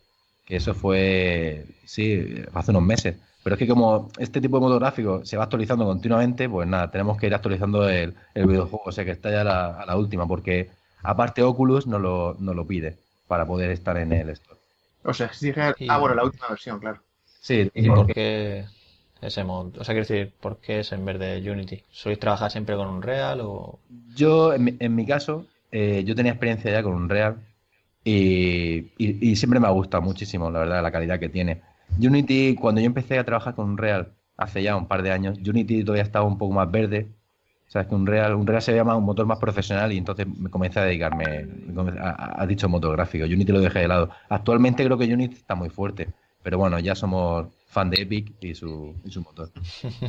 que 0.45 0.57
eso 0.57 0.75
fue, 0.75 1.67
sí, 1.85 2.43
hace 2.53 2.71
unos 2.71 2.83
meses. 2.83 3.17
Pero 3.45 3.55
es 3.55 3.59
que 3.59 3.69
como 3.69 4.11
este 4.19 4.41
tipo 4.41 4.57
de 4.57 4.63
motor 4.63 4.81
gráfico 4.81 5.25
se 5.25 5.37
va 5.37 5.45
actualizando 5.45 5.85
continuamente, 5.85 6.49
pues 6.49 6.67
nada, 6.67 6.91
tenemos 6.91 7.19
que 7.19 7.27
ir 7.27 7.35
actualizando 7.35 7.87
el, 7.87 8.15
el 8.35 8.47
videojuego, 8.47 8.85
o 8.87 8.93
sea 8.93 9.05
que 9.05 9.11
está 9.11 9.31
ya 9.31 9.43
a 9.43 9.45
la, 9.45 9.81
a 9.83 9.87
la 9.87 9.97
última, 9.97 10.27
porque 10.27 10.71
aparte 11.03 11.43
Oculus 11.43 11.87
nos 11.87 12.01
lo, 12.01 12.37
nos 12.41 12.57
lo 12.57 12.67
pide 12.67 12.97
para 13.29 13.47
poder 13.47 13.71
estar 13.71 13.99
en 13.99 14.13
el 14.13 14.31
store. 14.31 14.59
O 15.05 15.13
sea, 15.13 15.27
exige... 15.27 15.61
Ah, 15.89 15.99
bueno, 15.99 16.15
la 16.15 16.25
última 16.25 16.49
versión, 16.49 16.81
claro. 16.81 17.01
Sí, 17.41 17.71
¿Y 17.75 17.87
por 17.89 18.07
qué 18.07 18.65
ese 19.21 19.45
mod? 19.45 19.77
O 19.77 19.85
sea, 19.85 19.95
quiero 19.95 20.09
decir, 20.09 20.33
¿por 20.41 20.57
qué 20.57 20.81
es 20.81 20.93
en 20.93 21.05
vez 21.05 21.19
de 21.19 21.51
Unity? 21.51 21.83
¿Sois 21.91 22.19
trabajar 22.19 22.51
siempre 22.51 22.77
con 22.77 22.89
Unreal 22.89 23.43
o...? 23.43 23.79
Yo, 24.17 24.55
en 24.55 24.65
mi, 24.65 24.77
en 24.79 24.95
mi 24.95 25.05
caso, 25.05 25.47
eh, 25.71 26.03
yo 26.07 26.15
tenía 26.15 26.33
experiencia 26.33 26.73
ya 26.73 26.83
con 26.83 26.95
Unreal 26.95 27.37
y, 28.03 28.93
y, 28.97 29.31
y, 29.31 29.37
siempre 29.37 29.61
me 29.61 29.67
ha 29.67 29.71
gustado 29.71 30.03
muchísimo, 30.03 30.51
la 30.51 30.61
verdad, 30.61 30.83
la 30.83 30.93
calidad 30.93 31.21
que 31.21 31.29
tiene. 31.29 31.61
Unity, 31.99 32.55
cuando 32.57 32.81
yo 32.81 32.87
empecé 32.87 33.19
a 33.19 33.25
trabajar 33.25 33.55
con 33.55 33.71
Unreal, 33.71 34.13
hace 34.37 34.63
ya 34.63 34.77
un 34.77 34.87
par 34.87 35.03
de 35.03 35.13
años, 35.13 35.39
Unity 35.39 35.85
todavía 35.85 36.03
estaba 36.03 36.25
un 36.27 36.39
poco 36.39 36.55
más 36.55 36.71
verde. 36.71 37.09
Unreal, 37.91 38.35
Unreal 38.35 38.63
se 38.63 38.75
llama 38.75 38.97
un 38.97 39.05
motor 39.05 39.27
más 39.27 39.39
profesional 39.39 39.93
y 39.93 39.99
entonces 39.99 40.29
me 40.29 40.49
comencé 40.49 40.79
a 40.79 40.85
dedicarme 40.85 41.49
a, 42.01 42.43
a 42.43 42.47
dicho 42.47 42.69
motor 42.69 42.95
gráfico. 42.95 43.25
Unity 43.25 43.51
lo 43.51 43.61
dejé 43.61 43.81
de 43.81 43.89
lado. 43.89 44.11
Actualmente 44.29 44.85
creo 44.85 44.97
que 44.97 45.13
Unity 45.13 45.35
está 45.35 45.57
muy 45.57 45.71
fuerte. 45.71 46.09
Pero 46.45 46.59
bueno, 46.59 46.79
ya 46.79 46.95
somos 46.95 47.47
fan 47.67 47.89
de 47.89 48.03
Epic 48.03 48.35
y 48.41 48.55
su, 48.55 48.95
y 49.03 49.11
su 49.11 49.23
motor. 49.23 49.51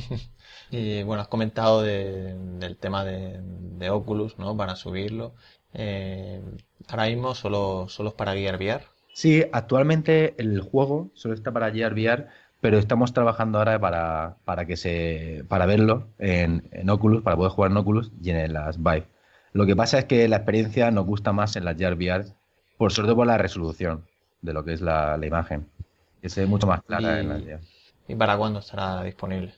y 0.70 1.02
bueno, 1.04 1.22
has 1.22 1.30
comentado 1.30 1.82
de, 1.82 2.36
del 2.60 2.76
tema 2.76 3.06
de, 3.06 3.40
de, 3.42 3.90
Oculus, 3.90 4.38
¿no? 4.38 4.56
Para 4.58 4.76
subirlo. 4.76 5.34
Eh, 5.74 6.42
ahora 6.90 7.08
mismo 7.08 7.34
solo, 7.36 7.88
solo 7.88 8.10
es 8.10 8.16
para 8.16 8.34
Gear 8.34 8.58
VR. 8.58 8.84
Sí, 9.16 9.46
actualmente 9.54 10.36
el 10.40 10.60
juego 10.60 11.10
solo 11.14 11.36
está 11.36 11.50
para 11.54 11.72
Gear 11.72 11.94
VR, 11.94 12.28
pero 12.60 12.78
estamos 12.78 13.14
trabajando 13.14 13.60
ahora 13.60 13.80
para, 13.80 14.36
para 14.44 14.66
que 14.66 14.76
se 14.76 15.46
para 15.48 15.66
verlo 15.66 16.10
en, 16.20 16.68
en 16.74 16.90
Oculus, 16.90 17.24
para 17.24 17.38
poder 17.38 17.54
jugar 17.54 17.72
en 17.72 17.78
Oculus 17.78 18.12
y 18.22 18.32
en 18.32 18.52
las 18.52 18.78
Vive. 18.78 19.06
Lo 19.54 19.66
que 19.66 19.74
pasa 19.74 20.00
es 20.00 20.06
que 20.06 20.28
la 20.28 20.36
experiencia 20.36 20.92
nos 20.92 21.06
gusta 21.06 21.32
más 21.32 21.56
en 21.56 21.64
las 21.64 21.78
Gear 21.78 21.94
VR, 21.94 22.26
por 22.78 22.92
sobre 22.92 23.08
todo 23.08 23.16
por 23.16 23.28
la 23.28 23.38
resolución 23.38 24.04
de 24.42 24.52
lo 24.52 24.66
que 24.66 24.74
es 24.74 24.82
la, 24.82 25.16
la 25.16 25.26
imagen 25.26 25.66
que 26.22 26.28
se 26.28 26.42
ve 26.42 26.48
mucho 26.48 26.68
más 26.68 26.82
clara 26.84 27.16
y, 27.16 27.22
en 27.22 27.30
la 27.30 27.40
idea. 27.40 27.60
¿Y 28.10 28.16
para 28.16 28.36
cuándo 28.36 28.60
estará 28.60 29.02
disponible? 29.02 29.54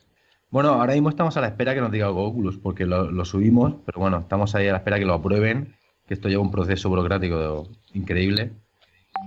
Bueno, 0.50 0.68
ahora 0.68 0.92
mismo 0.92 1.08
estamos 1.08 1.36
a 1.36 1.40
la 1.40 1.48
espera 1.48 1.74
que 1.74 1.80
nos 1.80 1.90
diga 1.90 2.06
algo 2.06 2.28
Oculus, 2.28 2.58
porque 2.58 2.86
lo, 2.86 3.10
lo, 3.10 3.24
subimos, 3.24 3.74
pero 3.84 3.98
bueno, 3.98 4.18
estamos 4.18 4.54
ahí 4.54 4.68
a 4.68 4.72
la 4.72 4.78
espera 4.78 5.00
que 5.00 5.04
lo 5.04 5.14
aprueben, 5.14 5.74
que 6.06 6.14
esto 6.14 6.28
lleva 6.28 6.42
un 6.42 6.52
proceso 6.52 6.88
burocrático 6.88 7.66
increíble. 7.92 8.52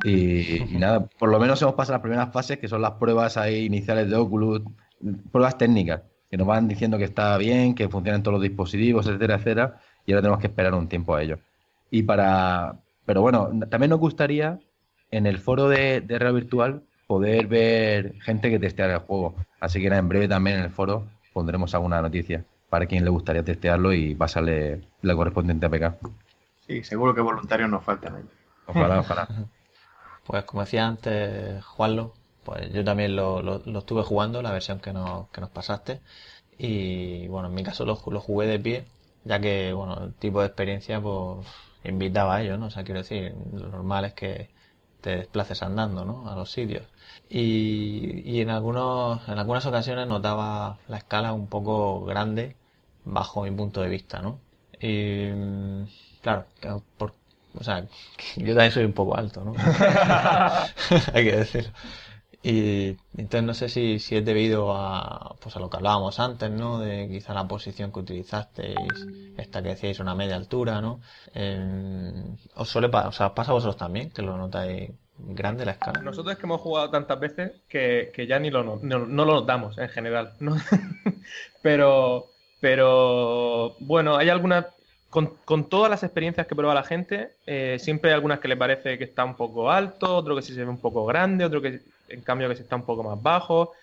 Y, 0.03 0.63
y, 0.63 0.77
nada, 0.77 1.05
por 1.05 1.29
lo 1.29 1.39
menos 1.39 1.61
hemos 1.61 1.75
pasado 1.75 1.95
las 1.95 2.01
primeras 2.01 2.31
fases, 2.31 2.57
que 2.57 2.67
son 2.67 2.81
las 2.81 2.91
pruebas 2.91 3.37
ahí 3.37 3.65
iniciales 3.65 4.09
de 4.09 4.15
Oculus, 4.15 4.61
pruebas 5.31 5.57
técnicas. 5.57 6.01
que 6.29 6.37
nos 6.37 6.47
van 6.47 6.67
diciendo 6.67 6.97
que 6.97 7.03
está 7.03 7.37
bien, 7.37 7.75
que 7.75 7.89
funcionan 7.89 8.23
todos 8.23 8.33
los 8.33 8.41
dispositivos, 8.41 9.05
etcétera, 9.05 9.35
etcétera, 9.35 9.81
y 10.05 10.13
ahora 10.13 10.21
tenemos 10.21 10.39
que 10.39 10.47
esperar 10.47 10.73
un 10.73 10.87
tiempo 10.87 11.15
a 11.15 11.21
ello. 11.21 11.39
Y 11.89 12.03
para, 12.03 12.79
pero 13.05 13.21
bueno, 13.21 13.49
también 13.69 13.89
nos 13.89 13.99
gustaría 13.99 14.59
en 15.11 15.27
el 15.27 15.39
foro 15.39 15.67
de, 15.67 16.01
de 16.01 16.19
Real 16.19 16.33
Virtual 16.33 16.83
poder 17.05 17.47
ver 17.47 18.13
gente 18.21 18.49
que 18.49 18.59
testeara 18.59 18.93
el 18.93 18.99
juego. 18.99 19.35
Así 19.59 19.81
que 19.81 19.87
en 19.87 20.07
breve 20.07 20.29
también 20.29 20.59
en 20.59 20.63
el 20.63 20.69
foro 20.71 21.07
pondremos 21.33 21.75
alguna 21.75 22.01
noticia 22.01 22.45
para 22.69 22.85
quien 22.85 23.03
le 23.03 23.09
gustaría 23.09 23.43
testearlo 23.43 23.91
y 23.91 24.15
pasarle 24.15 24.79
la 25.01 25.13
correspondiente 25.13 25.65
APK. 25.65 25.97
Sí, 26.65 26.81
seguro 26.85 27.13
que 27.13 27.19
voluntarios 27.19 27.69
nos 27.69 27.83
faltan. 27.83 28.29
Ojalá, 28.65 29.01
ojalá. 29.01 29.27
Pues 30.31 30.45
como 30.45 30.61
decía 30.63 30.87
antes 30.87 31.61
Juanlo, 31.65 32.13
pues 32.45 32.71
yo 32.71 32.85
también 32.85 33.17
lo, 33.17 33.41
lo, 33.41 33.79
estuve 33.79 34.03
jugando, 34.03 34.41
la 34.41 34.51
versión 34.53 34.79
que 34.79 34.93
nos, 34.93 35.27
que 35.29 35.41
nos 35.41 35.49
pasaste. 35.49 35.99
Y 36.57 37.27
bueno, 37.27 37.49
en 37.49 37.55
mi 37.55 37.63
caso 37.63 37.85
lo, 37.85 38.01
lo 38.07 38.21
jugué 38.21 38.47
de 38.47 38.59
pie, 38.59 38.85
ya 39.25 39.41
que, 39.41 39.73
bueno, 39.73 40.05
el 40.05 40.13
tipo 40.15 40.39
de 40.39 40.47
experiencia, 40.47 41.01
pues 41.01 41.45
invitaba 41.83 42.35
a 42.37 42.43
ello, 42.43 42.57
¿no? 42.57 42.67
O 42.67 42.69
sea, 42.69 42.83
quiero 42.85 43.01
decir, 43.01 43.35
lo 43.53 43.67
normal 43.69 44.05
es 44.05 44.13
que 44.13 44.49
te 45.01 45.17
desplaces 45.17 45.61
andando, 45.63 46.05
¿no? 46.05 46.29
A 46.29 46.35
los 46.35 46.49
sitios. 46.51 46.83
Y, 47.29 48.21
y 48.25 48.41
en 48.41 48.51
algunos, 48.51 49.27
en 49.27 49.37
algunas 49.37 49.65
ocasiones 49.65 50.07
notaba 50.07 50.79
la 50.87 50.97
escala 50.97 51.33
un 51.33 51.47
poco 51.47 52.05
grande 52.05 52.55
bajo 53.05 53.43
mi 53.43 53.51
punto 53.51 53.81
de 53.81 53.89
vista, 53.89 54.21
¿no? 54.21 54.39
Y 54.79 55.29
claro, 56.21 56.45
por, 56.97 57.15
o 57.57 57.63
sea, 57.63 57.85
yo 58.37 58.53
también 58.53 58.71
soy 58.71 58.85
un 58.85 58.93
poco 58.93 59.17
alto, 59.17 59.43
¿no? 59.43 59.53
Hay 61.13 61.23
que 61.23 61.35
decir. 61.35 61.71
Y 62.43 62.97
entonces 63.17 63.43
no 63.43 63.53
sé 63.53 63.69
si, 63.69 63.99
si 63.99 64.15
es 64.15 64.25
debido 64.25 64.73
a, 64.75 65.35
pues 65.39 65.55
a 65.55 65.59
lo 65.59 65.69
que 65.69 65.77
hablábamos 65.77 66.19
antes, 66.19 66.49
¿no? 66.49 66.79
De 66.79 67.07
quizá 67.07 67.35
la 67.35 67.47
posición 67.47 67.91
que 67.91 67.99
utilizasteis, 67.99 69.05
esta 69.37 69.61
que 69.61 69.69
decíais 69.69 69.99
una 69.99 70.15
media 70.15 70.37
altura, 70.37 70.81
¿no? 70.81 71.01
Eh, 71.35 72.23
¿Os 72.55 72.67
suele 72.67 72.87
o 72.87 73.11
sea, 73.11 73.35
pasa 73.35 73.51
a 73.51 73.53
vosotros 73.53 73.77
también, 73.77 74.09
que 74.09 74.23
lo 74.23 74.37
notáis 74.37 74.89
grande 75.19 75.65
la 75.65 75.73
escala? 75.73 76.01
Nosotros 76.01 76.33
es 76.33 76.39
que 76.39 76.47
hemos 76.47 76.61
jugado 76.61 76.89
tantas 76.89 77.19
veces 77.19 77.51
que, 77.69 78.11
que 78.11 78.25
ya 78.25 78.39
ni 78.39 78.49
lo, 78.49 78.63
no, 78.63 78.79
no, 78.81 79.25
lo 79.25 79.33
notamos 79.33 79.77
en 79.77 79.89
general, 79.89 80.33
¿no? 80.39 80.55
pero, 81.61 82.31
pero, 82.59 83.75
bueno, 83.81 84.17
hay 84.17 84.29
algunas 84.29 84.65
con, 85.11 85.69
todas 85.69 85.91
las 85.91 86.03
experiencias 86.03 86.47
que 86.47 86.55
prueba 86.55 86.73
la 86.73 86.83
gente, 86.83 87.33
eh, 87.45 87.77
siempre 87.79 88.09
hay 88.09 88.15
algunas 88.15 88.39
que 88.39 88.47
le 88.47 88.55
parece 88.55 88.97
que 88.97 89.03
está 89.03 89.25
un 89.25 89.35
poco 89.35 89.69
alto, 89.69 90.15
otro 90.15 90.37
que 90.37 90.41
sí 90.41 90.53
se 90.53 90.63
ve 90.63 90.69
un 90.69 90.79
poco 90.79 91.05
grande, 91.05 91.43
otro 91.43 91.61
que 91.61 91.81
en 92.07 92.21
cambio 92.21 92.47
que 92.47 92.55
se 92.55 92.63
está 92.63 92.77
un 92.77 92.85
poco 92.85 93.03
más 93.03 93.21
bajo. 93.21 93.73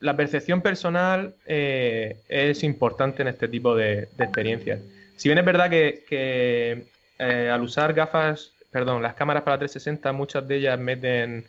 La 0.00 0.16
percepción 0.16 0.62
personal 0.62 1.34
eh, 1.44 2.16
es 2.28 2.64
importante 2.64 3.20
en 3.20 3.28
este 3.28 3.46
tipo 3.46 3.76
de, 3.76 4.08
experiencias. 4.18 4.80
Si 5.18 5.28
bien 5.28 5.38
es 5.38 5.44
verdad 5.44 5.68
que, 5.68 6.86
eh, 7.18 7.50
al 7.52 7.60
usar 7.60 7.92
gafas, 7.92 8.52
perdón, 8.72 9.02
las 9.02 9.12
cámaras 9.12 9.42
para 9.42 9.58
360, 9.58 10.12
muchas 10.12 10.48
de 10.48 10.56
ellas 10.56 10.78
meten, 10.78 11.44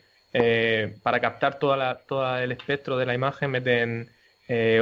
para 1.02 1.20
captar 1.20 1.58
toda 1.58 1.76
la, 1.78 1.98
todo 2.06 2.36
el 2.36 2.52
espectro 2.52 2.98
de 2.98 3.06
la 3.06 3.14
imagen, 3.14 3.50
meten 3.50 4.10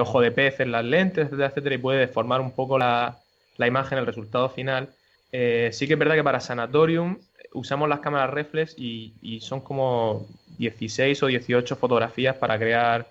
ojo 0.01 0.21
de 0.21 0.33
pez 0.33 0.59
en 0.59 0.73
las 0.73 0.85
lentes, 0.85 1.27
etcétera, 1.27 1.49
etcétera, 1.51 1.75
y 1.77 1.79
puede 1.79 2.01
deformar 2.01 2.41
un 2.41 2.51
poco 2.51 2.79
la, 2.79 3.21
la 3.61 3.67
imagen, 3.67 3.99
el 3.99 4.07
resultado 4.07 4.49
final. 4.49 4.89
Eh, 5.33 5.69
sí 5.73 5.87
que 5.87 5.93
es 5.93 5.99
verdad 5.99 6.15
que 6.15 6.25
para 6.25 6.41
Sanatorium 6.41 7.19
usamos 7.53 7.89
las 7.89 8.01
cámaras 8.01 8.31
reflex 8.31 8.75
y, 8.77 9.39
son 9.43 9.61
como 9.61 10.27
16 10.59 11.23
o 11.23 11.27
18 11.27 11.77
fotografías 11.77 12.37
para 12.37 12.59
crear 12.59 13.07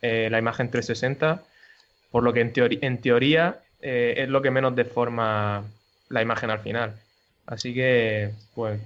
eh, 0.00 0.28
la 0.30 0.38
imagen 0.38 0.70
360, 0.70 1.42
por 2.10 2.22
lo 2.22 2.32
que 2.32 2.40
en, 2.40 2.52
en 2.56 3.00
teoría 3.00 3.60
eh, 3.82 4.14
es 4.16 4.28
lo 4.28 4.40
que 4.40 4.50
menos 4.50 4.74
deforma 4.74 5.64
la 6.08 6.22
imagen 6.22 6.50
al 6.50 6.60
final. 6.60 6.94
Así 7.46 7.74
que, 7.74 8.32
pues, 8.54 8.80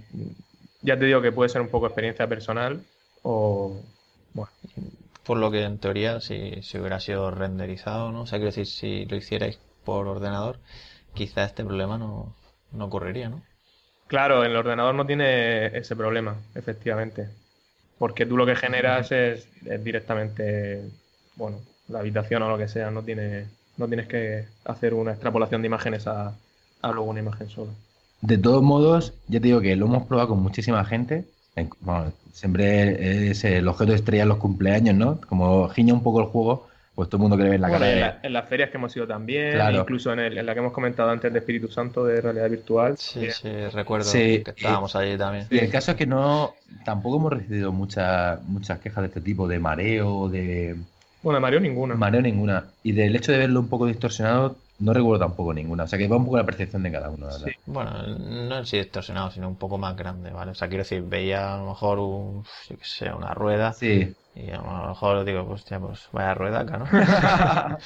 ya 0.83 0.99
te 0.99 1.05
digo 1.05 1.23
que 1.23 1.31
puede 1.31 1.51
ser 1.51 1.61
un 1.61 1.69
poco 1.69 1.87
experiencia 1.87 2.27
personal 2.27 2.83
o, 3.23 3.81
bueno. 4.33 4.51
Por 5.25 5.39
lo 5.39 5.51
que 5.51 5.63
en 5.63 5.79
teoría, 5.79 6.21
si, 6.21 6.61
si 6.63 6.79
hubiera 6.79 6.99
sido 6.99 7.31
renderizado, 7.31 8.11
¿no? 8.11 8.23
O 8.23 8.27
sea, 8.27 8.39
quiero 8.39 8.51
decir, 8.51 8.67
si 8.67 9.05
lo 9.07 9.17
hicierais 9.17 9.59
por 9.85 10.07
ordenador, 10.07 10.59
quizá 11.15 11.45
este 11.45 11.65
problema 11.65 11.97
no, 11.97 12.35
ocurriría, 12.79 13.29
¿no? 13.29 13.43
Claro, 14.07 14.45
el 14.45 14.55
ordenador 14.55 14.95
no 14.95 15.07
tiene 15.07 15.67
ese 15.67 15.97
problema, 15.97 16.37
efectivamente. 16.55 17.29
Porque 17.99 18.27
tú 18.27 18.37
lo 18.37 18.45
que 18.45 18.57
generas 18.57 19.11
es, 19.13 19.49
directamente, 19.83 20.83
bueno, 21.37 21.59
la 21.89 22.01
habitación 22.01 22.43
o 22.43 22.51
lo 22.51 22.59
que 22.59 22.69
sea, 22.69 22.91
no, 22.91 23.03
tiene, 23.03 23.47
no 23.77 23.89
tienes 23.89 24.07
que 24.09 24.47
hacer 24.65 24.93
una 24.93 25.13
extrapolación 25.13 25.63
de 25.63 25.67
imágenes 25.67 26.07
a, 26.07 26.35
luego 26.83 27.05
una 27.05 27.21
imagen 27.21 27.49
sola. 27.49 27.73
De 28.21 28.37
todos 28.37 28.63
modos, 28.63 29.15
ya 29.29 29.41
te 29.41 29.47
digo 29.47 29.61
que 29.61 29.77
lo 29.77 29.87
hemos 29.87 30.07
probado 30.07 30.31
con 30.31 30.43
muchísima 30.43 30.85
gente. 30.85 31.25
siempre 32.33 33.31
es 33.31 33.45
el 33.45 33.67
objeto 33.69 33.95
estrella 33.95 34.25
en 34.25 34.29
los 34.29 34.39
cumpleaños, 34.39 34.97
¿no? 34.97 35.21
Como 35.29 35.69
giña 35.69 35.95
un 35.95 36.03
poco 36.03 36.21
el 36.21 36.27
juego, 36.27 36.69
pues 36.95 37.09
todo 37.09 37.17
el 37.17 37.23
mundo 37.23 37.37
quiere 37.37 37.51
ver 37.51 37.61
la 37.61 37.71
cara 37.71 38.21
en, 38.23 38.33
las 38.33 38.49
ferias 38.49 38.71
que 38.71 38.77
hemos 38.77 38.95
ido 38.97 39.07
también, 39.07 39.59
incluso 39.75 40.13
en, 40.13 40.47
la 40.47 40.53
que 40.53 40.61
hemos 40.61 40.73
comentado 40.73 41.11
antes 41.11 41.33
de 41.33 41.41
Espíritu 41.41 41.69
Santo 41.69 42.05
de 42.05 42.21
realidad 42.21 42.49
virtual. 42.49 42.97
Sí, 42.97 43.31
sí, 43.33 43.51
recuerdo 43.73 44.11
que 44.13 44.45
estábamos 44.47 44.95
allí 44.95 45.19
también. 45.19 45.47
el 45.51 45.71
caso 45.71 45.93
es 45.93 45.97
que 45.97 46.07
no, 46.07 46.55
tampoco 46.85 47.17
hemos 47.17 47.33
recibido 47.33 47.73
muchas 47.73 48.41
muchas 48.45 48.79
quejas 48.79 49.03
de 49.03 49.09
este 49.09 49.21
tipo, 49.21 49.49
de 49.49 49.59
mareo, 49.59 50.29
de... 50.29 50.77
Bueno, 51.23 51.39
de 51.39 51.41
mareo 51.41 51.61
ninguna. 51.61 51.95
Mareo 51.95 52.21
ninguna. 52.21 52.65
Y 52.83 52.93
del 52.93 53.17
hecho 53.17 53.33
de 53.33 53.39
verlo 53.39 53.59
un 53.59 53.69
poco 53.69 53.87
distorsionado, 53.87 54.57
no 54.79 54.93
recuerdo 54.93 55.25
tampoco 55.25 55.55
ninguna. 55.55 55.85
O 55.85 55.87
sea 55.89 55.99
que 55.99 56.07
va 56.07 56.17
un 56.17 56.27
poco 56.27 56.37
la 56.37 56.45
percepción 56.45 56.83
de 56.83 56.93
cada 56.93 57.11
uno. 57.11 57.31
Sí. 57.31 57.51
Bueno, 57.67 58.03
no 58.03 58.59
en 58.59 58.67
sí 58.67 58.77
distorsionado, 58.77 59.31
sino 59.31 59.49
un 59.49 59.57
poco 59.57 59.79
más 59.79 59.97
grande, 59.97 60.31
¿vale? 60.31 60.51
O 60.51 60.55
sea, 60.55 60.69
quiero 60.69 60.85
decir, 60.85 61.03
veía 61.03 61.55
a 61.55 61.59
lo 61.59 61.69
mejor 61.69 61.99
un, 61.99 62.45
yo 62.69 62.77
qué 62.77 62.85
sé, 62.85 63.13
una 63.13 63.33
rueda. 63.33 63.73
Sí. 63.73 64.15
Y 64.37 64.51
a 64.51 64.57
lo 64.57 64.89
mejor 64.89 65.25
digo, 65.25 65.47
pues, 65.47 65.65
ya, 65.65 65.79
pues 65.79 66.09
vaya 66.13 66.35
rueda 66.35 66.61
acá, 66.61 66.79
¿no? 66.79 66.87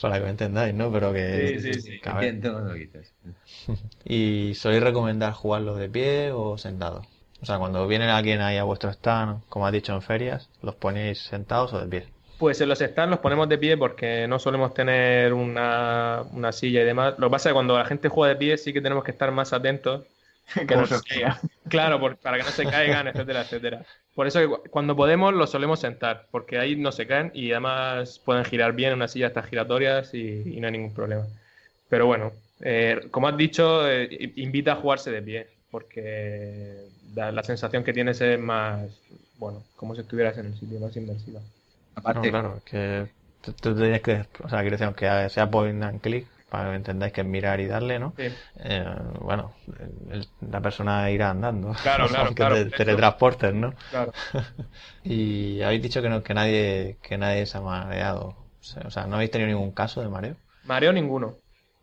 Para 0.00 0.18
que 0.18 0.24
me 0.24 0.30
entendáis, 0.30 0.74
¿no? 0.74 0.90
Pero 0.90 1.12
que... 1.12 1.60
Sí, 1.60 1.72
sí, 1.72 1.80
sí. 1.80 2.00
lo 2.04 2.74
¿Y 4.04 4.54
soléis 4.54 4.82
recomendar 4.82 5.32
jugarlo 5.32 5.76
de 5.76 5.88
pie 5.88 6.32
o 6.32 6.58
sentado? 6.58 7.02
O 7.40 7.46
sea, 7.46 7.58
cuando 7.58 7.86
viene 7.86 8.06
alguien 8.10 8.40
ahí 8.40 8.56
a 8.56 8.64
vuestro 8.64 8.90
stand, 8.90 9.42
como 9.48 9.66
has 9.66 9.72
dicho 9.72 9.94
en 9.94 10.02
ferias, 10.02 10.50
¿los 10.62 10.74
ponéis 10.74 11.20
sentados 11.20 11.72
o 11.72 11.80
de 11.80 11.86
pie? 11.86 12.08
Pues 12.38 12.60
en 12.60 12.68
los 12.68 12.80
stands 12.80 13.10
los 13.10 13.20
ponemos 13.20 13.48
de 13.48 13.58
pie 13.58 13.76
porque 13.76 14.26
no 14.26 14.38
solemos 14.38 14.74
tener 14.74 15.32
una, 15.32 16.22
una 16.32 16.52
silla 16.52 16.82
y 16.82 16.84
demás. 16.84 17.14
Lo 17.18 17.28
que 17.28 17.30
pasa 17.30 17.48
es 17.48 17.52
que 17.52 17.54
cuando 17.54 17.78
la 17.78 17.84
gente 17.84 18.08
juega 18.08 18.34
de 18.34 18.38
pie 18.38 18.58
sí 18.58 18.72
que 18.72 18.80
tenemos 18.80 19.04
que 19.04 19.12
estar 19.12 19.30
más 19.30 19.52
atentos 19.52 20.04
que 20.66 20.76
no 20.76 20.86
se 20.86 21.00
caigan. 21.02 21.36
Claro, 21.68 22.00
para 22.20 22.38
que 22.38 22.42
no 22.42 22.50
se 22.50 22.64
caigan, 22.64 23.08
etcétera, 23.08 23.42
etcétera. 23.42 23.86
Por 24.16 24.26
eso 24.26 24.62
cuando 24.70 24.96
podemos 24.96 25.34
los 25.34 25.50
solemos 25.50 25.80
sentar, 25.80 26.26
porque 26.30 26.58
ahí 26.58 26.74
no 26.74 26.90
se 26.90 27.06
caen 27.06 27.30
y 27.34 27.52
además 27.52 28.18
pueden 28.18 28.46
girar 28.46 28.72
bien 28.72 28.92
en 28.92 28.96
una 28.96 29.08
silla 29.08 29.26
estas 29.26 29.44
giratorias 29.44 30.14
y, 30.14 30.58
no 30.58 30.66
hay 30.66 30.72
ningún 30.72 30.94
problema. 30.94 31.26
Pero 31.90 32.06
bueno, 32.06 32.32
eh, 32.62 33.08
como 33.10 33.28
has 33.28 33.36
dicho, 33.36 33.86
eh, 33.86 34.32
invita 34.36 34.72
a 34.72 34.76
jugarse 34.76 35.10
de 35.10 35.20
pie, 35.20 35.46
porque 35.70 36.86
la 37.14 37.42
sensación 37.42 37.84
que 37.84 37.92
tienes 37.92 38.18
es 38.22 38.40
más, 38.40 38.88
bueno, 39.36 39.62
como 39.76 39.94
si 39.94 40.00
estuvieras 40.00 40.38
en 40.38 40.46
el 40.46 40.54
sitio, 40.54 40.80
más 40.80 40.96
inmersiva. 40.96 41.40
Aparte, 41.94 42.30
claro, 42.30 42.62
que 42.64 43.06
tú, 43.60 43.76
tienes 43.76 44.00
que, 44.00 44.24
o 44.42 44.48
sea, 44.48 44.60
quiero 44.60 44.78
decir, 44.78 44.86
aunque 44.86 45.28
sea 45.28 45.50
point 45.50 45.82
and 45.82 46.00
click, 46.00 46.26
para 46.56 46.70
que 46.70 46.76
entendáis 46.76 47.12
que 47.12 47.20
es 47.20 47.26
mirar 47.26 47.60
y 47.60 47.66
darle, 47.66 47.98
¿no? 47.98 48.14
Sí. 48.16 48.28
Eh, 48.60 48.96
bueno, 49.20 49.52
la 50.40 50.62
persona 50.62 51.10
irá 51.10 51.28
andando. 51.28 51.74
Claro, 51.82 52.06
claro, 52.08 52.34
claro. 52.34 52.70
teletransportes, 52.70 53.52
¿no? 53.52 53.74
Claro. 53.90 54.14
y 55.04 55.60
habéis 55.60 55.82
dicho 55.82 56.00
que 56.00 56.08
no, 56.08 56.22
que 56.22 56.32
nadie, 56.32 56.96
que 57.02 57.18
nadie 57.18 57.44
se 57.44 57.58
ha 57.58 57.60
mareado. 57.60 58.34
O 58.86 58.90
sea, 58.90 59.06
¿no 59.06 59.16
habéis 59.16 59.30
tenido 59.30 59.48
ningún 59.48 59.72
caso 59.72 60.00
de 60.00 60.08
mareo? 60.08 60.36
Mareo 60.64 60.94
ninguno. 60.94 61.34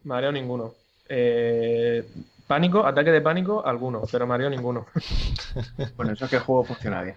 Mareo 0.05 0.31
ninguno. 0.31 0.73
Eh, 1.07 2.03
pánico, 2.47 2.83
ataque 2.83 3.11
de 3.11 3.21
pánico, 3.21 3.63
alguno, 3.63 4.01
pero 4.11 4.25
mareo 4.25 4.49
ninguno. 4.49 4.87
bueno, 5.95 6.13
eso 6.13 6.25
es 6.25 6.31
que 6.31 6.37
el 6.37 6.41
juego 6.41 6.63
funciona 6.63 7.03
bien. 7.03 7.15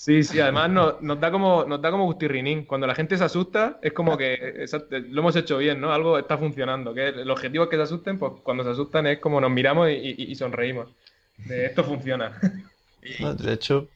Sí, 0.00 0.22
sí, 0.22 0.40
además 0.40 0.70
nos, 0.70 1.20
da 1.20 1.30
como 1.30 1.66
nos 1.66 1.82
da 1.82 1.90
como 1.90 2.06
gustirrinín. 2.06 2.64
Cuando 2.64 2.86
la 2.86 2.94
gente 2.94 3.18
se 3.18 3.24
asusta, 3.24 3.78
es 3.82 3.92
como 3.92 4.16
que 4.16 4.64
lo 5.10 5.20
hemos 5.20 5.36
hecho 5.36 5.58
bien, 5.58 5.78
¿no? 5.78 5.92
Algo 5.92 6.18
está 6.18 6.38
funcionando. 6.38 6.94
Que 6.94 7.08
el 7.08 7.30
objetivo 7.30 7.64
es 7.64 7.70
que 7.70 7.76
se 7.76 7.82
asusten, 7.82 8.18
pues 8.18 8.32
cuando 8.42 8.64
se 8.64 8.70
asustan 8.70 9.06
es 9.08 9.18
como 9.18 9.42
nos 9.42 9.50
miramos 9.50 9.90
y, 9.90 10.34
sonreímos. 10.36 10.88
De 11.36 11.66
esto 11.66 11.84
funciona. 11.84 12.32
de 13.02 13.52
hecho, 13.52 13.88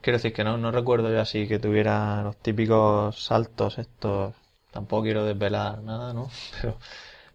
quiero 0.00 0.18
decir 0.18 0.32
que 0.32 0.44
no, 0.44 0.58
no 0.58 0.70
recuerdo 0.70 1.10
yo 1.10 1.20
así 1.20 1.48
que 1.48 1.58
tuviera 1.58 2.22
los 2.22 2.36
típicos 2.36 3.20
saltos 3.20 3.78
estos. 3.78 4.36
Tampoco 4.70 5.02
quiero 5.02 5.24
desvelar 5.24 5.82
nada, 5.82 6.12
¿no? 6.12 6.30
Pero 6.62 6.78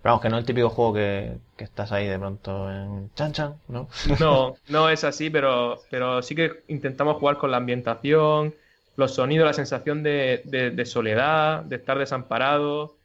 vamos, 0.04 0.22
que 0.22 0.30
no 0.30 0.38
es 0.38 0.42
el 0.42 0.46
típico 0.46 0.70
juego 0.70 0.94
que, 0.94 1.38
estás 1.58 1.92
ahí 1.94 2.08
de 2.08 2.20
pronto 2.20 2.70
en 2.70 3.10
chan 3.16 3.32
chan, 3.32 3.56
¿no? 3.70 3.88
No, 4.20 4.56
no 4.68 4.90
es 4.90 5.04
así, 5.04 5.30
pero, 5.30 5.82
pero 5.90 6.22
sí 6.22 6.36
que 6.36 6.64
intentamos 6.68 7.18
jugar 7.18 7.38
con 7.38 7.52
la 7.52 7.58
ambientación, 7.58 8.54
los 8.98 9.14
sonidos, 9.16 9.48
la 9.48 9.54
sensación 9.54 10.04
de, 10.04 10.42
de, 10.46 10.86
soledad, 10.86 11.64
de 11.64 11.78
estar 11.78 11.98
desamparado. 11.98 12.96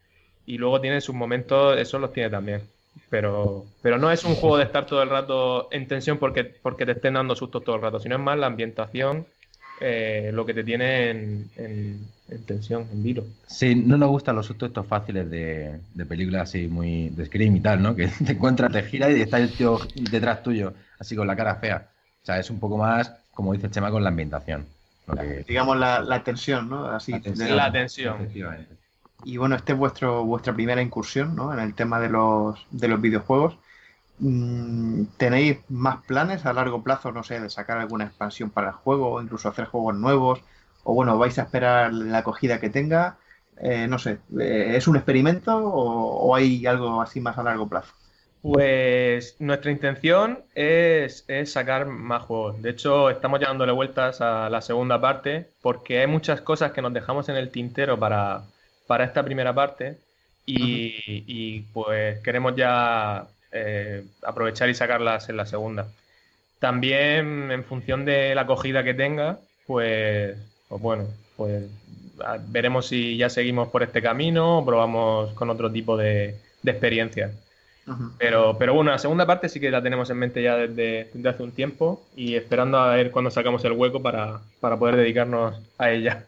Y 0.45 0.59
luego 0.59 0.81
tiene 0.81 1.01
sus 1.01 1.15
momentos, 1.15 1.79
eso 1.79 1.99
los 1.99 2.13
tiene 2.13 2.31
también. 2.31 2.63
Pero, 3.11 3.65
pero 3.81 3.99
no 3.99 4.11
es 4.11 4.25
un 4.25 4.35
juego 4.35 4.57
de 4.57 4.65
estar 4.65 4.87
todo 4.87 5.03
el 5.03 5.09
rato 5.09 5.69
en 5.71 5.87
tensión 5.87 6.19
porque, 6.19 6.45
porque 6.45 6.85
te 6.85 6.93
estén 6.93 7.15
dando 7.15 7.37
sustos 7.37 7.65
todo 7.65 7.77
el 7.77 7.83
rato, 7.83 8.01
sino 8.01 8.17
es 8.17 8.21
más 8.21 8.39
la 8.39 8.47
ambientación 8.47 9.27
eh, 9.81 10.31
lo 10.33 10.45
que 10.45 10.55
te 10.55 10.65
tiene 10.65 11.11
en, 11.11 11.51
en, 11.57 12.09
tensión, 12.47 12.87
en 12.93 13.03
vilo. 13.03 13.25
Sí, 13.47 13.75
no 13.75 13.97
nos 13.97 14.11
gustan 14.11 14.37
los 14.37 14.47
sustos 14.47 14.69
estos 14.69 14.87
fáciles 14.87 15.31
de, 15.31 15.81
de 15.95 16.07
películas 16.07 16.43
así 16.43 16.67
muy 16.67 17.11
de 17.11 17.27
scream 17.27 17.57
y 17.57 17.61
tal, 17.61 17.83
¿no? 17.83 17.95
Que 17.95 18.09
te 18.25 18.33
encuentras, 18.33 18.73
te 18.73 18.83
gira 18.83 19.11
y 19.11 19.21
está 19.21 19.39
el 19.39 19.53
tío 19.53 19.79
detrás 19.95 20.43
tuyo, 20.43 20.75
así 20.99 21.17
con 21.17 21.27
la 21.27 21.37
cara 21.37 21.57
fea. 21.57 21.89
O 22.23 22.27
sea, 22.27 22.39
es 22.39 22.51
un 22.51 22.61
poco 22.61 22.77
más, 22.77 23.13
como 23.33 23.53
dice 23.53 23.71
Chema, 23.71 23.91
con 23.91 24.03
la 24.03 24.11
ambientación. 24.11 24.67
Digamos 25.47 25.79
la, 25.79 26.01
la, 26.01 26.23
tensión, 26.23 26.69
¿no? 26.69 26.87
Así, 26.87 27.13
la 27.13 27.21
tensión. 27.21 27.57
La 27.57 27.73
tensión. 27.73 28.29
Y 29.25 29.37
bueno, 29.37 29.57
esta 29.57 29.73
es 29.73 29.79
vuestro, 29.79 30.25
vuestra 30.25 30.53
primera 30.53 30.83
incursión, 30.83 31.35
¿no? 31.35 31.53
En 31.53 31.61
el 31.61 31.75
tema 31.75 31.99
de 31.99 32.11
los, 32.11 32.67
de 32.71 32.89
los 32.89 33.01
videojuegos. 33.01 33.57
Mm, 34.21 35.05
¿Tenéis 35.17 35.59
más 35.69 36.05
planes 36.05 36.45
a 36.45 36.53
largo 36.53 36.83
plazo, 36.83 37.13
no 37.13 37.23
sé, 37.23 37.41
de 37.41 37.51
sacar 37.51 37.79
alguna 37.79 38.05
expansión 38.05 38.51
para 38.51 38.69
el 38.69 38.75
juego 38.75 39.13
o 39.13 39.23
incluso 39.23 39.49
hacer 39.49 39.67
juegos 39.67 39.95
nuevos? 39.97 40.41
O 40.85 40.95
bueno, 40.95 41.19
vais 41.19 41.39
a 41.39 41.43
esperar 41.43 41.93
la 41.93 42.19
acogida 42.19 42.61
que 42.61 42.71
tenga. 42.71 43.19
Eh, 43.61 43.87
no 43.89 43.99
sé, 43.99 44.19
eh, 44.41 44.75
¿es 44.77 44.89
un 44.89 44.97
experimento 44.97 45.57
o, 45.57 46.35
hay 46.35 46.65
algo 46.67 47.01
así 47.01 47.21
más 47.21 47.39
a 47.39 47.43
largo 47.43 47.69
plazo? 47.69 47.93
Pues 48.41 49.37
nuestra 49.41 49.73
intención 49.73 50.41
es, 50.55 51.27
sacar 51.47 51.87
más 51.87 52.23
juegos. 52.23 52.63
De 52.63 52.71
hecho, 52.71 53.11
estamos 53.11 53.41
ya 53.41 53.49
dándole 53.49 53.73
vueltas 53.73 54.21
a 54.21 54.49
la 54.49 54.61
segunda 54.63 55.01
parte 55.01 55.51
porque 55.61 56.01
hay 56.01 56.07
muchas 56.07 56.41
cosas 56.41 56.73
que 56.73 56.83
nos 56.83 56.93
dejamos 56.93 57.29
en 57.29 57.37
el 57.37 57.51
tintero 57.51 57.99
para, 57.99 58.45
esta 59.01 59.25
primera 59.25 59.53
parte 59.53 59.99
y 60.47 61.61
pues 61.75 62.21
queremos 62.21 62.57
ya 62.57 63.29
eh, 63.53 64.05
aprovechar 64.23 64.69
y 64.69 64.75
sacarlas 64.75 65.29
en 65.29 65.37
la 65.37 65.47
segunda. 65.47 65.89
También 66.59 67.51
en 67.51 67.65
función 67.65 68.05
de 68.05 68.35
la 68.35 68.43
acogida 68.43 68.83
que 68.85 68.95
tenga, 68.95 69.39
pues, 69.67 70.37
pues 70.69 70.83
bueno, 70.83 71.07
pues 71.37 71.65
veremos 72.49 72.87
si 72.87 73.17
ya 73.17 73.31
seguimos 73.31 73.69
por 73.69 73.83
este 73.83 74.03
camino 74.03 74.59
o 74.59 74.65
probamos 74.65 75.33
con 75.35 75.51
otro 75.51 75.71
tipo 75.71 75.97
de, 75.97 76.37
experiencias. 76.65 77.33
Pero, 78.19 78.59
pero 78.59 78.75
bueno, 78.75 78.91
la 78.91 78.99
segunda 78.99 79.25
parte 79.25 79.49
sí 79.49 79.61
que 79.61 79.71
la 79.71 79.83
tenemos 79.83 80.11
en 80.11 80.19
mente 80.19 80.43
ya 80.43 80.57
desde, 80.57 81.11
hace 81.27 81.43
un 81.43 81.53
tiempo 81.53 82.05
y 82.15 82.35
esperando 82.35 82.79
a 82.79 82.95
ver 82.95 83.11
cuándo 83.11 83.31
sacamos 83.31 83.65
el 83.65 83.73
hueco 83.73 84.03
para, 84.03 84.41
poder 84.61 84.97
dedicarnos 84.97 85.59
a 85.79 85.91
ella. 85.91 86.27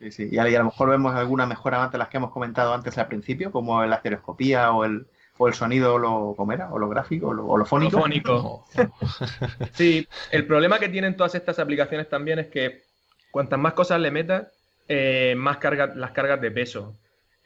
Sí, 0.00 0.10
sí. 0.10 0.28
Y 0.32 0.38
a, 0.38 0.44
lo 0.44 0.64
mejor 0.64 0.90
vemos 0.90 1.14
alguna 1.14 1.46
mejora 1.46 1.78
más 1.78 1.92
de 1.92 1.98
las 1.98 2.08
que 2.08 2.16
hemos 2.16 2.32
comentado 2.32 2.74
antes 2.74 2.98
al 2.98 3.06
principio, 3.06 3.52
como 3.52 3.84
la 3.84 3.96
estereoscopía 3.96 4.72
o 4.72 4.84
el, 4.84 5.06
o 5.38 5.48
el 5.48 5.54
sonido 5.54 5.98
lo, 5.98 6.34
¿cómo 6.36 6.52
era? 6.52 6.72
¿O 6.72 6.78
lo 6.78 6.88
gráfico? 6.88 7.28
¿O 7.28 7.56
lo, 7.56 7.64
fónico? 7.64 8.64
sí, 9.74 10.06
el 10.30 10.46
problema 10.46 10.78
que 10.78 10.88
tienen 10.88 11.16
todas 11.16 11.34
estas 11.34 11.58
aplicaciones 11.58 12.08
también 12.08 12.38
es 12.38 12.46
que 12.46 12.84
cuantas 13.30 13.58
más 13.58 13.74
cosas 13.74 14.00
le 14.00 14.10
metas, 14.10 14.48
eh, 14.88 15.34
más 15.36 15.58
carga, 15.58 15.92
las 15.94 16.12
cargas 16.12 16.40
de 16.40 16.50
peso. 16.50 16.96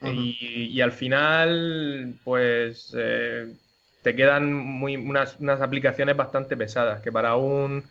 y, 0.03 0.80
al 0.80 0.93
final, 0.93 2.14
pues 2.24 2.95
eh, 2.97 3.53
te 4.03 4.14
quedan 4.14 4.53
muy, 4.53 4.97
unas, 4.97 5.36
aplicaciones 5.61 6.16
bastante 6.16 6.57
pesadas, 6.57 7.03
que 7.03 7.12
para 7.12 7.36
un, 7.36 7.84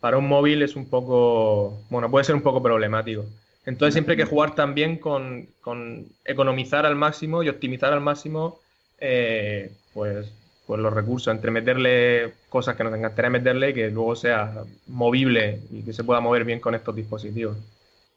para 0.00 0.16
un 0.16 0.26
móvil 0.26 0.62
es 0.62 0.76
un 0.76 0.88
poco, 0.88 1.84
bueno, 1.90 2.10
puede 2.10 2.24
ser 2.24 2.34
un 2.34 2.42
poco 2.42 2.62
problemático. 2.62 3.26
Entonces 3.64 3.94
siempre 3.94 4.14
hay 4.14 4.18
que 4.18 4.24
jugar 4.24 4.56
también 4.56 4.96
con, 4.96 5.46
con 5.60 6.06
economizar 6.24 6.84
al 6.84 6.96
máximo 6.96 7.44
y 7.44 7.48
optimizar 7.48 7.92
al 7.92 8.00
máximo 8.00 8.61
eh, 9.04 9.72
pues, 9.92 10.32
pues 10.64 10.80
los 10.80 10.92
recursos, 10.92 11.34
entre 11.34 11.50
meterle 11.50 12.34
cosas 12.48 12.76
que 12.76 12.84
nos 12.84 12.94
encantaría 12.94 13.30
meterle 13.30 13.70
y 13.70 13.74
que 13.74 13.90
luego 13.90 14.14
sea 14.14 14.62
movible 14.86 15.60
y 15.72 15.82
que 15.82 15.92
se 15.92 16.04
pueda 16.04 16.20
mover 16.20 16.44
bien 16.44 16.60
con 16.60 16.76
estos 16.76 16.94
dispositivos. 16.94 17.56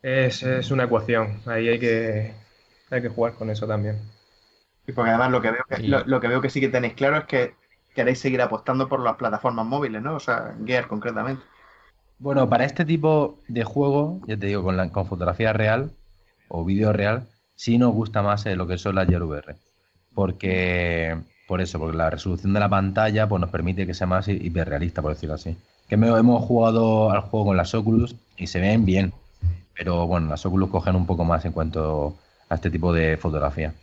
Es, 0.03 0.43
es 0.43 0.69
una 0.69 0.83
ecuación, 0.83 1.39
ahí 1.47 1.67
hay 1.69 1.79
que, 1.79 2.33
hay 2.91 3.01
que 3.01 3.09
jugar 3.09 3.33
con 3.33 3.49
eso 3.49 3.65
también. 3.65 3.97
Y 4.85 4.91
porque 4.91 5.09
además 5.09 5.31
lo 5.31 5.41
que 5.41 5.49
veo 5.49 5.63
que, 5.67 5.87
lo, 5.87 6.19
que 6.21 6.27
veo 6.27 6.41
que 6.41 6.51
sí 6.51 6.61
que 6.61 6.69
tenéis 6.69 6.93
claro 6.93 7.17
es 7.17 7.23
que 7.25 7.55
queréis 7.95 8.19
seguir 8.19 8.39
apostando 8.43 8.87
por 8.87 8.99
las 8.99 9.15
plataformas 9.15 9.65
móviles, 9.65 10.03
¿no? 10.03 10.15
O 10.15 10.19
sea, 10.19 10.55
Gear 10.63 10.87
concretamente. 10.87 11.43
Bueno, 12.19 12.47
para 12.47 12.65
este 12.65 12.85
tipo 12.85 13.39
de 13.47 13.63
juego, 13.63 14.21
ya 14.27 14.37
te 14.37 14.45
digo, 14.45 14.61
con, 14.61 14.77
la, 14.77 14.91
con 14.91 15.07
fotografía 15.07 15.51
real 15.51 15.89
o 16.47 16.63
vídeo 16.63 16.93
real, 16.93 17.27
sí 17.55 17.79
nos 17.79 17.91
gusta 17.91 18.21
más 18.21 18.45
eh, 18.45 18.55
lo 18.55 18.67
que 18.67 18.77
son 18.77 18.93
las 18.93 19.07
Gear 19.07 19.23
VR 19.23 19.55
porque 20.15 21.15
por 21.47 21.61
eso, 21.61 21.77
porque 21.77 21.97
la 21.97 22.09
resolución 22.09 22.53
de 22.53 22.59
la 22.59 22.69
pantalla 22.69 23.27
pues, 23.27 23.39
nos 23.39 23.49
permite 23.49 23.85
que 23.85 23.93
sea 23.93 24.07
más 24.07 24.27
hiperrealista, 24.27 25.01
por 25.01 25.13
decirlo 25.13 25.35
así. 25.35 25.55
Que 25.87 25.95
hemos 25.95 26.43
jugado 26.43 27.11
al 27.11 27.21
juego 27.21 27.47
con 27.47 27.57
las 27.57 27.75
Oculus 27.75 28.15
y 28.37 28.47
se 28.47 28.59
ven 28.59 28.85
bien, 28.85 29.13
pero 29.77 30.07
bueno, 30.07 30.29
las 30.29 30.45
Oculus 30.45 30.71
cogen 30.71 30.95
un 30.95 31.05
poco 31.05 31.23
más 31.23 31.45
en 31.45 31.51
cuanto 31.51 32.15
a 32.49 32.55
este 32.55 32.71
tipo 32.71 32.91
de 32.91 33.17
fotografía. 33.17 33.73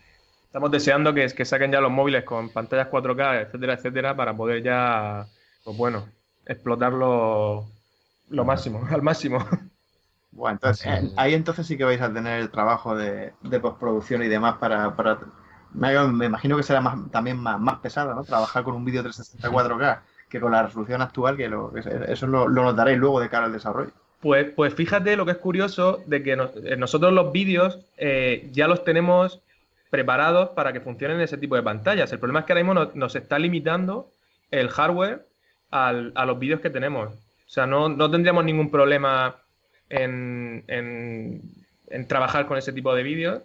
Estamos 0.46 0.70
deseando 0.70 1.14
que, 1.14 1.26
que 1.28 1.44
saquen 1.44 1.70
ya 1.70 1.80
los 1.80 1.92
móviles 1.92 2.24
con 2.24 2.48
pantallas 2.48 2.88
4K, 2.90 3.42
etcétera, 3.42 3.74
etcétera, 3.74 4.16
para 4.16 4.36
poder 4.36 4.62
ya, 4.62 5.26
pues 5.64 5.76
bueno, 5.76 6.06
explotarlo 6.44 7.66
lo 8.28 8.44
máximo, 8.44 8.84
al 8.90 9.02
máximo. 9.02 9.46
Bueno, 10.32 10.54
entonces, 10.54 11.12
ahí 11.16 11.34
entonces 11.34 11.66
sí 11.66 11.76
que 11.76 11.84
vais 11.84 12.00
a 12.00 12.12
tener 12.12 12.40
el 12.40 12.50
trabajo 12.50 12.96
de, 12.96 13.32
postproducción 13.60 14.22
y 14.22 14.28
demás 14.28 14.56
para, 14.56 14.96
para 14.96 15.18
me, 15.74 16.26
imagino 16.26 16.56
que 16.56 16.62
será 16.62 16.80
más, 16.80 17.10
también 17.10 17.38
más, 17.38 17.60
más 17.60 17.78
pesado, 17.78 18.14
¿no? 18.14 18.24
Trabajar 18.24 18.64
con 18.64 18.74
un 18.74 18.84
vídeo 18.84 19.02
364 19.02 19.78
k 19.78 20.02
que 20.28 20.40
con 20.40 20.52
la 20.52 20.62
resolución 20.62 21.02
actual, 21.02 21.36
que 21.36 21.50
eso 22.08 22.26
lo, 22.26 22.48
notaréis 22.48 22.98
luego 22.98 23.20
de 23.20 23.28
cara 23.28 23.46
al 23.46 23.52
desarrollo. 23.52 23.90
Pues, 24.20 24.50
pues 24.56 24.72
fíjate 24.74 25.14
lo 25.14 25.26
que 25.26 25.32
es 25.32 25.36
curioso 25.36 26.00
de 26.06 26.22
que 26.22 26.32
eh, 26.32 26.76
nosotros 26.76 27.12
los 27.12 27.32
vídeos 27.32 27.80
eh, 27.98 28.48
ya 28.50 28.66
los 28.66 28.82
tenemos 28.82 29.40
preparados 29.90 30.50
para 30.50 30.72
que 30.72 30.80
funcionen 30.80 31.18
en 31.18 31.24
ese 31.24 31.36
tipo 31.36 31.54
de 31.54 31.62
pantallas. 31.62 32.10
El 32.12 32.18
problema 32.18 32.40
es 32.40 32.46
que 32.46 32.54
ahora 32.54 32.64
mismo 32.64 32.90
nos, 32.94 33.14
está 33.14 33.38
limitando 33.38 34.08
el 34.50 34.70
hardware 34.70 35.26
a 35.70 35.92
los 35.92 36.38
vídeos 36.38 36.60
que 36.60 36.70
tenemos. 36.70 37.12
O 37.12 37.50
sea, 37.54 37.66
no, 37.66 37.90
no 37.90 38.10
tendríamos 38.10 38.44
ningún 38.44 38.70
problema 38.70 39.36
en, 39.90 40.64
en, 40.68 42.08
trabajar 42.08 42.46
con 42.46 42.56
ese 42.56 42.72
tipo 42.72 42.94
de 42.94 43.02
vídeos. 43.02 43.42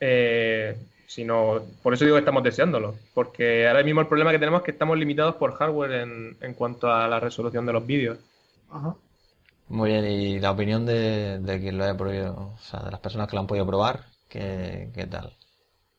Eh, 0.00 0.76
sino 1.10 1.60
por 1.82 1.92
eso 1.92 2.04
digo 2.04 2.14
que 2.14 2.20
estamos 2.20 2.44
deseándolo, 2.44 2.94
porque 3.14 3.66
ahora 3.66 3.82
mismo 3.82 4.00
el 4.00 4.06
problema 4.06 4.30
que 4.30 4.38
tenemos 4.38 4.60
es 4.60 4.64
que 4.64 4.70
estamos 4.70 4.96
limitados 4.96 5.34
por 5.34 5.54
hardware 5.54 5.90
en, 6.02 6.36
en 6.40 6.54
cuanto 6.54 6.88
a 6.92 7.08
la 7.08 7.18
resolución 7.18 7.66
de 7.66 7.72
los 7.72 7.84
vídeos. 7.84 8.18
Muy 9.68 9.90
bien, 9.90 10.04
y 10.04 10.38
la 10.38 10.52
opinión 10.52 10.86
de, 10.86 11.40
de, 11.40 11.60
quien 11.60 11.78
lo 11.78 11.82
haya 11.82 11.96
probado, 11.96 12.52
o 12.54 12.58
sea, 12.62 12.78
de 12.84 12.92
las 12.92 13.00
personas 13.00 13.26
que 13.26 13.34
lo 13.34 13.40
han 13.40 13.48
podido 13.48 13.66
probar, 13.66 14.04
¿qué, 14.28 14.90
qué 14.94 15.04
tal? 15.06 15.32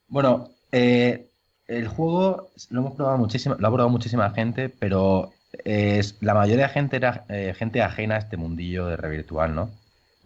Bueno, 0.07 0.51
eh, 0.72 1.28
el 1.68 1.89
juego 1.89 2.47
lo 2.70 2.80
hemos 2.80 2.95
probado 2.95 3.18
muchísimo, 3.18 3.55
lo 3.59 3.68
ha 3.68 3.72
probado 3.72 3.89
muchísima 3.89 4.30
gente, 4.30 4.70
pero 4.70 5.34
es, 5.66 6.16
la 6.22 6.34
mayoría 6.36 6.68
de 6.68 6.74
gente 6.74 6.95
era 6.95 7.26
eh, 7.28 7.53
gente 7.57 7.82
ajena 7.82 8.16
a 8.16 8.20
este 8.20 8.38
mundillo 8.38 8.88
de 8.88 8.95
red 8.95 9.12
virtual, 9.12 9.53
¿no? 9.53 9.72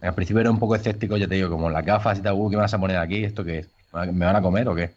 Al 0.00 0.14
principio 0.14 0.42
era 0.42 0.50
un 0.52 0.60
poco 0.60 0.76
escéptico, 0.76 1.16
yo 1.16 1.28
te 1.28 1.34
digo, 1.34 1.50
como 1.50 1.70
las 1.70 1.84
gafas 1.84 2.20
y 2.20 2.22
tal, 2.22 2.34
uh, 2.34 2.48
¿qué 2.48 2.56
me 2.56 2.62
vas 2.62 2.74
a 2.74 2.78
poner 2.78 2.98
aquí? 2.98 3.24
¿Esto 3.24 3.44
qué 3.44 3.58
es? 3.58 3.75
¿Me 3.92 4.26
van 4.26 4.36
a 4.36 4.42
comer 4.42 4.68
o 4.68 4.74
qué? 4.74 4.90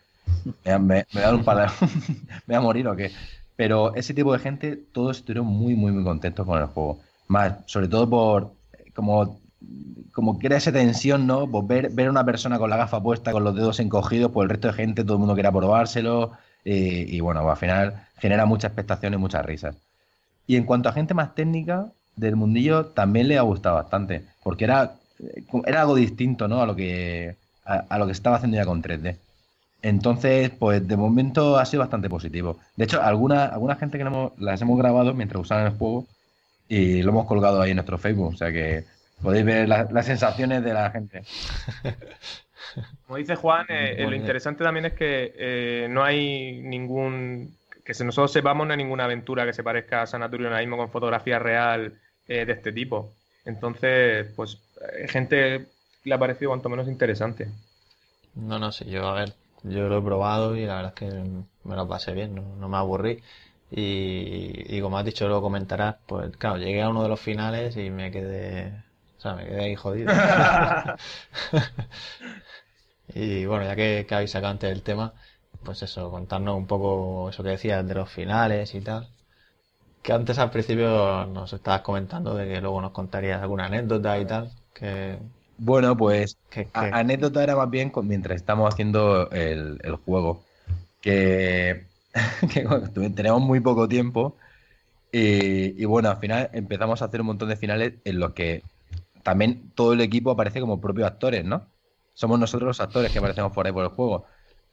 ¿Me, 0.79 1.05
dan 1.13 1.35
un 1.35 1.43
par 1.43 1.71
¿Me 2.47 2.55
voy 2.55 2.55
a 2.55 2.61
morir 2.61 2.87
o 2.87 2.95
qué? 2.95 3.11
Pero 3.55 3.93
ese 3.95 4.13
tipo 4.13 4.31
de 4.33 4.39
gente, 4.39 4.77
todos 4.77 5.17
estuvieron 5.17 5.47
muy, 5.47 5.75
muy, 5.75 5.91
muy 5.91 6.03
contentos 6.03 6.45
con 6.45 6.59
el 6.59 6.67
juego. 6.67 6.99
Más, 7.27 7.55
sobre 7.65 7.87
todo 7.87 8.09
por 8.09 8.53
como, 8.93 9.39
como 10.13 10.39
crea 10.39 10.57
esa 10.57 10.71
tensión, 10.71 11.27
¿no? 11.27 11.47
Pues 11.47 11.67
ver, 11.67 11.89
ver 11.91 12.07
a 12.07 12.11
una 12.11 12.25
persona 12.25 12.57
con 12.57 12.69
la 12.69 12.77
gafa 12.77 13.01
puesta, 13.01 13.31
con 13.31 13.43
los 13.43 13.55
dedos 13.55 13.79
encogidos, 13.79 14.31
pues 14.31 14.45
el 14.45 14.49
resto 14.49 14.67
de 14.67 14.73
gente, 14.73 15.03
todo 15.03 15.13
el 15.15 15.19
mundo 15.19 15.35
quería 15.35 15.51
probárselo. 15.51 16.31
Y, 16.63 17.19
bueno, 17.21 17.41
pues 17.41 17.51
al 17.51 17.57
final 17.57 18.07
genera 18.17 18.45
mucha 18.45 18.67
expectación 18.67 19.13
y 19.13 19.17
muchas 19.17 19.45
risas. 19.45 19.75
Y 20.45 20.55
en 20.55 20.65
cuanto 20.65 20.89
a 20.89 20.93
gente 20.93 21.13
más 21.13 21.33
técnica 21.35 21.91
del 22.15 22.35
mundillo, 22.35 22.87
también 22.87 23.27
le 23.27 23.37
ha 23.37 23.41
gustado 23.41 23.75
bastante, 23.75 24.25
porque 24.43 24.65
era, 24.65 24.95
era 25.65 25.81
algo 25.81 25.95
distinto, 25.95 26.47
¿no? 26.47 26.61
A 26.61 26.65
lo 26.65 26.75
que 26.75 27.37
a, 27.69 27.97
lo 27.97 28.05
que 28.05 28.11
estaba 28.11 28.37
haciendo 28.37 28.57
ya 28.57 28.65
con 28.65 28.81
3D. 28.81 29.17
Entonces, 29.81 30.49
pues 30.49 30.85
de 30.87 30.97
momento 30.97 31.57
ha 31.57 31.65
sido 31.65 31.81
bastante 31.81 32.09
positivo. 32.09 32.59
De 32.75 32.85
hecho, 32.85 33.01
alguna, 33.01 33.45
alguna 33.45 33.75
gente 33.75 33.97
que 33.97 34.05
las 34.37 34.61
hemos 34.61 34.77
grabado 34.77 35.13
mientras 35.13 35.41
usaban 35.41 35.67
el 35.67 35.73
juego 35.73 36.05
y 36.67 37.01
lo 37.01 37.11
hemos 37.11 37.27
colgado 37.27 37.61
ahí 37.61 37.71
en 37.71 37.77
nuestro 37.77 37.97
Facebook. 37.97 38.33
O 38.33 38.37
sea 38.37 38.51
que 38.51 38.83
podéis 39.21 39.45
ver 39.45 39.69
las 39.69 40.05
sensaciones 40.05 40.63
de 40.63 40.73
la 40.73 40.91
gente. 40.91 41.23
Como 43.05 43.17
dice 43.17 43.35
Juan, 43.35 43.65
eh, 43.69 43.95
eh, 43.97 44.07
lo 44.07 44.15
interesante 44.15 44.63
también 44.63 44.85
es 44.85 44.93
que 44.93 45.33
eh, 45.35 45.87
no 45.89 46.03
hay 46.03 46.61
ningún. 46.61 47.55
que 47.83 47.93
nosotros 48.03 48.31
sepamos, 48.31 48.67
no 48.67 48.73
hay 48.73 48.77
ninguna 48.77 49.05
aventura 49.05 49.45
que 49.45 49.53
se 49.53 49.63
parezca 49.63 50.03
a 50.03 50.07
Sanatorio 50.07 50.49
mismo 50.51 50.77
con 50.77 50.89
fotografía 50.89 51.39
real 51.39 51.93
de 52.27 52.51
este 52.51 52.71
tipo. 52.71 53.11
Entonces, 53.43 54.27
pues, 54.35 54.59
gente 55.07 55.65
le 56.03 56.13
ha 56.13 56.19
parecido 56.19 56.51
cuanto 56.51 56.69
menos 56.69 56.87
interesante. 56.87 57.51
No, 58.35 58.59
no 58.59 58.71
sé, 58.71 58.85
yo 58.89 59.07
a 59.07 59.13
ver, 59.13 59.35
yo 59.63 59.87
lo 59.89 59.97
he 59.99 60.01
probado 60.01 60.55
y 60.55 60.65
la 60.65 60.75
verdad 60.77 60.93
es 60.95 60.99
que 60.99 61.23
me 61.63 61.75
lo 61.75 61.87
pasé 61.87 62.13
bien, 62.13 62.35
no, 62.35 62.69
me 62.69 62.77
aburrí. 62.77 63.21
Y, 63.71 64.75
y, 64.77 64.81
como 64.81 64.97
has 64.97 65.05
dicho, 65.05 65.27
lo 65.27 65.41
comentarás, 65.41 65.97
pues 66.07 66.35
claro, 66.37 66.57
llegué 66.57 66.81
a 66.81 66.89
uno 66.89 67.03
de 67.03 67.09
los 67.09 67.19
finales 67.19 67.77
y 67.77 67.89
me 67.91 68.11
quedé, 68.11 68.83
o 69.17 69.21
sea, 69.21 69.35
me 69.35 69.45
quedé 69.45 69.63
ahí 69.65 69.75
jodido. 69.75 70.11
y 73.13 73.45
bueno, 73.45 73.65
ya 73.65 73.75
que, 73.75 74.05
que 74.07 74.15
habéis 74.15 74.31
sacado 74.31 74.51
antes 74.51 74.71
el 74.71 74.83
tema, 74.83 75.13
pues 75.63 75.81
eso, 75.83 76.09
contarnos 76.11 76.55
un 76.57 76.67
poco 76.67 77.29
eso 77.29 77.43
que 77.43 77.49
decías 77.49 77.87
de 77.87 77.95
los 77.95 78.09
finales 78.09 78.73
y 78.75 78.81
tal. 78.81 79.09
Que 80.03 80.13
antes 80.13 80.37
al 80.39 80.51
principio 80.51 81.25
nos 81.27 81.53
estabas 81.53 81.81
comentando 81.81 82.35
de 82.35 82.47
que 82.47 82.61
luego 82.61 82.81
nos 82.81 82.91
contarías 82.91 83.41
alguna 83.41 83.65
anécdota 83.67 84.17
y 84.19 84.25
tal. 84.25 84.51
Que, 84.73 85.19
bueno, 85.59 85.95
pues 85.95 86.37
anécdota 86.73 87.43
era 87.43 87.55
más 87.55 87.69
bien 87.69 87.91
mientras 88.03 88.37
estamos 88.37 88.73
haciendo 88.73 89.29
el, 89.31 89.95
juego. 90.05 90.43
Que, 91.01 91.85
tenemos 93.15 93.41
muy 93.41 93.59
poco 93.59 93.87
tiempo. 93.87 94.35
Y, 95.11 95.81
y, 95.81 95.85
bueno, 95.85 96.09
al 96.09 96.17
final 96.17 96.49
empezamos 96.53 97.01
a 97.01 97.05
hacer 97.05 97.21
un 97.21 97.27
montón 97.27 97.49
de 97.49 97.55
finales 97.55 97.93
en 98.03 98.19
los 98.19 98.33
que 98.33 98.63
también 99.23 99.71
todo 99.75 99.93
el 99.93 100.01
equipo 100.01 100.31
aparece 100.31 100.59
como 100.61 100.79
propios 100.79 101.07
actores, 101.07 101.43
¿no? 101.45 101.65
Somos 102.13 102.39
nosotros 102.39 102.67
los 102.67 102.81
actores 102.81 103.11
que 103.11 103.19
aparecemos 103.19 103.51
por 103.51 103.65
ahí 103.65 103.73
por 103.73 103.83
el 103.83 103.89
juego. 103.89 104.25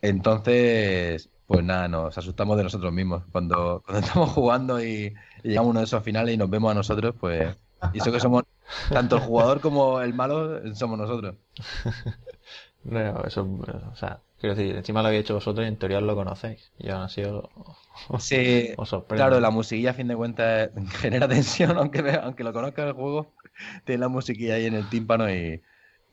Entonces, 0.02 1.28
pues 1.46 1.64
nada, 1.64 1.88
nos 1.88 2.16
asustamos 2.18 2.56
de 2.56 2.64
nosotros 2.64 2.92
mismos. 2.92 3.22
Cuando, 3.32 3.82
cuando 3.86 4.06
estamos 4.06 4.30
jugando 4.30 4.82
y, 4.82 5.14
llegamos 5.42 5.68
a 5.68 5.70
uno 5.70 5.80
de 5.80 5.84
esos 5.84 6.02
finales 6.02 6.34
y 6.34 6.38
nos 6.38 6.50
vemos 6.50 6.70
a 6.70 6.74
nosotros, 6.74 7.14
pues. 7.18 7.56
Y 7.92 7.98
eso 7.98 8.10
que 8.10 8.20
somos 8.20 8.44
tanto 8.92 9.16
el 9.16 9.22
jugador 9.22 9.60
como 9.60 10.00
el 10.00 10.14
malo, 10.14 10.74
somos 10.74 10.98
nosotros. 10.98 11.36
No, 12.84 13.24
eso, 13.24 13.42
o 13.42 13.96
sea, 13.96 14.20
quiero 14.38 14.54
decir, 14.54 14.76
encima 14.76 15.02
lo 15.02 15.08
habéis 15.08 15.22
hecho 15.22 15.34
vosotros 15.34 15.64
y 15.64 15.68
en 15.68 15.76
teoría 15.76 16.00
lo 16.00 16.14
conocéis. 16.14 16.70
Y 16.78 16.88
aún 16.90 17.02
así 17.02 17.22
os, 17.22 17.44
sí, 18.22 18.74
Claro, 19.08 19.40
la 19.40 19.50
musiquilla 19.50 19.90
a 19.90 19.94
fin 19.94 20.06
de 20.06 20.14
cuentas 20.14 20.70
genera 21.00 21.26
tensión, 21.26 21.76
aunque, 21.78 22.18
aunque 22.22 22.44
lo 22.44 22.52
conozca 22.52 22.84
el 22.84 22.92
juego, 22.92 23.32
tiene 23.84 24.00
la 24.02 24.08
musiquilla 24.08 24.54
ahí 24.54 24.66
en 24.66 24.74
el 24.74 24.88
tímpano 24.88 25.28
y, 25.28 25.60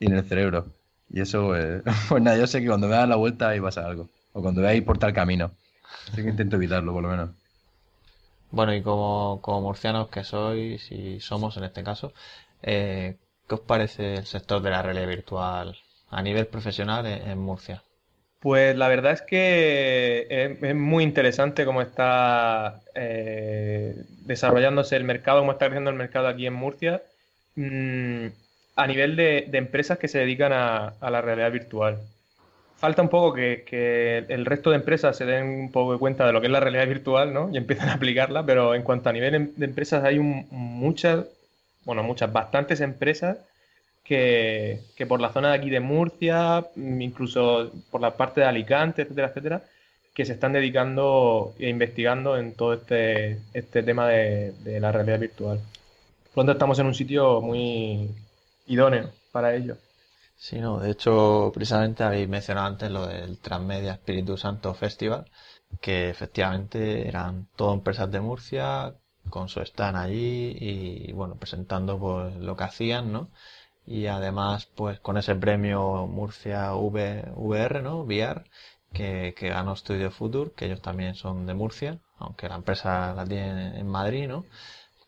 y 0.00 0.06
en 0.06 0.14
el 0.14 0.24
cerebro. 0.24 0.66
Y 1.10 1.20
eso, 1.20 1.46
pues, 1.48 1.82
pues 2.08 2.22
nada, 2.22 2.36
yo 2.38 2.46
sé 2.48 2.60
que 2.60 2.66
cuando 2.66 2.88
me 2.88 2.96
dan 2.96 3.10
la 3.10 3.16
vuelta 3.16 3.50
ahí 3.50 3.60
pasa 3.60 3.86
algo. 3.86 4.08
O 4.32 4.42
cuando 4.42 4.62
veáis 4.62 4.82
por 4.82 4.98
tal 4.98 5.12
camino. 5.12 5.52
Así 6.12 6.22
que 6.22 6.30
intento 6.30 6.56
evitarlo, 6.56 6.92
por 6.92 7.02
lo 7.04 7.08
menos. 7.10 7.30
Bueno, 8.50 8.72
y 8.74 8.82
como, 8.82 9.40
como 9.42 9.60
murcianos 9.62 10.08
que 10.08 10.22
sois, 10.24 10.90
y 10.92 11.20
somos 11.20 11.56
en 11.56 11.64
este 11.64 11.82
caso, 11.82 12.12
eh, 12.64 13.16
¿qué 13.48 13.54
os 13.54 13.60
parece 13.60 14.14
el 14.14 14.26
sector 14.26 14.60
de 14.62 14.70
la 14.70 14.82
realidad 14.82 15.06
virtual 15.06 15.76
a 16.10 16.22
nivel 16.22 16.46
profesional 16.46 17.06
en, 17.06 17.38
Murcia? 17.38 17.82
Pues 18.40 18.76
la 18.76 18.88
verdad 18.88 19.12
es 19.12 19.22
que 19.22 20.26
es, 20.60 20.74
muy 20.74 21.04
interesante 21.04 21.64
cómo 21.64 21.82
está 21.82 22.80
eh, 22.94 23.94
desarrollándose 24.26 24.96
el 24.96 25.04
mercado, 25.04 25.40
cómo 25.40 25.52
está 25.52 25.66
creciendo 25.66 25.90
el 25.90 25.96
mercado 25.96 26.28
aquí 26.28 26.46
en 26.46 26.54
Murcia. 26.54 27.02
Mm, 27.56 28.26
a 28.76 28.86
nivel 28.86 29.16
de, 29.16 29.48
empresas 29.52 29.98
que 29.98 30.08
se 30.08 30.18
dedican 30.18 30.52
a, 30.52 30.94
la 31.00 31.20
realidad 31.20 31.52
virtual. 31.52 31.98
Falta 32.76 33.02
un 33.02 33.08
poco 33.08 33.34
que, 33.34 34.24
el 34.28 34.44
resto 34.44 34.70
de 34.70 34.76
empresas 34.76 35.16
se 35.16 35.24
den 35.24 35.46
un 35.46 35.72
poco 35.72 35.92
de 35.92 35.98
cuenta 35.98 36.26
de 36.26 36.32
lo 36.32 36.40
que 36.40 36.48
es 36.48 36.52
la 36.52 36.60
realidad 36.60 36.86
virtual, 36.88 37.32
¿no? 37.32 37.50
Y 37.52 37.56
empiezan 37.56 37.88
a 37.88 37.94
aplicarla, 37.94 38.44
pero 38.44 38.74
en 38.74 38.82
cuanto 38.82 39.08
a 39.08 39.12
nivel 39.12 39.52
de 39.56 39.64
empresas 39.64 40.04
hay 40.04 40.18
muchas, 40.18 41.26
bueno, 41.84 42.02
muchas, 42.02 42.32
bastantes 42.32 42.80
empresas 42.80 43.38
que, 44.02 44.80
por 45.08 45.20
la 45.20 45.32
zona 45.32 45.50
de 45.50 45.56
aquí 45.56 45.70
de 45.70 45.80
Murcia, 45.80 46.66
incluso 46.76 47.72
por 47.90 48.00
la 48.00 48.16
parte 48.16 48.40
de 48.40 48.46
Alicante, 48.46 49.02
etcétera, 49.02 49.28
etcétera, 49.28 49.62
que 50.14 50.24
se 50.24 50.34
están 50.34 50.52
dedicando 50.52 51.54
e 51.58 51.68
investigando 51.68 52.36
en 52.36 52.54
todo 52.54 52.74
este, 52.74 53.38
este 53.52 53.82
tema 53.82 54.08
de, 54.08 54.52
de 54.62 54.80
la 54.80 54.92
realidad 54.92 55.18
virtual. 55.18 55.60
Por 56.34 56.48
estamos 56.50 56.78
en 56.78 56.86
un 56.86 56.94
sitio 56.94 57.40
muy, 57.40 58.10
idóneo 58.66 59.10
para 59.32 59.54
ello. 59.54 59.76
Sí, 60.36 60.58
no, 60.60 60.80
de 60.80 60.90
hecho, 60.90 61.50
precisamente 61.54 62.02
habéis 62.02 62.28
mencionado 62.28 62.66
antes 62.66 62.90
lo 62.90 63.06
del 63.06 63.38
Transmedia 63.38 63.92
Espíritu 63.92 64.36
Santo 64.36 64.74
Festival, 64.74 65.30
que 65.80 66.10
efectivamente 66.10 67.08
eran 67.08 67.48
todas 67.56 67.74
empresas 67.74 68.10
de 68.10 68.20
Murcia 68.20 68.94
con 69.30 69.48
su 69.48 69.60
stand 69.60 69.96
allí 69.96 70.56
y 70.60 71.12
bueno, 71.12 71.36
presentando 71.36 71.98
pues 71.98 72.36
lo 72.36 72.56
que 72.56 72.64
hacían, 72.64 73.12
¿no? 73.12 73.30
Y 73.86 74.06
además, 74.06 74.66
pues 74.74 74.98
con 75.00 75.18
ese 75.18 75.34
premio 75.34 76.06
Murcia 76.06 76.74
v, 76.74 77.32
VR, 77.36 77.82
¿no? 77.82 78.02
VR, 78.02 78.44
que, 78.92 79.34
que 79.36 79.48
ganó 79.48 79.76
Studio 79.76 80.10
Future, 80.10 80.52
que 80.56 80.66
ellos 80.66 80.80
también 80.80 81.14
son 81.14 81.46
de 81.46 81.54
Murcia, 81.54 81.98
aunque 82.18 82.48
la 82.48 82.56
empresa 82.56 83.12
la 83.14 83.26
tiene 83.26 83.78
en 83.78 83.86
Madrid, 83.86 84.28
¿no? 84.28 84.44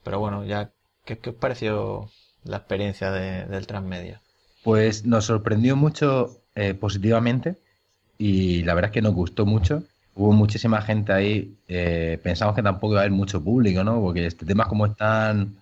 Pero 0.02 0.18
bueno, 0.20 0.44
ya, 0.44 0.70
¿qué, 1.04 1.18
qué 1.18 1.30
os 1.30 1.36
pareció 1.36 2.10
la 2.44 2.58
experiencia 2.58 3.10
del 3.10 3.66
Transmedia? 3.66 4.20
Pues 4.62 5.04
nos 5.04 5.24
sorprendió 5.26 5.76
mucho 5.76 6.42
eh, 6.54 6.74
positivamente 6.74 7.56
y 8.18 8.62
la 8.64 8.74
verdad 8.74 8.90
es 8.90 8.94
que 8.94 9.02
nos 9.02 9.14
gustó 9.14 9.46
mucho. 9.46 9.82
Hubo 10.16 10.32
muchísima 10.32 10.82
gente 10.82 11.12
ahí. 11.12 11.56
Eh, 11.68 12.18
pensamos 12.22 12.54
que 12.56 12.62
tampoco 12.62 12.94
iba 12.94 13.00
a 13.00 13.04
haber 13.04 13.12
mucho 13.12 13.42
público, 13.42 13.84
¿no? 13.84 14.00
Porque 14.00 14.26
este 14.26 14.44
tema 14.46 14.64
es 14.64 14.68
como 14.68 14.86
es 14.86 14.96
tan, 14.96 15.56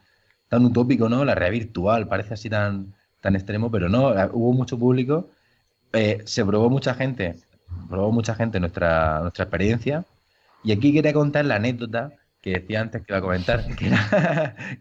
tan 0.48 0.64
utópico, 0.64 1.08
¿no? 1.08 1.24
La 1.24 1.34
realidad 1.34 1.64
virtual 1.64 2.08
parece 2.08 2.34
así 2.34 2.48
tan, 2.48 2.94
tan 3.20 3.36
extremo, 3.36 3.70
pero 3.70 3.88
no, 3.88 4.08
hubo 4.32 4.52
mucho 4.52 4.78
público. 4.78 5.28
Eh, 5.92 6.22
se 6.24 6.44
probó 6.44 6.70
mucha 6.70 6.94
gente, 6.94 7.36
probó 7.88 8.12
mucha 8.12 8.34
gente 8.34 8.60
nuestra, 8.60 9.20
nuestra 9.20 9.44
experiencia. 9.44 10.04
Y 10.62 10.72
aquí 10.72 10.92
quería 10.94 11.12
contar 11.12 11.44
la 11.44 11.56
anécdota 11.56 12.12
que 12.40 12.52
decía 12.52 12.80
antes 12.80 13.02
que 13.02 13.12
iba 13.12 13.18
a 13.18 13.22
comentar, 13.22 13.66
que, 13.76 13.90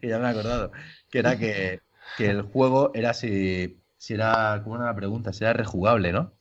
que 0.01 0.07
ya 0.07 0.19
me 0.19 0.25
he 0.27 0.29
acordado, 0.29 0.71
que 1.09 1.19
era 1.19 1.37
que 1.37 1.81
que 2.17 2.29
el 2.29 2.43
juego 2.43 2.91
era 2.93 3.13
si, 3.13 3.79
si 3.97 4.13
era, 4.13 4.61
como 4.63 4.75
una 4.75 4.95
pregunta, 4.95 5.33
si 5.33 5.43
era 5.43 5.53
rejugable, 5.53 6.11
¿no? 6.11 6.31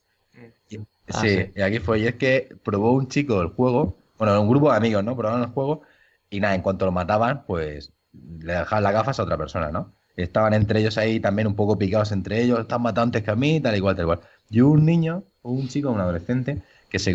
Ah, 1.09 1.21
sí, 1.21 1.53
y 1.55 1.61
aquí 1.61 1.79
fue, 1.79 2.01
y 2.01 2.07
es 2.07 2.15
que 2.15 2.49
probó 2.65 2.93
un 2.93 3.09
chico 3.09 3.41
el 3.43 3.49
juego, 3.49 3.99
bueno, 4.19 4.41
un 4.41 4.49
grupo 4.49 4.71
de 4.71 4.77
amigos, 4.77 5.05
¿no? 5.05 5.17
Probaron 5.17 5.43
el 5.43 5.49
juego 5.49 5.83
y 6.31 6.41
nada, 6.41 6.55
en 6.55 6.63
cuanto 6.63 6.87
lo 6.87 6.93
mataban, 6.93 7.45
pues 7.47 7.93
le 8.13 8.55
dejaban 8.55 8.85
las 8.85 8.93
gafas 8.93 9.19
a 9.21 9.25
otra 9.25 9.37
persona, 9.37 9.71
¿no? 9.71 9.93
Estaban 10.17 10.55
entre 10.55 10.81
ellos 10.81 10.99
ahí 10.99 11.21
también 11.21 11.49
un 11.49 11.57
poco 11.57 11.79
picados 11.79 12.13
entre 12.13 12.43
ellos, 12.43 12.61
están 12.61 12.83
matando 12.83 13.03
antes 13.03 13.23
que 13.23 13.31
a 13.31 13.37
mí, 13.37 13.61
tal 13.61 13.77
igual, 13.77 13.97
tal 13.97 14.05
igual. 14.05 14.21
Y 14.51 14.61
un 14.61 14.85
niño, 14.85 15.25
un 15.43 15.69
chico, 15.69 15.91
un 15.91 16.01
adolescente, 16.01 16.63
que 16.89 16.99
se, 16.99 17.15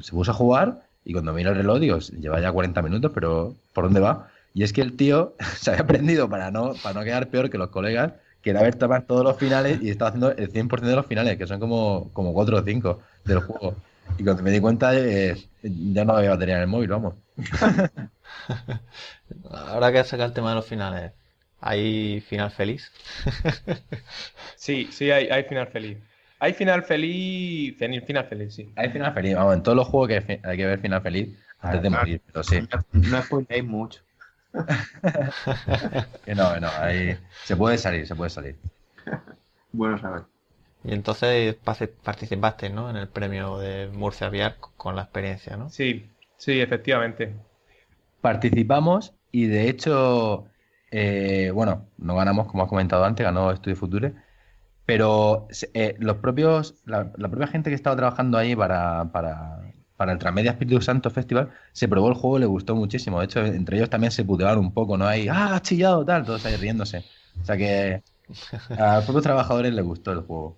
se 0.00 0.12
puso 0.12 0.30
a 0.30 0.34
jugar 0.34 0.82
y 1.04 1.12
cuando 1.12 1.32
miró 1.32 1.50
el 1.50 1.56
reloj, 1.56 1.78
digo, 1.78 1.98
lleva 1.98 2.40
ya 2.40 2.52
40 2.52 2.82
minutos, 2.82 3.12
pero 3.14 3.54
¿por 3.72 3.84
dónde 3.84 4.00
va? 4.00 4.28
Y 4.54 4.64
es 4.64 4.72
que 4.72 4.80
el 4.80 4.96
tío 4.96 5.34
se 5.56 5.70
había 5.70 5.82
aprendido 5.82 6.28
para 6.28 6.50
no, 6.50 6.74
para 6.82 6.98
no 6.98 7.04
quedar 7.04 7.28
peor 7.28 7.50
que 7.50 7.58
los 7.58 7.68
colegas, 7.68 8.14
que 8.42 8.50
era 8.50 8.60
haber 8.60 8.74
tomado 8.76 9.02
todos 9.04 9.24
los 9.24 9.36
finales 9.36 9.78
y 9.82 9.90
estaba 9.90 10.08
haciendo 10.08 10.30
el 10.32 10.52
100% 10.52 10.80
de 10.80 10.96
los 10.96 11.06
finales, 11.06 11.36
que 11.36 11.46
son 11.46 11.60
como, 11.60 12.10
como 12.12 12.32
4 12.32 12.58
o 12.58 12.62
5 12.62 13.00
del 13.24 13.40
juego. 13.40 13.76
Y 14.18 14.24
cuando 14.24 14.42
me 14.42 14.50
di 14.50 14.60
cuenta, 14.60 14.96
eh, 14.96 15.36
ya 15.62 16.04
no 16.04 16.14
había 16.14 16.30
batería 16.30 16.56
en 16.56 16.62
el 16.62 16.68
móvil, 16.68 16.88
vamos. 16.88 17.14
Ahora 19.50 19.92
que 19.92 19.98
has 19.98 20.08
sacado 20.08 20.28
el 20.28 20.34
tema 20.34 20.50
de 20.50 20.56
los 20.56 20.66
finales, 20.66 21.12
¿hay 21.60 22.20
final 22.22 22.50
feliz? 22.50 22.90
sí, 24.56 24.88
sí, 24.90 25.10
hay, 25.10 25.28
hay 25.28 25.44
final 25.44 25.68
feliz. 25.68 25.98
Hay 26.38 26.54
final 26.54 26.82
feliz. 26.82 27.76
Final 27.76 28.24
feliz, 28.26 28.54
sí. 28.54 28.72
Hay 28.76 28.88
final 28.88 29.12
feliz. 29.12 29.36
Vamos, 29.36 29.54
en 29.54 29.62
todos 29.62 29.76
los 29.76 29.86
juegos 29.86 30.08
que 30.08 30.40
hay 30.42 30.56
que 30.56 30.66
ver 30.66 30.80
final 30.80 31.02
feliz 31.02 31.28
antes 31.60 31.82
de 31.82 31.90
morir, 31.90 32.22
pero 32.26 32.42
sí. 32.42 32.60
No 32.92 33.22
spoiléis 33.22 33.64
mucho. 33.64 34.00
que 36.24 36.34
no, 36.34 36.58
no, 36.58 36.68
ahí 36.80 37.16
se 37.44 37.56
puede 37.56 37.78
salir, 37.78 38.06
se 38.06 38.14
puede 38.14 38.30
salir. 38.30 38.56
Bueno 39.72 39.98
saber. 39.98 40.24
Y 40.82 40.92
entonces 40.92 41.54
participaste, 41.54 42.70
¿no? 42.70 42.90
En 42.90 42.96
el 42.96 43.08
premio 43.08 43.58
de 43.58 43.88
Murcia 43.88 44.28
VR 44.28 44.56
con 44.76 44.96
la 44.96 45.02
experiencia, 45.02 45.56
¿no? 45.56 45.70
Sí, 45.70 46.10
sí, 46.38 46.60
efectivamente. 46.60 47.34
Participamos 48.20 49.14
y 49.30 49.46
de 49.46 49.68
hecho, 49.68 50.46
eh, 50.90 51.52
bueno, 51.54 51.86
no 51.98 52.16
ganamos, 52.16 52.48
como 52.48 52.64
has 52.64 52.68
comentado 52.68 53.04
antes, 53.04 53.24
ganó 53.24 53.52
Estudio 53.52 53.76
Future, 53.76 54.14
pero 54.86 55.46
eh, 55.74 55.94
los 56.00 56.16
propios, 56.16 56.74
la, 56.84 57.12
la, 57.16 57.28
propia 57.28 57.46
gente 57.46 57.70
que 57.70 57.76
estaba 57.76 57.94
trabajando 57.94 58.38
ahí 58.38 58.56
para, 58.56 59.12
para 59.12 59.69
para 60.00 60.12
el 60.12 60.18
Transmedia 60.18 60.52
Espíritu 60.52 60.80
Santo 60.80 61.10
Festival, 61.10 61.50
se 61.72 61.86
probó 61.86 62.08
el 62.08 62.14
juego 62.14 62.38
le 62.38 62.46
gustó 62.46 62.74
muchísimo. 62.74 63.18
De 63.18 63.26
hecho, 63.26 63.44
entre 63.44 63.76
ellos 63.76 63.90
también 63.90 64.10
se 64.10 64.24
putearon 64.24 64.60
un 64.60 64.72
poco, 64.72 64.96
¿no? 64.96 65.06
hay 65.06 65.28
ah, 65.28 65.54
ha 65.54 65.60
chillado, 65.60 66.06
tal, 66.06 66.24
todos 66.24 66.42
ahí 66.46 66.56
riéndose. 66.56 67.04
O 67.42 67.44
sea 67.44 67.58
que 67.58 68.02
a 68.78 68.96
los 68.96 69.04
propios 69.04 69.24
trabajadores 69.24 69.74
les 69.74 69.84
gustó 69.84 70.12
el 70.12 70.22
juego. 70.22 70.56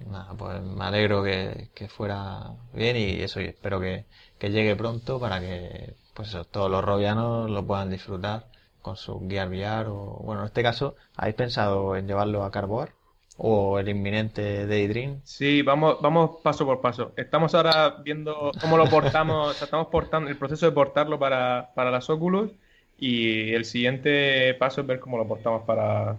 Nada, 0.00 0.34
pues 0.36 0.60
me 0.60 0.84
alegro 0.84 1.24
que, 1.24 1.88
fuera 1.88 2.56
bien 2.74 2.98
y 2.98 3.22
eso, 3.22 3.40
y 3.40 3.46
espero 3.46 3.80
que, 3.80 4.04
llegue 4.38 4.76
pronto 4.76 5.18
para 5.18 5.40
que 5.40 5.96
pues 6.12 6.36
todos 6.50 6.70
los 6.70 6.84
robianos 6.84 7.50
lo 7.50 7.66
puedan 7.66 7.88
disfrutar 7.88 8.48
con 8.82 8.96
su 8.96 9.18
Gear 9.26 9.48
VR 9.48 9.88
o, 9.88 10.20
bueno, 10.22 10.42
en 10.42 10.48
este 10.48 10.62
caso, 10.62 10.94
¿habéis 11.16 11.36
pensado 11.36 11.96
en 11.96 12.06
llevarlo 12.06 12.44
a 12.44 12.50
Carboar? 12.50 12.92
O 13.36 13.78
el 13.78 13.88
inminente 13.88 14.66
Daydream. 14.66 15.20
Sí, 15.24 15.62
vamos, 15.62 15.98
vamos 16.00 16.40
paso 16.42 16.64
por 16.64 16.80
paso. 16.80 17.12
Estamos 17.16 17.54
ahora 17.54 17.96
viendo 18.04 18.52
cómo 18.60 18.76
lo 18.76 18.86
portamos, 18.86 19.60
estamos 19.60 19.88
portando 19.88 20.30
el 20.30 20.36
proceso 20.36 20.66
de 20.66 20.72
portarlo 20.72 21.18
para, 21.18 21.70
para 21.74 21.90
las 21.90 22.08
Oculus 22.10 22.50
y 22.98 23.52
el 23.52 23.64
siguiente 23.64 24.54
paso 24.54 24.82
es 24.82 24.86
ver 24.86 25.00
cómo 25.00 25.18
lo 25.18 25.26
portamos 25.26 25.62
para, 25.64 26.16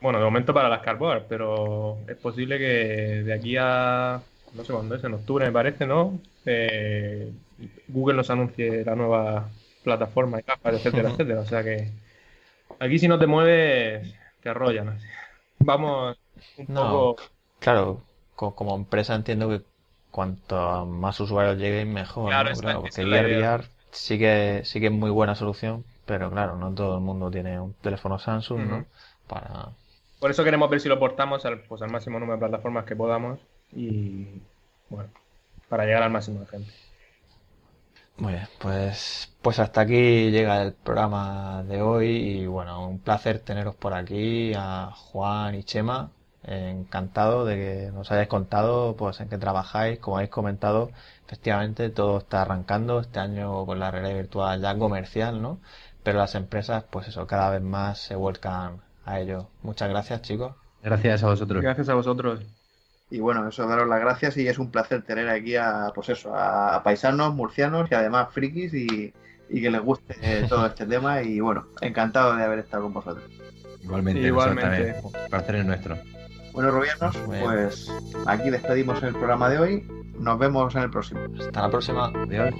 bueno, 0.00 0.18
de 0.18 0.24
momento 0.24 0.52
para 0.52 0.68
las 0.68 0.82
Cardboard, 0.82 1.26
pero 1.28 1.98
es 2.08 2.16
posible 2.16 2.58
que 2.58 3.22
de 3.24 3.32
aquí 3.32 3.56
a, 3.58 4.20
no 4.54 4.64
sé 4.64 4.72
cuándo 4.72 4.96
es, 4.96 5.04
en 5.04 5.14
octubre 5.14 5.46
me 5.46 5.52
parece, 5.52 5.86
¿no? 5.86 6.18
Eh, 6.44 7.32
Google 7.88 8.16
nos 8.16 8.30
anuncie 8.30 8.84
la 8.84 8.94
nueva 8.94 9.48
plataforma 9.82 10.40
y 10.40 10.42
capas, 10.42 10.74
etcétera, 10.74 11.10
etcétera. 11.12 11.40
O 11.40 11.46
sea 11.46 11.62
que 11.62 11.88
aquí 12.80 12.98
si 12.98 13.08
no 13.08 13.18
te 13.18 13.26
mueves, 13.26 14.12
te 14.42 14.48
arrollan. 14.48 14.98
Vamos 15.60 16.16
un 16.58 16.66
poco... 16.66 17.16
Claro, 17.58 18.02
como 18.34 18.76
empresa 18.76 19.14
entiendo 19.14 19.48
que 19.48 19.62
cuanto 20.10 20.86
más 20.86 21.18
usuarios 21.20 21.56
lleguen, 21.56 21.92
mejor. 21.92 22.28
Claro, 22.28 22.52
claro 22.54 22.80
porque 22.82 23.04
Gear 23.04 23.64
sí 23.90 24.18
que, 24.18 24.62
sí 24.64 24.80
que 24.80 24.86
es 24.86 24.92
muy 24.92 25.10
buena 25.10 25.34
solución, 25.34 25.84
pero 26.06 26.30
claro, 26.30 26.56
no 26.56 26.72
todo 26.72 26.96
el 26.96 27.00
mundo 27.02 27.30
tiene 27.30 27.60
un 27.60 27.74
teléfono 27.74 28.18
Samsung, 28.18 28.60
¿no? 28.60 28.86
Para... 29.26 29.68
Por 30.20 30.30
eso 30.30 30.44
queremos 30.44 30.68
ver 30.70 30.80
si 30.80 30.88
lo 30.88 30.98
portamos 30.98 31.44
al, 31.44 31.60
pues, 31.60 31.82
al 31.82 31.90
máximo 31.90 32.18
número 32.18 32.36
de 32.36 32.46
plataformas 32.46 32.84
que 32.84 32.96
podamos 32.96 33.38
y, 33.72 34.26
bueno, 34.88 35.10
para 35.68 35.84
llegar 35.84 36.02
al 36.02 36.10
máximo 36.10 36.40
de 36.40 36.46
gente. 36.46 36.72
Muy 38.16 38.32
bien, 38.32 38.48
pues, 38.58 39.32
pues 39.42 39.60
hasta 39.60 39.82
aquí 39.82 40.30
llega 40.30 40.62
el 40.62 40.72
programa 40.72 41.62
de 41.62 41.80
hoy 41.80 42.08
y 42.08 42.46
bueno, 42.46 42.88
un 42.88 42.98
placer 42.98 43.38
teneros 43.38 43.76
por 43.76 43.94
aquí 43.94 44.52
a 44.56 44.90
Juan 44.92 45.54
y 45.54 45.62
Chema. 45.62 46.10
Encantado 46.50 47.44
de 47.44 47.56
que 47.56 47.90
nos 47.92 48.10
hayáis 48.10 48.28
contado 48.28 48.96
pues 48.96 49.20
en 49.20 49.28
qué 49.28 49.36
trabajáis, 49.36 49.98
como 49.98 50.16
habéis 50.16 50.30
comentado, 50.30 50.90
efectivamente 51.26 51.90
todo 51.90 52.18
está 52.18 52.40
arrancando 52.40 53.00
este 53.00 53.20
año 53.20 53.66
con 53.66 53.78
la 53.78 53.90
realidad 53.90 54.16
virtual 54.16 54.62
ya 54.62 54.78
comercial, 54.78 55.42
¿no? 55.42 55.60
Pero 56.02 56.18
las 56.18 56.34
empresas, 56.34 56.84
pues 56.90 57.08
eso, 57.08 57.26
cada 57.26 57.50
vez 57.50 57.60
más 57.60 57.98
se 57.98 58.14
vuelcan 58.14 58.80
a 59.04 59.20
ello. 59.20 59.48
Muchas 59.62 59.90
gracias, 59.90 60.22
chicos. 60.22 60.54
Gracias 60.82 61.22
a 61.22 61.26
vosotros. 61.26 61.62
Gracias 61.62 61.88
a 61.90 61.94
vosotros. 61.94 62.40
Y 63.10 63.20
bueno, 63.20 63.48
eso, 63.48 63.66
daros 63.66 63.88
las 63.88 64.00
gracias 64.00 64.36
y 64.36 64.48
es 64.48 64.58
un 64.58 64.70
placer 64.70 65.02
tener 65.02 65.28
aquí 65.28 65.56
a, 65.56 65.92
pues 65.94 66.10
eso, 66.10 66.34
a, 66.34 66.82
paisanos, 66.82 67.34
murcianos 67.34 67.90
y 67.90 67.94
además 67.94 68.28
frikis 68.32 68.72
y, 68.74 69.12
que 69.48 69.70
les 69.70 69.80
guste 69.80 70.14
todo 70.48 70.66
este 70.66 70.86
tema 70.86 71.22
y 71.22 71.40
bueno, 71.40 71.66
encantado 71.80 72.36
de 72.36 72.42
haber 72.42 72.60
estado 72.60 72.84
con 72.84 72.94
vosotros. 72.94 73.24
Igualmente, 73.82 74.20
Igualmente. 74.20 74.96
Placer 75.30 75.56
es 75.56 75.66
nuestro. 75.66 75.96
Bueno, 76.58 76.72
Rubianos, 76.72 77.16
pues 77.24 77.88
aquí 78.26 78.50
despedimos 78.50 79.00
el 79.04 79.12
programa 79.12 79.48
de 79.48 79.60
hoy. 79.60 79.88
Nos 80.18 80.40
vemos 80.40 80.74
en 80.74 80.82
el 80.82 80.90
próximo. 80.90 81.20
Hasta 81.38 81.62
la 81.62 81.70
próxima. 81.70 82.06
Adiós. 82.08 82.52